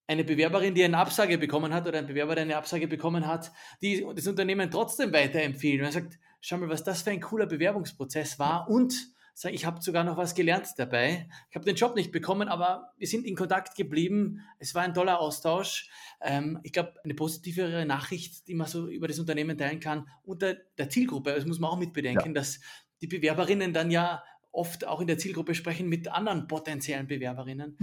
eine 0.06 0.24
Bewerberin, 0.24 0.74
die 0.74 0.84
eine 0.84 0.96
Absage 0.96 1.36
bekommen 1.36 1.74
hat 1.74 1.86
oder 1.86 1.98
ein 1.98 2.06
Bewerber, 2.06 2.36
der 2.36 2.44
eine 2.44 2.56
Absage 2.56 2.88
bekommen 2.88 3.26
hat, 3.26 3.52
die 3.82 4.02
das 4.16 4.26
Unternehmen 4.26 4.70
trotzdem 4.70 5.12
weiterempfehlen. 5.12 5.82
Man 5.82 5.92
sagt, 5.92 6.18
schau 6.40 6.56
mal, 6.56 6.70
was 6.70 6.84
das 6.84 7.02
für 7.02 7.10
ein 7.10 7.20
cooler 7.20 7.44
Bewerbungsprozess 7.44 8.38
war 8.38 8.70
und 8.70 8.94
sagen, 9.40 9.54
ich 9.54 9.64
habe 9.64 9.80
sogar 9.80 10.04
noch 10.04 10.16
was 10.16 10.34
gelernt 10.34 10.68
dabei. 10.76 11.28
Ich 11.50 11.56
habe 11.56 11.64
den 11.64 11.76
Job 11.76 11.94
nicht 11.94 12.12
bekommen, 12.12 12.48
aber 12.48 12.92
wir 12.96 13.06
sind 13.06 13.24
in 13.24 13.36
Kontakt 13.36 13.76
geblieben. 13.76 14.40
Es 14.58 14.74
war 14.74 14.82
ein 14.82 14.94
toller 14.94 15.20
Austausch. 15.20 15.90
Ähm, 16.20 16.58
ich 16.62 16.72
glaube, 16.72 16.94
eine 17.04 17.14
positivere 17.14 17.86
Nachricht, 17.86 18.48
die 18.48 18.54
man 18.54 18.66
so 18.66 18.88
über 18.88 19.08
das 19.08 19.18
Unternehmen 19.18 19.56
teilen 19.56 19.80
kann, 19.80 20.08
unter 20.24 20.54
der 20.76 20.90
Zielgruppe. 20.90 21.34
Das 21.34 21.46
muss 21.46 21.60
man 21.60 21.70
auch 21.70 21.78
mit 21.78 21.92
bedenken, 21.92 22.28
ja. 22.28 22.32
dass 22.34 22.60
die 23.00 23.06
Bewerberinnen 23.06 23.72
dann 23.72 23.90
ja 23.90 24.24
oft 24.50 24.86
auch 24.86 25.00
in 25.00 25.06
der 25.06 25.18
Zielgruppe 25.18 25.54
sprechen 25.54 25.88
mit 25.88 26.08
anderen 26.08 26.48
potenziellen 26.48 27.06
Bewerberinnen. 27.06 27.76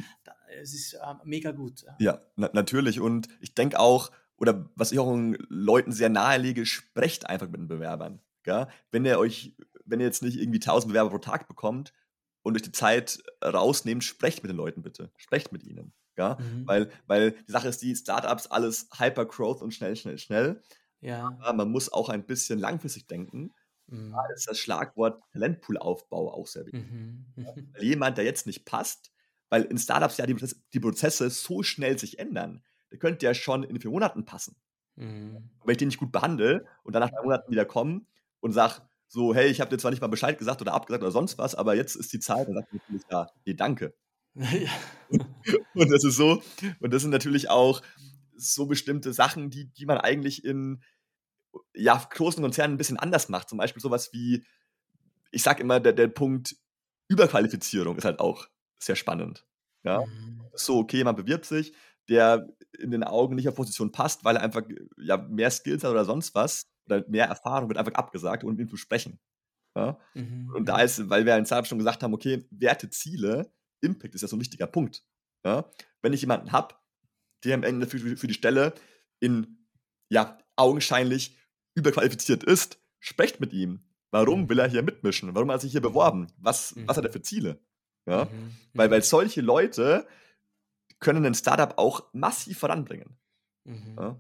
Es 0.62 0.74
ist 0.74 0.94
äh, 0.94 1.14
mega 1.24 1.52
gut. 1.52 1.86
Ja, 2.00 2.22
na 2.36 2.50
natürlich. 2.54 3.00
Und 3.00 3.30
ich 3.40 3.56
denke 3.56 3.80
auch, 3.80 4.12
oder 4.38 4.70
was 4.76 4.92
ich 4.92 5.00
auch 5.00 5.16
Leuten 5.48 5.92
sehr 5.92 6.10
nahelege, 6.10 6.66
sprecht 6.66 7.30
einfach 7.30 7.48
mit 7.48 7.62
den 7.62 7.68
Bewerbern. 7.68 8.20
Gell? 8.44 8.68
Wenn 8.92 9.06
ihr 9.06 9.18
euch, 9.18 9.56
wenn 9.86 10.00
ihr 10.00 10.06
jetzt 10.06 10.24
nicht 10.24 10.38
irgendwie 10.38 10.60
1000 10.60 10.92
Bewerber 10.92 11.12
pro 11.12 11.18
Tag 11.20 11.48
bekommt 11.48 11.94
und 12.44 12.56
euch 12.56 12.62
die 12.62 12.72
Zeit 12.72 13.20
rausnehmt, 13.44 14.04
sprecht 14.04 14.44
mit 14.44 14.50
den 14.50 14.58
Leuten 14.58 14.82
bitte. 14.82 15.12
Sprecht 15.18 15.52
mit 15.52 15.64
ihnen. 15.64 15.94
Ja? 16.18 16.38
Mhm. 16.40 16.68
Weil, 16.68 16.92
weil 17.08 17.32
die 17.32 17.52
Sache 17.52 17.68
ist, 17.68 17.82
die 17.82 17.96
Startups 17.96 18.48
alles 18.48 18.90
Hyper-Growth 18.98 19.62
und 19.62 19.74
schnell, 19.74 19.96
schnell, 19.96 20.18
schnell. 20.18 20.62
Ja. 21.02 21.38
Aber 21.40 21.54
man 21.54 21.72
muss 21.72 21.92
auch 21.92 22.10
ein 22.10 22.26
bisschen 22.26 22.60
langfristig 22.60 23.08
denken. 23.08 23.54
Mhm. 23.88 24.12
Da 24.12 24.26
ist 24.34 24.50
das 24.50 24.60
Schlagwort 24.60 25.22
Talentpool-Aufbau 25.32 26.34
auch 26.34 26.48
sehr 26.48 26.66
wichtig. 26.66 26.90
Mhm. 26.92 27.26
Weil 27.74 27.84
jemand, 27.84 28.18
der 28.18 28.26
jetzt 28.26 28.48
nicht 28.48 28.66
passt, 28.66 29.12
weil 29.50 29.64
in 29.64 29.78
Startups 29.78 30.18
ja 30.18 30.26
die, 30.26 30.36
die 30.74 30.80
Prozesse 30.80 31.30
so 31.30 31.62
schnell 31.62 32.00
sich 32.00 32.18
ändern, 32.18 32.64
der 32.92 32.98
könnte 32.98 33.26
ja 33.26 33.34
schon 33.34 33.64
in 33.64 33.80
vier 33.80 33.92
Monaten 33.92 34.26
passen. 34.26 34.56
Mhm. 34.96 35.52
Wenn 35.64 35.72
ich 35.72 35.78
den 35.78 35.90
nicht 35.90 36.00
gut 36.00 36.12
behandle 36.12 36.66
und 36.84 36.94
dann 36.94 37.02
nach 37.02 37.12
drei 37.12 37.22
Monaten 37.22 37.52
wieder 37.52 37.66
komme 37.66 38.02
und 38.40 38.54
sage, 38.54 38.82
so, 39.16 39.34
hey, 39.34 39.48
ich 39.48 39.62
habe 39.62 39.70
dir 39.70 39.78
zwar 39.78 39.92
nicht 39.92 40.02
mal 40.02 40.08
Bescheid 40.08 40.38
gesagt 40.38 40.62
oder 40.62 40.74
abgesagt 40.74 41.02
oder 41.02 41.12
sonst 41.12 41.38
was, 41.38 41.56
aber 41.56 41.74
jetzt 41.74 41.96
ist 41.96 42.12
die 42.12 42.20
Zeit, 42.20 42.50
dann 42.50 42.56
sagt 42.56 42.74
man 42.74 42.82
natürlich, 42.82 43.04
ja, 43.10 43.30
nee, 43.46 43.54
danke. 43.54 43.96
Ja. 44.34 44.70
und 45.74 45.90
das 45.90 46.04
ist 46.04 46.18
so, 46.18 46.44
und 46.82 46.94
das 46.94 47.02
sind 47.02 47.12
natürlich 47.12 47.50
auch 47.50 47.82
so 48.36 48.66
bestimmte 48.66 49.14
Sachen, 49.14 49.50
die, 49.50 49.72
die 49.72 49.86
man 49.86 50.00
eigentlich 50.00 50.44
in 50.44 50.84
ja, 51.74 51.96
großen 51.96 52.44
Konzernen 52.44 52.76
ein 52.76 52.78
bisschen 52.78 53.00
anders 53.00 53.30
macht. 53.30 53.48
Zum 53.48 53.58
Beispiel 53.58 53.82
sowas 53.82 54.12
wie, 54.12 54.44
ich 55.32 55.44
sage 55.44 55.64
immer, 55.64 55.80
der, 55.80 55.94
der 55.94 56.10
Punkt 56.10 56.58
Überqualifizierung 57.08 57.96
ist 57.96 58.04
halt 58.04 58.20
auch 58.20 58.50
sehr 58.78 58.98
spannend. 58.98 59.48
Ja? 59.84 60.06
Mhm. 60.06 60.42
So, 60.56 60.80
okay, 60.80 61.06
man 61.06 61.16
bewirbt 61.16 61.46
sich, 61.46 61.74
der 62.10 62.50
in 62.78 62.92
den 62.92 63.06
Augen 63.06 63.36
nicht 63.36 63.48
auf 63.48 63.56
Position 63.56 63.94
passt, 63.94 64.26
weil 64.26 64.36
er 64.36 64.42
einfach 64.42 64.64
ja, 64.98 65.16
mehr 65.16 65.52
Skills 65.52 65.86
hat 65.86 65.92
oder 65.92 66.04
sonst 66.04 66.36
was 66.36 66.68
oder 66.86 67.06
mehr 67.08 67.26
Erfahrung, 67.26 67.70
wird 67.70 67.78
einfach 67.78 67.94
abgesagt, 67.94 68.44
ohne 68.44 68.54
mit 68.54 68.62
ihm 68.62 68.70
zu 68.70 68.78
sprechen. 68.78 69.20
Ja? 69.76 70.00
Mhm. 70.14 70.52
Und 70.56 70.66
da 70.66 70.82
ist, 70.82 71.10
weil 71.10 71.26
wir 71.26 71.38
in 71.38 71.46
Startup 71.46 71.68
schon 71.68 71.78
gesagt 71.78 72.04
haben, 72.04 72.14
okay, 72.14 72.46
Werte, 72.52 72.90
Ziele, 72.90 73.52
Impact 73.82 74.16
ist 74.16 74.22
ja 74.22 74.28
so 74.28 74.36
ein 74.36 74.42
wichtiger 74.42 74.68
Punkt. 74.68 75.04
Ja? 75.46 75.70
Wenn 76.02 76.14
ich 76.14 76.22
jemanden 76.22 76.52
habe, 76.52 76.76
der 77.44 77.56
am 77.56 77.64
Ende 77.64 77.88
für, 77.88 78.00
für 78.00 78.28
die 78.28 78.34
Stelle 78.34 78.74
in 79.20 79.68
ja, 80.10 80.38
augenscheinlich 80.56 81.36
überqualifiziert 81.76 82.44
ist, 82.44 82.80
sprecht 83.00 83.40
mit 83.40 83.54
ihm. 83.54 83.82
Warum 84.12 84.44
mhm. 84.44 84.50
will 84.50 84.60
er 84.60 84.70
hier 84.70 84.84
mitmischen? 84.84 85.36
Warum 85.36 85.50
hat 85.50 85.58
er 85.58 85.62
sich 85.62 85.72
hier 85.72 85.82
beworben? 85.82 86.28
Was, 86.38 86.76
mhm. 86.76 86.88
was 86.88 86.98
hat 86.98 87.06
er 87.06 87.12
für 87.12 87.22
Ziele? 87.22 87.60
Ja? 88.06 88.26
Mhm. 88.26 88.56
Weil, 88.74 88.88
mhm. 88.88 88.92
weil 88.92 89.04
solche 89.04 89.42
Leute 89.42 90.08
können 91.00 91.26
ein 91.26 91.36
Startup 91.36 91.78
auch 91.78 92.14
massiv 92.14 92.60
voranbringen. 92.60 93.18
Mhm. 93.66 93.96
Ja? 93.98 94.20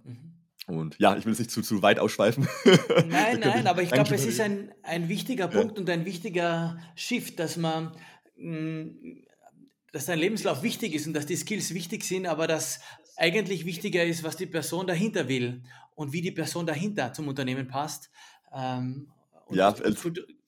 Und 0.68 0.98
ja, 0.98 1.16
ich 1.16 1.26
will 1.26 1.34
es 1.34 1.40
nicht 1.40 1.52
zu, 1.52 1.62
zu 1.62 1.82
weit 1.82 2.00
ausschweifen. 2.00 2.48
Nein, 3.08 3.40
nein, 3.40 3.68
aber 3.68 3.84
ich 3.84 3.92
glaube, 3.92 4.16
es 4.16 4.26
ist 4.26 4.40
ein, 4.40 4.74
ein 4.82 5.10
wichtiger 5.10 5.48
Punkt 5.48 5.76
ja. 5.76 5.82
und 5.82 5.90
ein 5.90 6.06
wichtiger 6.06 6.80
Shift, 6.96 7.40
dass 7.40 7.56
man, 7.56 7.92
mm, 8.38 8.88
dass 9.92 10.06
dein 10.06 10.18
Lebenslauf 10.18 10.64
wichtig 10.64 10.96
ist 10.96 11.06
und 11.06 11.14
dass 11.14 11.28
die 11.28 11.36
Skills 11.36 11.74
wichtig 11.76 12.04
sind, 12.04 12.26
aber 12.26 12.48
dass 12.48 12.80
eigentlich 13.16 13.66
wichtiger 13.66 14.04
ist, 14.04 14.24
was 14.24 14.38
die 14.38 14.48
Person 14.48 14.88
dahinter 14.88 15.28
will 15.28 15.62
und 15.94 16.14
wie 16.14 16.22
die 16.22 16.32
Person 16.32 16.66
dahinter 16.66 17.14
zum 17.14 17.28
Unternehmen 17.28 17.68
passt. 17.68 18.10
Ähm, 18.54 19.08
ja, 19.52 19.74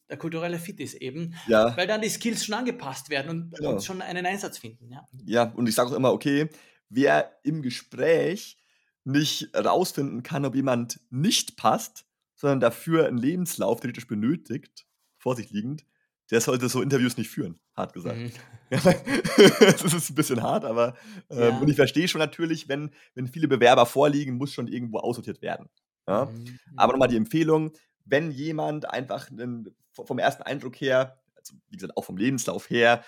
der 0.09 0.17
kulturelle 0.17 0.57
Fit 0.57 0.79
ist 0.79 0.95
eben, 0.95 1.35
ja. 1.47 1.75
weil 1.75 1.85
dann 1.85 2.01
die 2.01 2.09
Skills 2.09 2.45
schon 2.45 2.55
angepasst 2.55 3.09
werden 3.09 3.29
und, 3.29 3.55
genau. 3.55 3.71
und 3.71 3.83
schon 3.83 4.01
einen 4.01 4.25
Einsatz 4.25 4.57
finden. 4.57 4.89
Ja, 4.91 5.05
ja 5.25 5.43
und 5.43 5.67
ich 5.67 5.75
sage 5.75 5.91
auch 5.91 5.95
immer, 5.95 6.13
okay, 6.13 6.49
wer 6.89 7.37
im 7.43 7.61
Gespräch 7.61 8.57
nicht 9.07 9.55
rausfinden 9.55 10.21
kann, 10.21 10.45
ob 10.45 10.53
jemand 10.53 10.99
nicht 11.09 11.55
passt, 11.55 12.05
sondern 12.35 12.59
dafür 12.59 13.07
einen 13.07 13.17
Lebenslauf 13.17 13.79
theoretisch 13.79 14.07
benötigt, 14.07 14.85
vor 15.17 15.35
sich 15.35 15.49
liegend, 15.49 15.85
der 16.29 16.41
sollte 16.41 16.67
so 16.67 16.81
Interviews 16.81 17.17
nicht 17.17 17.29
führen, 17.29 17.57
hart 17.75 17.93
gesagt. 17.93 18.17
Mhm. 18.17 18.31
das 18.69 19.93
ist 19.93 20.09
ein 20.09 20.15
bisschen 20.15 20.43
hart, 20.43 20.65
aber 20.65 20.95
ähm, 21.29 21.39
ja. 21.39 21.57
und 21.57 21.69
ich 21.69 21.77
verstehe 21.77 22.07
schon 22.07 22.19
natürlich, 22.19 22.67
wenn, 22.67 22.91
wenn 23.15 23.27
viele 23.27 23.47
Bewerber 23.47 23.85
vorliegen, 23.85 24.35
muss 24.35 24.51
schon 24.51 24.67
irgendwo 24.67 24.99
aussortiert 24.99 25.41
werden. 25.41 25.69
Ja? 26.05 26.25
Mhm. 26.25 26.59
Aber 26.75 26.93
nochmal 26.93 27.07
die 27.07 27.15
Empfehlung, 27.15 27.71
wenn 28.03 28.31
jemand 28.31 28.89
einfach 28.89 29.31
einen, 29.31 29.73
vom 29.91 30.19
ersten 30.19 30.43
Eindruck 30.43 30.75
her, 30.75 31.17
also 31.35 31.55
wie 31.69 31.77
gesagt, 31.77 31.95
auch 31.95 32.03
vom 32.03 32.17
Lebenslauf 32.17 32.69
her, 32.69 33.05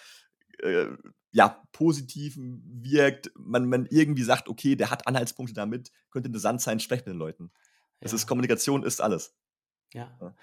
äh, 0.60 0.88
ja, 1.32 1.62
positiv 1.72 2.36
wirkt, 2.38 3.32
man, 3.36 3.68
man 3.68 3.88
irgendwie 3.90 4.24
sagt, 4.24 4.50
okay, 4.50 4.76
der 4.76 4.90
hat 4.90 5.08
Anhaltspunkte 5.08 5.54
damit, 5.54 5.92
könnte 6.10 6.28
interessant 6.28 6.62
sein, 6.62 6.80
sprecht 6.80 7.06
mit 7.06 7.14
den 7.14 7.20
Leuten. 7.20 7.52
Das 8.00 8.12
ja. 8.12 8.16
ist 8.16 8.28
Kommunikation, 8.28 8.84
ist 8.84 9.02
alles. 9.02 9.36
Ja. 9.94 10.18
ja. 10.22 10.36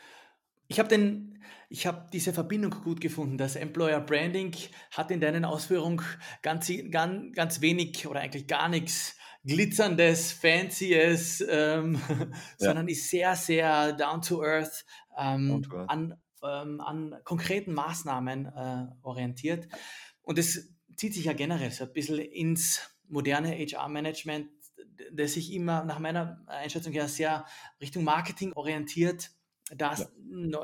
Ich 0.68 0.78
habe 0.78 0.88
den, 0.88 1.42
ich 1.68 1.86
habe 1.86 2.06
diese 2.12 2.32
Verbindung 2.32 2.70
gut 2.82 3.00
gefunden. 3.00 3.38
Das 3.38 3.56
Employer 3.56 4.00
Branding 4.00 4.54
hat 4.90 5.10
in 5.10 5.20
deinen 5.20 5.44
Ausführungen 5.44 6.02
ganz, 6.42 6.70
ganz, 6.90 7.34
ganz 7.34 7.60
wenig 7.60 8.06
oder 8.06 8.20
eigentlich 8.20 8.46
gar 8.46 8.68
nichts 8.68 9.16
glitzerndes, 9.44 10.32
fancyes, 10.32 11.44
ähm, 11.48 12.00
ja. 12.08 12.26
sondern 12.58 12.88
ist 12.88 13.08
sehr, 13.10 13.36
sehr 13.36 13.92
down 13.92 14.20
to 14.20 14.42
earth, 14.42 14.84
ähm, 15.16 15.48
down 15.48 15.62
to 15.62 15.76
earth. 15.76 15.90
An, 15.90 16.14
ähm, 16.42 16.80
an 16.80 17.14
konkreten 17.24 17.72
Maßnahmen 17.72 18.46
äh, 18.46 18.86
orientiert. 19.02 19.68
Und 20.22 20.38
es 20.38 20.75
zieht 20.96 21.14
sich 21.14 21.26
ja 21.26 21.32
generell 21.32 21.70
so 21.70 21.84
ein 21.84 21.92
bisschen 21.92 22.18
ins 22.18 22.90
moderne 23.08 23.56
HR-Management, 23.56 24.48
das 25.12 25.34
sich 25.34 25.52
immer 25.52 25.84
nach 25.84 25.98
meiner 25.98 26.42
Einschätzung 26.46 26.92
her 26.92 27.08
sehr 27.08 27.44
Richtung 27.80 28.04
Marketing 28.04 28.52
orientiert 28.54 29.30
das 29.74 30.00
ja. 30.00 30.08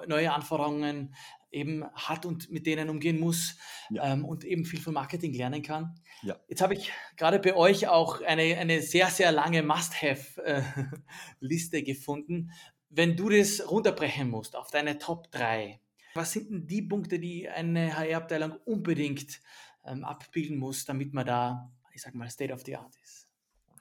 neue 0.06 0.32
Anforderungen 0.32 1.14
eben 1.50 1.84
hat 1.92 2.24
und 2.24 2.50
mit 2.50 2.66
denen 2.66 2.88
umgehen 2.88 3.20
muss 3.20 3.58
ja. 3.90 4.12
ähm, 4.12 4.24
und 4.24 4.44
eben 4.44 4.64
viel 4.64 4.80
von 4.80 4.94
Marketing 4.94 5.34
lernen 5.34 5.62
kann. 5.62 5.94
Ja. 6.22 6.38
Jetzt 6.48 6.62
habe 6.62 6.72
ich 6.74 6.92
gerade 7.16 7.40
bei 7.40 7.54
euch 7.54 7.88
auch 7.88 8.22
eine, 8.22 8.56
eine 8.56 8.80
sehr, 8.80 9.08
sehr 9.08 9.32
lange 9.32 9.62
Must-Have-Liste 9.62 11.82
gefunden. 11.82 12.52
Wenn 12.88 13.16
du 13.16 13.28
das 13.28 13.70
runterbrechen 13.70 14.30
musst 14.30 14.56
auf 14.56 14.70
deine 14.70 14.98
Top 14.98 15.30
3, 15.32 15.78
was 16.14 16.32
sind 16.32 16.50
denn 16.50 16.66
die 16.66 16.82
Punkte, 16.82 17.18
die 17.18 17.48
eine 17.48 17.96
HR-Abteilung 17.96 18.52
unbedingt 18.64 19.40
ähm, 19.84 20.04
abbilden 20.04 20.58
muss, 20.58 20.84
damit 20.84 21.12
man 21.12 21.26
da, 21.26 21.70
ich 21.92 22.02
sag 22.02 22.14
mal, 22.14 22.28
State 22.30 22.52
of 22.52 22.62
the 22.64 22.76
Art 22.76 22.94
ist? 23.02 23.28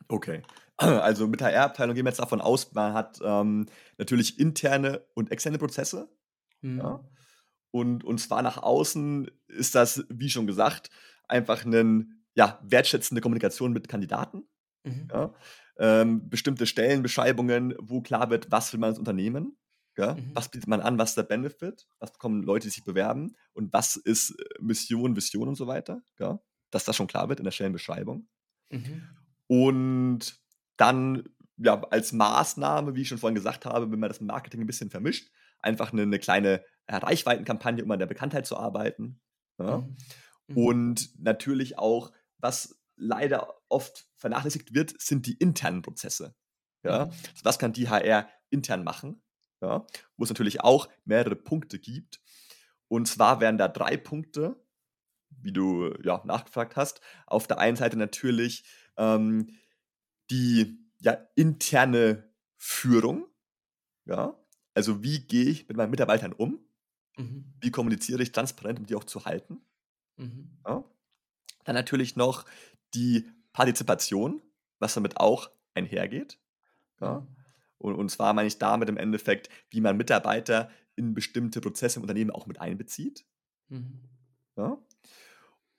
Okay. 0.08 0.42
Also 0.78 1.28
mit 1.28 1.44
HR-Abteilung 1.44 1.94
gehen 1.94 2.06
wir 2.06 2.10
jetzt 2.10 2.20
davon 2.20 2.42
aus, 2.42 2.74
man 2.74 2.94
hat 2.94 3.20
ähm, 3.24 3.68
natürlich 4.00 4.40
interne 4.40 5.06
und 5.14 5.32
externe 5.32 5.60
Prozesse. 5.60 6.10
Mhm. 6.62 6.80
Ja? 6.80 7.04
Und, 7.70 8.04
und 8.04 8.18
zwar 8.18 8.42
nach 8.42 8.58
außen 8.58 9.30
ist 9.48 9.76
das, 9.76 10.04
wie 10.10 10.32
schon 10.32 10.48
gesagt, 10.48 10.90
einfach 11.28 11.66
eine 11.66 12.08
ja, 12.34 12.60
wertschätzende 12.64 13.22
Kommunikation 13.22 13.74
mit 13.74 13.88
Kandidaten. 13.88 14.44
Mhm. 14.84 15.08
Ja? 15.12 15.34
Ähm, 15.78 16.30
bestimmte 16.30 16.66
Stellenbeschreibungen, 16.66 17.76
wo 17.80 18.02
klar 18.02 18.32
wird, 18.32 18.52
was 18.52 18.74
will 18.74 18.80
man 18.80 18.90
als 18.90 19.00
Unternehmen. 19.00 19.56
Ja? 20.02 20.16
Mhm. 20.16 20.32
Was 20.34 20.50
bietet 20.50 20.68
man 20.68 20.82
an, 20.82 20.98
was 20.98 21.12
ist 21.12 21.18
der 21.18 21.24
Benefit, 21.24 21.88
was 22.00 22.12
bekommen 22.12 22.42
Leute, 22.42 22.68
die 22.68 22.74
sich 22.74 22.84
bewerben 22.84 23.36
und 23.54 23.72
was 23.72 23.96
ist 23.96 24.32
äh, 24.32 24.44
Mission, 24.60 25.16
Vision 25.16 25.48
und 25.48 25.56
so 25.56 25.68
weiter. 25.68 26.02
Ja? 26.20 26.40
Dass 26.72 26.86
das 26.86 26.96
schon 26.96 27.08
klar 27.08 27.30
wird 27.30 27.40
in 27.40 27.46
der 27.46 27.52
Stellenbeschreibung. 27.52 28.28
Mhm. 28.72 29.04
Und 29.48 30.40
dann 30.78 31.30
ja, 31.58 31.80
als 31.92 32.14
Maßnahme, 32.14 32.96
wie 32.96 33.02
ich 33.02 33.08
schon 33.08 33.20
vorhin 33.20 33.36
gesagt 33.36 33.66
habe, 33.66 33.92
wenn 33.92 34.00
man 34.00 34.10
das 34.10 34.22
Marketing 34.22 34.62
ein 34.62 34.68
bisschen 34.68 34.90
vermischt, 34.90 35.30
einfach 35.60 35.94
eine, 35.94 36.02
eine 36.02 36.18
kleine 36.18 36.64
Reichweitenkampagne, 36.88 37.84
um 37.84 37.92
an 37.92 38.00
der 38.00 38.08
Bekanntheit 38.08 38.48
zu 38.48 38.58
arbeiten. 38.58 39.22
Ja. 39.60 39.78
Mhm. 39.78 39.96
mhm. 40.48 40.58
Und 40.58 41.20
natürlich 41.20 41.78
auch, 41.78 42.12
was 42.40 42.82
leider 42.96 43.54
oft 43.70 44.08
vernachlässigt 44.16 44.74
wird, 44.74 45.00
sind 45.00 45.28
die 45.28 45.34
internen 45.34 45.84
Prozesse. 45.84 46.36
Ja. 46.84 47.06
Mhm. 47.06 47.12
Also 47.12 47.44
was 47.44 47.60
kann 47.60 47.74
die 47.74 47.90
HR 47.90 48.28
intern 48.50 48.84
machen? 48.84 49.22
Ja. 49.62 49.86
Wo 50.18 50.24
es 50.24 50.30
natürlich 50.30 50.62
auch 50.62 50.90
mehrere 51.06 51.36
Punkte 51.36 51.80
gibt. 51.80 52.20
Und 52.88 53.08
zwar 53.08 53.40
wären 53.40 53.58
da 53.58 53.68
drei 53.68 53.96
Punkte, 53.96 54.60
wie 55.30 55.54
du 55.54 55.94
ja 56.04 56.22
nachgefragt 56.26 56.76
hast. 56.76 57.02
Auf 57.26 57.48
der 57.48 57.60
einen 57.60 57.78
Seite 57.78 57.98
natürlich 57.98 58.66
ähm, 58.98 59.48
die 60.30 60.80
ja, 61.00 61.18
interne 61.36 62.32
Führung. 62.58 63.28
Ja, 64.06 64.38
also 64.74 65.04
wie 65.04 65.20
gehe 65.20 65.46
ich 65.46 65.68
mit 65.68 65.78
meinen 65.78 65.92
Mitarbeitern 65.92 66.34
um? 66.34 66.60
Mhm. 67.18 67.54
Wie 67.60 67.72
kommuniziere 67.72 68.24
ich 68.24 68.32
transparent, 68.32 68.80
um 68.80 68.86
die 68.86 68.96
auch 68.96 69.04
zu 69.04 69.26
halten? 69.26 69.62
Mhm. 70.18 70.60
Ja. 70.66 70.84
Dann 71.64 71.76
natürlich 71.76 72.16
noch 72.16 72.46
die 72.94 73.30
Partizipation, 73.54 74.42
was 74.80 74.94
damit 74.94 75.18
auch 75.18 75.52
einhergeht. 75.74 76.40
Ja. 77.00 77.20
Mhm. 77.20 77.41
Und, 77.82 77.96
und 77.96 78.10
zwar 78.10 78.34
meine 78.34 78.48
ich 78.48 78.58
damit 78.58 78.90
im 78.90 78.98
Endeffekt, 78.98 79.50
wie 79.70 79.82
man 79.82 79.98
Mitarbeiter 79.98 80.70
in 80.96 81.14
bestimmte 81.14 81.62
Prozesse 81.62 82.00
im 82.00 82.04
Unternehmen 82.04 82.32
auch 82.32 82.48
mit 82.48 82.62
einbezieht. 82.62 83.26
Mhm. 83.70 84.00
Ja. 84.58 84.78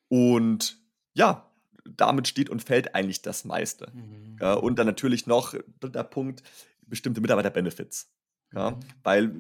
Und 0.08 0.78
ja, 1.14 1.50
damit 1.84 2.28
steht 2.28 2.50
und 2.50 2.62
fällt 2.62 2.94
eigentlich 2.94 3.22
das 3.22 3.44
meiste. 3.44 3.90
Mhm. 3.94 4.36
Ja, 4.40 4.54
und 4.54 4.78
dann 4.78 4.86
natürlich 4.86 5.26
noch, 5.26 5.54
dritter 5.80 6.04
Punkt, 6.04 6.42
bestimmte 6.86 7.20
Mitarbeiter-Benefits. 7.20 8.10
Ja, 8.54 8.72
mhm. 8.72 8.80
Weil, 9.02 9.34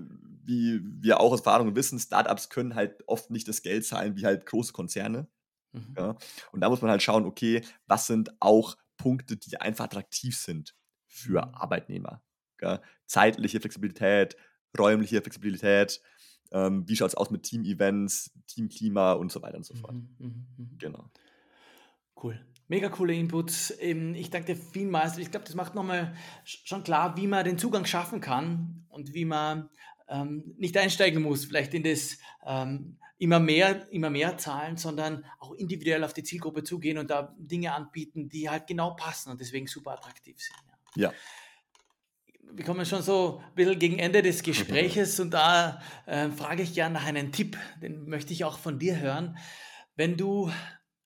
wie 0.44 0.80
wir 0.82 1.20
auch 1.20 1.32
aus 1.32 1.40
Erfahrung 1.40 1.74
wissen, 1.76 1.98
Startups 1.98 2.48
können 2.48 2.74
halt 2.74 3.06
oft 3.06 3.30
nicht 3.30 3.48
das 3.48 3.62
Geld 3.62 3.84
zahlen 3.84 4.16
wie 4.16 4.24
halt 4.24 4.46
große 4.46 4.72
Konzerne. 4.72 5.28
Mhm. 5.72 5.94
Ja, 5.96 6.16
und 6.52 6.60
da 6.60 6.68
muss 6.68 6.82
man 6.82 6.90
halt 6.90 7.02
schauen, 7.02 7.24
okay, 7.24 7.62
was 7.86 8.06
sind 8.06 8.34
auch 8.40 8.76
Punkte, 8.96 9.36
die 9.36 9.60
einfach 9.60 9.84
attraktiv 9.86 10.36
sind 10.36 10.74
für 11.06 11.46
mhm. 11.46 11.54
Arbeitnehmer. 11.54 12.22
Ja, 12.62 12.80
zeitliche 13.06 13.60
Flexibilität, 13.60 14.36
räumliche 14.78 15.20
Flexibilität, 15.20 16.00
ähm, 16.52 16.88
wie 16.88 16.96
schaut 16.96 17.08
es 17.08 17.14
aus 17.14 17.30
mit 17.30 17.42
Team-Events, 17.42 18.32
Teamklima 18.46 19.12
und 19.12 19.32
so 19.32 19.42
weiter 19.42 19.56
und 19.56 19.64
so 19.64 19.74
fort. 19.74 19.94
Mhm, 19.94 20.08
mh, 20.18 20.28
mh. 20.28 20.66
Genau. 20.78 21.10
Cool. 22.22 22.38
Mega 22.68 22.88
coole 22.88 23.14
Inputs. 23.14 23.74
Ähm, 23.80 24.14
ich 24.14 24.30
danke 24.30 24.54
dir 24.54 24.60
vielmals. 24.60 25.18
Ich 25.18 25.30
glaube, 25.30 25.44
das 25.44 25.54
macht 25.54 25.74
nochmal 25.74 26.14
schon 26.44 26.84
klar, 26.84 27.16
wie 27.16 27.26
man 27.26 27.44
den 27.44 27.58
Zugang 27.58 27.84
schaffen 27.84 28.20
kann 28.20 28.86
und 28.88 29.12
wie 29.12 29.24
man 29.24 29.68
ähm, 30.08 30.54
nicht 30.56 30.76
einsteigen 30.76 31.22
muss, 31.22 31.44
vielleicht 31.44 31.74
in 31.74 31.82
das 31.82 32.18
ähm, 32.46 32.98
immer 33.18 33.40
mehr, 33.40 33.90
immer 33.92 34.10
mehr 34.10 34.36
zahlen, 34.38 34.76
sondern 34.76 35.24
auch 35.38 35.52
individuell 35.52 36.04
auf 36.04 36.12
die 36.12 36.24
Zielgruppe 36.24 36.64
zugehen 36.64 36.98
und 36.98 37.10
da 37.10 37.34
Dinge 37.38 37.72
anbieten, 37.72 38.28
die 38.28 38.48
halt 38.48 38.66
genau 38.66 38.94
passen 38.94 39.30
und 39.30 39.40
deswegen 39.40 39.66
super 39.66 39.92
attraktiv 39.92 40.40
sind. 40.40 40.56
Ja. 40.96 41.10
ja. 41.10 41.14
Wir 42.54 42.66
kommen 42.66 42.84
schon 42.84 43.02
so 43.02 43.40
ein 43.42 43.54
bisschen 43.54 43.78
gegen 43.78 43.98
Ende 43.98 44.20
des 44.20 44.42
Gespräches 44.42 45.18
und 45.20 45.30
da 45.30 45.80
äh, 46.04 46.28
frage 46.28 46.62
ich 46.62 46.74
gerne 46.74 46.94
nach 46.94 47.06
einem 47.06 47.32
Tipp, 47.32 47.56
den 47.80 48.06
möchte 48.08 48.34
ich 48.34 48.44
auch 48.44 48.58
von 48.58 48.78
dir 48.78 49.00
hören. 49.00 49.38
Wenn 49.96 50.18
du 50.18 50.50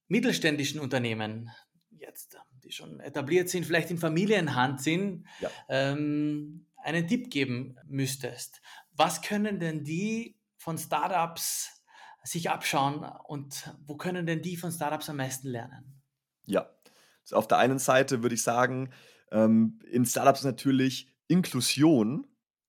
mittelständischen 0.09 0.80
Unternehmen, 0.80 1.51
jetzt, 1.90 2.36
die 2.64 2.72
schon 2.72 2.99
etabliert 2.99 3.49
sind, 3.49 3.64
vielleicht 3.64 3.90
in 3.90 3.99
Familienhand 3.99 4.80
sind, 4.80 5.26
ja. 5.40 5.51
ähm, 5.68 6.66
einen 6.82 7.07
Tipp 7.07 7.30
geben 7.30 7.76
müsstest. 7.86 8.61
Was 8.92 9.22
können 9.22 9.61
denn 9.61 9.84
die 9.84 10.36
von 10.57 10.78
Startups 10.78 11.82
sich 12.24 12.51
abschauen 12.51 13.05
und 13.24 13.72
wo 13.84 13.97
können 13.97 14.26
denn 14.26 14.42
die 14.42 14.57
von 14.57 14.72
Startups 14.72 15.09
am 15.09 15.18
meisten 15.18 15.49
lernen? 15.49 16.03
Ja, 16.44 16.68
also 17.22 17.36
auf 17.36 17.47
der 17.47 17.59
einen 17.59 17.78
Seite 17.78 18.22
würde 18.22 18.34
ich 18.34 18.42
sagen, 18.42 18.90
ähm, 19.30 19.78
in 19.88 20.05
Startups 20.05 20.42
natürlich 20.42 21.16
Inklusion 21.29 22.27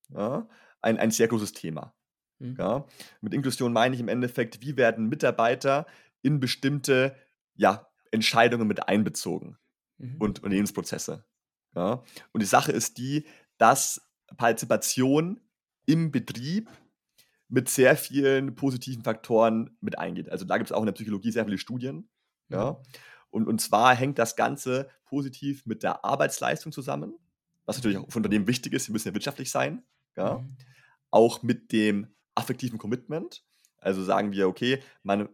ja, 0.10 0.48
ein, 0.82 0.98
ein 0.98 1.12
sehr 1.12 1.28
großes 1.28 1.54
Thema. 1.54 1.94
Mhm. 2.40 2.56
Ja. 2.58 2.86
Mit 3.22 3.34
Inklusion 3.34 3.74
meine 3.74 3.96
ich 3.96 4.02
im 4.02 4.08
Endeffekt, 4.08 4.62
wie 4.62 4.78
werden 4.78 5.10
Mitarbeiter 5.10 5.86
in 6.22 6.40
bestimmte 6.40 7.16
ja, 7.56 7.88
Entscheidungen 8.12 8.68
mit 8.68 8.88
einbezogen 8.88 9.58
mhm. 9.98 10.18
und 10.20 10.40
Unternehmensprozesse. 10.40 11.26
Ja? 11.76 12.04
Und 12.32 12.42
die 12.42 12.48
Sache 12.48 12.72
ist 12.72 12.98
die, 12.98 13.26
dass 13.58 14.02
Partizipation 14.38 15.42
im 15.86 16.12
Betrieb 16.12 16.70
mit 17.50 17.70
sehr 17.70 17.96
vielen 17.96 18.56
positiven 18.56 19.04
Faktoren 19.04 19.78
mit 19.80 19.98
eingeht. 19.98 20.30
Also 20.30 20.46
da 20.46 20.58
gibt 20.58 20.70
es 20.70 20.76
auch 20.76 20.82
in 20.82 20.88
der 20.88 20.94
Psychologie 20.94 21.32
sehr 21.32 21.46
viele 21.46 21.58
Studien. 21.58 22.10
Mhm. 22.50 22.56
Ja? 22.56 22.82
Und, 23.30 23.48
und 23.48 23.60
zwar 23.62 23.96
hängt 23.96 24.20
das 24.20 24.36
Ganze 24.36 24.90
positiv 25.06 25.66
mit 25.66 25.84
der 25.84 26.04
Arbeitsleistung 26.06 26.72
zusammen, 26.72 27.18
was 27.68 27.78
natürlich 27.78 27.98
auch 27.98 28.10
für 28.10 28.18
Unternehmen 28.18 28.48
wichtig 28.48 28.74
ist, 28.74 28.86
sie 28.86 28.92
müssen 28.92 29.10
ja 29.10 29.14
wirtschaftlich 29.14 29.52
sein. 29.52 29.84
Ja? 30.16 30.40
Mhm. 30.40 30.58
Auch 31.12 31.44
mit 31.44 31.72
dem 31.72 32.08
affektiven 32.34 32.80
Commitment. 32.80 33.46
Also 33.78 34.04
sagen 34.04 34.32
wir, 34.32 34.48
okay, 34.48 34.82
man 35.04 35.30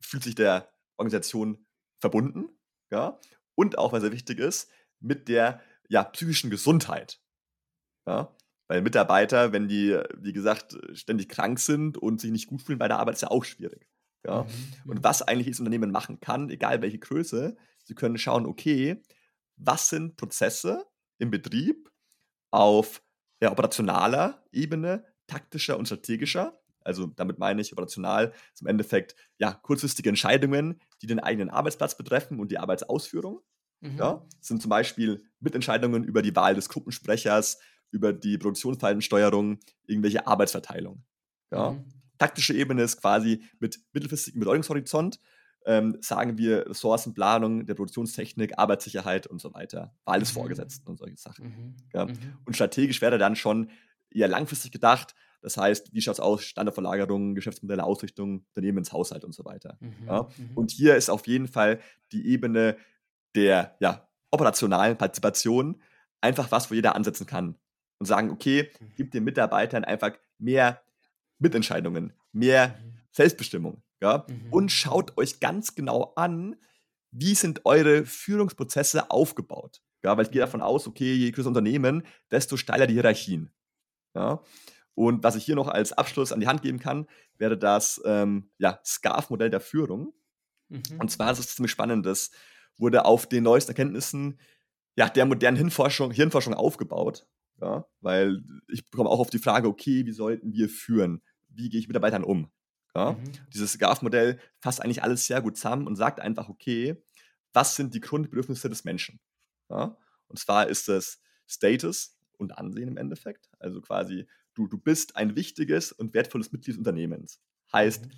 fühlt 0.00 0.24
sich 0.24 0.34
der 0.34 0.72
Organisation 0.96 1.64
verbunden, 2.00 2.48
ja, 2.90 3.18
und 3.54 3.78
auch, 3.78 3.92
was 3.92 4.02
sehr 4.02 4.12
wichtig 4.12 4.38
ist, 4.38 4.70
mit 5.00 5.28
der 5.28 5.60
ja, 5.88 6.02
psychischen 6.04 6.50
Gesundheit. 6.50 7.20
Ja, 8.06 8.34
weil 8.66 8.82
Mitarbeiter, 8.82 9.52
wenn 9.52 9.68
die, 9.68 9.98
wie 10.16 10.32
gesagt, 10.32 10.76
ständig 10.92 11.28
krank 11.28 11.58
sind 11.58 11.96
und 11.96 12.20
sich 12.20 12.30
nicht 12.30 12.48
gut 12.48 12.62
fühlen 12.62 12.78
bei 12.78 12.88
der 12.88 12.98
Arbeit, 12.98 13.14
ist 13.14 13.22
ja 13.22 13.30
auch 13.30 13.44
schwierig. 13.44 13.88
Ja? 14.24 14.42
Mhm. 14.42 14.90
Und 14.90 15.04
was 15.04 15.22
eigentlich 15.22 15.48
das 15.48 15.60
Unternehmen 15.60 15.90
machen 15.90 16.20
kann, 16.20 16.50
egal 16.50 16.82
welche 16.82 16.98
Größe, 16.98 17.56
sie 17.84 17.94
können 17.94 18.18
schauen, 18.18 18.46
okay, 18.46 19.02
was 19.56 19.88
sind 19.88 20.16
Prozesse 20.16 20.84
im 21.18 21.30
Betrieb 21.30 21.90
auf 22.50 23.02
ja, 23.42 23.50
operationaler 23.50 24.44
Ebene, 24.52 25.04
taktischer 25.26 25.78
und 25.78 25.86
strategischer, 25.86 26.60
also 26.84 27.06
damit 27.06 27.38
meine 27.38 27.60
ich 27.60 27.72
operational, 27.72 28.32
ist 28.52 28.60
im 28.60 28.68
Endeffekt 28.68 29.16
ja 29.38 29.52
kurzfristige 29.52 30.10
Entscheidungen, 30.10 30.80
die 31.02 31.06
den 31.06 31.18
eigenen 31.18 31.50
Arbeitsplatz 31.50 31.96
betreffen 31.96 32.38
und 32.38 32.50
die 32.50 32.58
Arbeitsausführung. 32.58 33.40
Mhm. 33.80 33.98
Ja, 33.98 34.26
sind 34.40 34.62
zum 34.62 34.68
Beispiel 34.68 35.24
Mitentscheidungen 35.40 36.04
über 36.04 36.22
die 36.22 36.36
Wahl 36.36 36.54
des 36.54 36.68
Gruppensprechers, 36.68 37.58
über 37.90 38.12
die 38.12 38.38
Produktionsverhaltenssteuerung, 38.38 39.58
irgendwelche 39.86 40.26
Arbeitsverteilung. 40.26 41.04
Ja. 41.50 41.72
Mhm. 41.72 41.84
Taktische 42.18 42.54
Ebene 42.54 42.82
ist 42.82 43.00
quasi 43.00 43.42
mit 43.58 43.80
mittelfristigem 43.92 44.40
Bedeutungshorizont, 44.40 45.20
ähm, 45.64 45.96
sagen 46.00 46.38
wir 46.38 46.68
Ressourcenplanung 46.68 47.66
der 47.66 47.74
Produktionstechnik, 47.74 48.58
Arbeitssicherheit 48.58 49.26
und 49.26 49.40
so 49.40 49.54
weiter, 49.54 49.94
Wahl 50.04 50.20
des 50.20 50.32
mhm. 50.32 50.40
Vorgesetzten 50.40 50.88
und 50.88 50.98
solche 50.98 51.16
Sachen. 51.16 51.46
Mhm. 51.46 51.76
Ja. 51.92 52.06
Mhm. 52.06 52.18
Und 52.44 52.54
strategisch 52.54 53.00
wäre 53.00 53.18
dann 53.18 53.36
schon 53.36 53.70
eher 54.10 54.28
langfristig 54.28 54.72
gedacht, 54.72 55.14
das 55.44 55.58
heißt, 55.58 55.92
wie 55.92 56.00
schaut 56.00 56.14
es 56.14 56.20
aus? 56.20 56.42
Standardverlagerung, 56.42 57.34
Geschäftsmodelle, 57.34 57.84
Ausrichtung, 57.84 58.46
Unternehmenshaushalt 58.48 59.24
und 59.24 59.34
so 59.34 59.44
weiter. 59.44 59.76
Mhm, 59.78 60.06
ja? 60.06 60.22
mhm. 60.22 60.50
Und 60.54 60.70
hier 60.70 60.96
ist 60.96 61.10
auf 61.10 61.26
jeden 61.26 61.48
Fall 61.48 61.80
die 62.12 62.26
Ebene 62.28 62.78
der 63.34 63.76
ja, 63.78 64.08
operationalen 64.30 64.96
Partizipation 64.96 65.82
einfach 66.22 66.50
was, 66.50 66.70
wo 66.70 66.74
jeder 66.74 66.94
ansetzen 66.94 67.26
kann 67.26 67.58
und 67.98 68.06
sagen, 68.06 68.30
okay, 68.30 68.70
mhm. 68.80 68.92
gib 68.96 69.10
den 69.10 69.24
Mitarbeitern 69.24 69.84
einfach 69.84 70.12
mehr 70.38 70.80
Mitentscheidungen, 71.38 72.14
mehr 72.32 72.68
mhm. 72.68 72.98
Selbstbestimmung. 73.10 73.82
Ja? 74.04 74.26
Mhm. 74.28 74.52
Und 74.52 74.68
schaut 74.70 75.16
euch 75.16 75.40
ganz 75.40 75.74
genau 75.74 76.12
an, 76.14 76.56
wie 77.10 77.34
sind 77.34 77.64
eure 77.64 78.04
Führungsprozesse 78.04 79.10
aufgebaut. 79.10 79.80
Ja, 80.04 80.14
weil 80.16 80.26
ich 80.26 80.30
gehe 80.30 80.42
davon 80.42 80.60
aus, 80.60 80.86
okay, 80.86 81.14
je 81.14 81.30
größer 81.30 81.48
Unternehmen, 81.48 82.06
desto 82.30 82.58
steiler 82.58 82.86
die 82.86 82.92
Hierarchien. 82.92 83.50
Ja? 84.14 84.42
Und 84.94 85.24
was 85.24 85.36
ich 85.36 85.44
hier 85.44 85.54
noch 85.54 85.68
als 85.68 85.94
Abschluss 85.94 86.32
an 86.32 86.40
die 86.40 86.46
Hand 86.46 86.60
geben 86.60 86.78
kann, 86.78 87.06
wäre 87.38 87.56
das 87.56 88.00
ähm, 88.04 88.50
ja, 88.58 88.78
SCARF-Modell 88.84 89.48
der 89.48 89.60
Führung. 89.60 90.12
Mhm. 90.68 90.82
Und 90.98 91.10
zwar 91.10 91.28
das 91.28 91.38
ist 91.38 91.48
es 91.48 91.56
ziemlich 91.56 91.72
spannend. 91.72 92.04
Das 92.04 92.30
wurde 92.76 93.06
auf 93.06 93.26
den 93.26 93.44
neuesten 93.44 93.70
Erkenntnissen 93.70 94.38
ja, 94.96 95.08
der 95.08 95.24
modernen 95.24 95.56
Hirnforschung, 95.56 96.10
Hirnforschung 96.10 96.52
aufgebaut. 96.52 97.26
Ja, 97.60 97.86
weil 98.02 98.42
ich 98.68 98.84
bekomme 98.90 99.08
auch 99.08 99.20
auf 99.20 99.30
die 99.30 99.38
Frage, 99.38 99.68
okay, 99.68 100.04
wie 100.04 100.12
sollten 100.12 100.52
wir 100.52 100.68
führen? 100.68 101.22
Wie 101.48 101.70
gehe 101.70 101.80
ich 101.80 101.86
mit 101.86 101.94
Mitarbeitern 101.94 102.24
um? 102.24 102.50
Ja? 102.94 103.12
Mhm. 103.12 103.32
Dieses 103.52 103.72
SCARF-Modell 103.72 104.38
fasst 104.60 104.82
eigentlich 104.82 105.02
alles 105.02 105.26
sehr 105.26 105.42
gut 105.42 105.56
zusammen 105.56 105.86
und 105.86 105.96
sagt 105.96 106.20
einfach, 106.20 106.48
okay, 106.48 107.02
was 107.52 107.76
sind 107.76 107.94
die 107.94 108.00
Grundbedürfnisse 108.00 108.68
des 108.68 108.84
Menschen? 108.84 109.20
Ja? 109.68 109.96
Und 110.28 110.38
zwar 110.38 110.68
ist 110.68 110.88
es 110.88 111.20
Status 111.46 112.18
und 112.38 112.58
Ansehen 112.58 112.88
im 112.88 112.96
Endeffekt. 112.96 113.48
Also 113.58 113.80
quasi, 113.80 114.26
du, 114.54 114.66
du 114.66 114.78
bist 114.78 115.16
ein 115.16 115.36
wichtiges 115.36 115.92
und 115.92 116.14
wertvolles 116.14 116.52
Mitglied 116.52 116.74
des 116.74 116.78
Unternehmens. 116.78 117.40
Heißt, 117.72 118.06
mhm. 118.06 118.12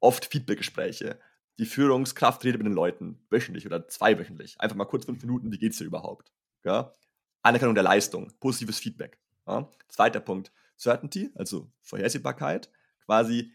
oft 0.00 0.26
Feedbackgespräche. 0.26 1.18
Die 1.58 1.66
Führungskraft 1.66 2.44
redet 2.44 2.58
mit 2.58 2.66
den 2.66 2.74
Leuten, 2.74 3.24
wöchentlich 3.30 3.66
oder 3.66 3.86
zweiwöchentlich. 3.86 4.58
Einfach 4.60 4.76
mal 4.76 4.86
kurz 4.86 5.04
fünf 5.04 5.22
Minuten, 5.22 5.52
wie 5.52 5.58
geht 5.58 5.72
es 5.72 5.78
dir 5.78 5.84
überhaupt? 5.84 6.32
Ja? 6.64 6.92
Anerkennung 7.42 7.74
der 7.74 7.84
Leistung, 7.84 8.32
positives 8.40 8.78
Feedback. 8.78 9.18
Ja? 9.46 9.70
Zweiter 9.88 10.20
Punkt, 10.20 10.52
Certainty, 10.78 11.30
also 11.34 11.70
Vorhersehbarkeit. 11.80 12.70
Quasi, 13.04 13.52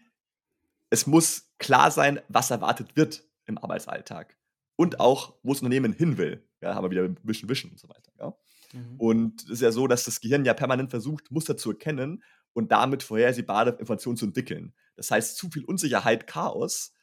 es 0.89 1.07
muss 1.07 1.51
klar 1.57 1.91
sein, 1.91 2.19
was 2.27 2.51
erwartet 2.51 2.95
wird 2.95 3.23
im 3.45 3.57
Arbeitsalltag. 3.57 4.37
Und 4.75 4.99
auch, 4.99 5.35
wo 5.43 5.53
das 5.53 5.61
Unternehmen 5.61 5.93
hin 5.93 6.17
will. 6.17 6.47
Ja, 6.61 6.75
haben 6.75 6.85
wir 6.85 6.91
wieder 6.91 7.15
Wischen, 7.23 7.49
Wischen 7.49 7.71
und 7.71 7.79
so 7.79 7.89
weiter. 7.89 8.11
Ja? 8.19 8.37
Mhm. 8.73 8.99
Und 8.99 9.43
es 9.43 9.49
ist 9.49 9.61
ja 9.61 9.71
so, 9.71 9.87
dass 9.87 10.03
das 10.05 10.21
Gehirn 10.21 10.45
ja 10.45 10.53
permanent 10.53 10.89
versucht, 10.89 11.31
Muster 11.31 11.57
zu 11.57 11.71
erkennen 11.71 12.23
und 12.53 12.71
damit 12.71 13.03
vorhersehbare 13.03 13.71
Informationen 13.71 14.17
zu 14.17 14.25
entwickeln. 14.25 14.73
Das 14.95 15.11
heißt, 15.11 15.37
zu 15.37 15.49
viel 15.49 15.63
Unsicherheit, 15.65 16.27
Chaos, 16.27 16.93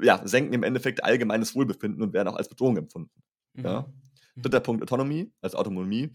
ja, 0.00 0.26
senken 0.26 0.54
im 0.54 0.62
Endeffekt 0.62 1.04
allgemeines 1.04 1.54
Wohlbefinden 1.54 2.02
und 2.02 2.12
werden 2.12 2.28
auch 2.28 2.36
als 2.36 2.48
Bedrohung 2.48 2.76
empfunden. 2.76 3.22
Mhm. 3.54 3.64
Ja. 3.64 3.92
Mhm. 4.34 4.42
Dritter 4.42 4.60
Punkt, 4.60 4.82
Autonomie, 4.82 5.32
also 5.40 5.58
Autonomie. 5.58 6.12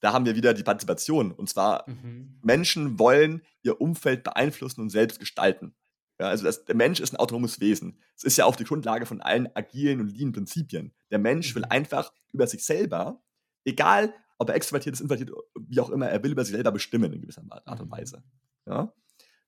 da 0.00 0.12
haben 0.14 0.24
wir 0.24 0.34
wieder 0.34 0.54
die 0.54 0.62
Partizipation. 0.62 1.32
Und 1.32 1.48
zwar, 1.48 1.88
mhm. 1.88 2.38
Menschen 2.42 2.98
wollen 2.98 3.42
ihr 3.62 3.80
Umfeld 3.80 4.24
beeinflussen 4.24 4.80
und 4.80 4.90
selbst 4.90 5.20
gestalten. 5.20 5.74
Ja, 6.20 6.28
also 6.28 6.44
das, 6.44 6.66
der 6.66 6.74
Mensch 6.74 7.00
ist 7.00 7.14
ein 7.14 7.16
autonomes 7.16 7.60
Wesen. 7.60 7.98
Es 8.14 8.24
ist 8.24 8.36
ja 8.36 8.44
auch 8.44 8.54
die 8.54 8.64
Grundlage 8.64 9.06
von 9.06 9.22
allen 9.22 9.48
agilen 9.56 10.00
und 10.00 10.08
lean 10.08 10.32
Prinzipien. 10.32 10.92
Der 11.10 11.18
Mensch 11.18 11.54
will 11.54 11.62
mhm. 11.62 11.70
einfach 11.70 12.12
über 12.30 12.46
sich 12.46 12.62
selber, 12.62 13.22
egal 13.64 14.12
ob 14.36 14.50
er 14.50 14.54
extrovertiert 14.54 14.94
ist, 14.94 15.00
introvertiert, 15.00 15.34
wie 15.58 15.80
auch 15.80 15.88
immer, 15.88 16.10
er 16.10 16.22
will 16.22 16.32
über 16.32 16.44
sich 16.44 16.54
selber 16.54 16.72
bestimmen 16.72 17.10
in 17.14 17.22
gewisser 17.22 17.42
Art 17.48 17.80
und 17.80 17.86
mhm. 17.86 17.92
Weise. 17.92 18.22
Ja? 18.66 18.92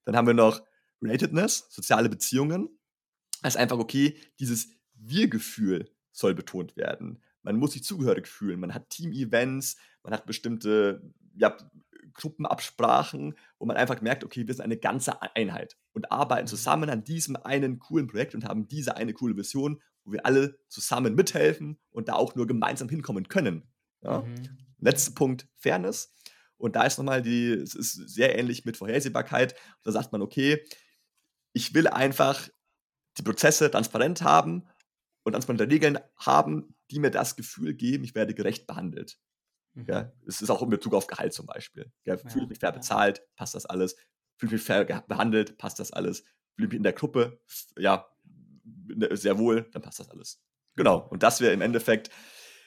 Dann 0.07 0.16
haben 0.16 0.27
wir 0.27 0.33
noch 0.33 0.62
Relatedness, 1.03 1.66
soziale 1.68 2.09
Beziehungen. 2.09 2.70
Das 3.43 3.55
ist 3.55 3.61
einfach 3.61 3.79
okay, 3.79 4.16
dieses 4.41 4.70
Wir-Gefühl 4.95 5.91
soll 6.11 6.35
betont 6.35 6.79
werden. 6.79 7.23
Man 7.43 7.57
muss 7.57 7.73
sich 7.73 7.85
zugehörig 7.85 8.27
fühlen. 8.27 8.59
Man 8.59 8.73
hat 8.73 8.89
Team-Events, 8.89 9.77
man 10.05 10.14
hat 10.14 10.25
bestimmte 10.25 11.03
ja, 11.35 11.55
Gruppenabsprachen, 12.15 13.37
wo 13.59 13.67
man 13.67 13.77
einfach 13.77 14.01
merkt, 14.01 14.25
okay, 14.25 14.47
wir 14.47 14.55
sind 14.55 14.65
eine 14.65 14.77
ganze 14.77 15.23
Einheit 15.35 15.77
und 15.93 16.11
arbeiten 16.11 16.45
mhm. 16.45 16.49
zusammen 16.49 16.91
an 16.91 17.05
diesem 17.05 17.37
einen 17.37 17.79
coolen 17.79 18.07
Projekt 18.07 18.35
und 18.35 18.45
haben 18.45 18.69
diese 18.69 18.97
eine 18.97 19.13
coole 19.13 19.37
Vision, 19.37 19.81
wo 20.05 20.13
wir 20.13 20.27
alle 20.27 20.59
zusammen 20.69 21.15
mithelfen 21.15 21.79
und 21.91 22.09
da 22.09 22.15
auch 22.15 22.35
nur 22.35 22.47
gemeinsam 22.47 22.89
hinkommen 22.89 23.29
können. 23.29 23.69
Ja? 24.03 24.21
Mhm. 24.21 24.59
Letzter 24.79 25.13
Punkt, 25.13 25.49
Fairness. 25.57 26.15
Und 26.57 26.77
da 26.77 26.85
ist 26.85 26.99
nochmal 26.99 27.23
die, 27.23 27.51
es 27.51 27.75
ist 27.75 27.93
sehr 27.93 28.39
ähnlich 28.39 28.65
mit 28.65 28.77
Vorhersehbarkeit. 28.77 29.55
Da 29.83 29.91
sagt 29.91 30.13
man, 30.13 30.23
okay, 30.23 30.65
ich 31.53 31.75
will 31.75 31.89
einfach 31.89 32.49
die 33.19 33.23
Prozesse 33.23 33.71
transparent 33.71 34.23
haben 34.23 34.69
und 35.25 35.33
transparente 35.33 35.69
Regeln 35.69 35.99
haben, 36.17 36.75
die 36.91 36.99
mir 36.99 37.11
das 37.11 37.37
Gefühl 37.37 37.75
geben, 37.75 38.05
ich 38.05 38.15
werde 38.15 38.35
gerecht 38.35 38.67
behandelt. 38.67 39.19
Mhm. 39.75 39.87
Ja, 39.89 40.12
es 40.27 40.43
ist 40.43 40.51
auch 40.51 40.62
in 40.62 40.70
Bezug 40.70 40.95
auf 40.95 41.07
Gehalt 41.07 41.33
zum 41.33 41.47
Beispiel. 41.47 41.91
Ja, 42.05 42.16
fühle 42.16 42.45
ich 42.45 42.49
mich 42.51 42.59
fair 42.59 42.73
bezahlt, 42.73 43.23
passt 43.37 43.55
das 43.55 43.66
alles. 43.66 43.97
Fühle 44.37 44.49
ich 44.49 44.53
mich 44.53 44.62
fair 44.62 44.85
behandelt, 44.85 45.59
passt 45.59 45.79
das 45.79 45.93
alles. 45.93 46.20
Fühle 46.55 46.66
ich 46.66 46.73
mich 46.73 46.77
in 46.77 46.83
der 46.83 46.93
Gruppe, 46.93 47.41
ja, 47.79 48.07
sehr 49.11 49.39
wohl, 49.39 49.68
dann 49.73 49.83
passt 49.83 50.01
das 50.01 50.11
alles. 50.11 50.43
Genau. 50.77 51.07
Und 51.09 51.23
das 51.23 51.41
wäre 51.41 51.53
im 51.53 51.61
Endeffekt 51.61 52.11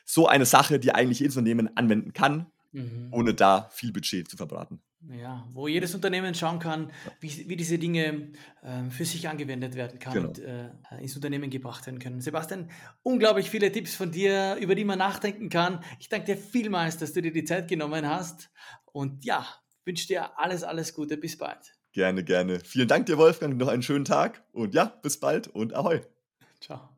so 0.06 0.28
eine 0.28 0.46
Sache, 0.46 0.80
die 0.80 0.94
eigentlich 0.94 1.20
jedes 1.20 1.36
Unternehmen 1.38 1.76
anwenden 1.76 2.14
kann, 2.14 2.52
mhm. 2.72 3.10
ohne 3.12 3.34
da 3.34 3.70
viel 3.72 3.92
Budget 3.92 4.30
zu 4.30 4.38
verbraten. 4.38 4.82
Ja, 5.12 5.48
wo 5.54 5.68
jedes 5.68 5.94
Unternehmen 5.94 6.34
schauen 6.34 6.58
kann, 6.58 6.92
wie, 7.20 7.48
wie 7.48 7.56
diese 7.56 7.78
Dinge 7.78 8.32
äh, 8.64 8.90
für 8.90 9.06
sich 9.06 9.30
angewendet 9.30 9.76
werden 9.76 10.00
kann 10.00 10.14
genau. 10.14 10.28
und 10.30 10.40
äh, 10.40 10.70
ins 11.00 11.16
Unternehmen 11.16 11.52
gebracht 11.52 11.86
werden 11.86 12.00
können. 12.00 12.22
Sebastian, 12.22 12.72
unglaublich 13.04 13.52
viele 13.52 13.72
Tipps 13.72 13.96
von 13.96 14.12
dir, 14.12 14.58
über 14.60 14.74
die 14.74 14.84
man 14.84 14.98
nachdenken 14.98 15.50
kann. 15.50 15.84
Ich 16.00 16.10
danke 16.10 16.34
dir 16.34 16.38
vielmals, 16.38 16.98
dass 16.98 17.14
du 17.14 17.22
dir 17.22 17.32
die 17.32 17.44
Zeit 17.44 17.68
genommen 17.68 18.10
hast. 18.10 18.50
Und 18.86 19.26
ja, 19.26 19.46
wünsche 19.84 20.08
dir 20.08 20.40
alles, 20.40 20.64
alles 20.64 20.94
Gute. 20.94 21.18
Bis 21.18 21.38
bald. 21.38 21.74
Gerne, 21.92 22.24
gerne. 22.24 22.60
Vielen 22.60 22.88
Dank 22.88 23.06
dir, 23.06 23.18
Wolfgang. 23.18 23.58
Noch 23.58 23.68
einen 23.68 23.84
schönen 23.84 24.06
Tag 24.06 24.44
und 24.52 24.74
ja, 24.74 24.86
bis 25.02 25.20
bald 25.20 25.48
und 25.48 25.74
ahoi. 25.76 26.02
Ciao. 26.60 26.90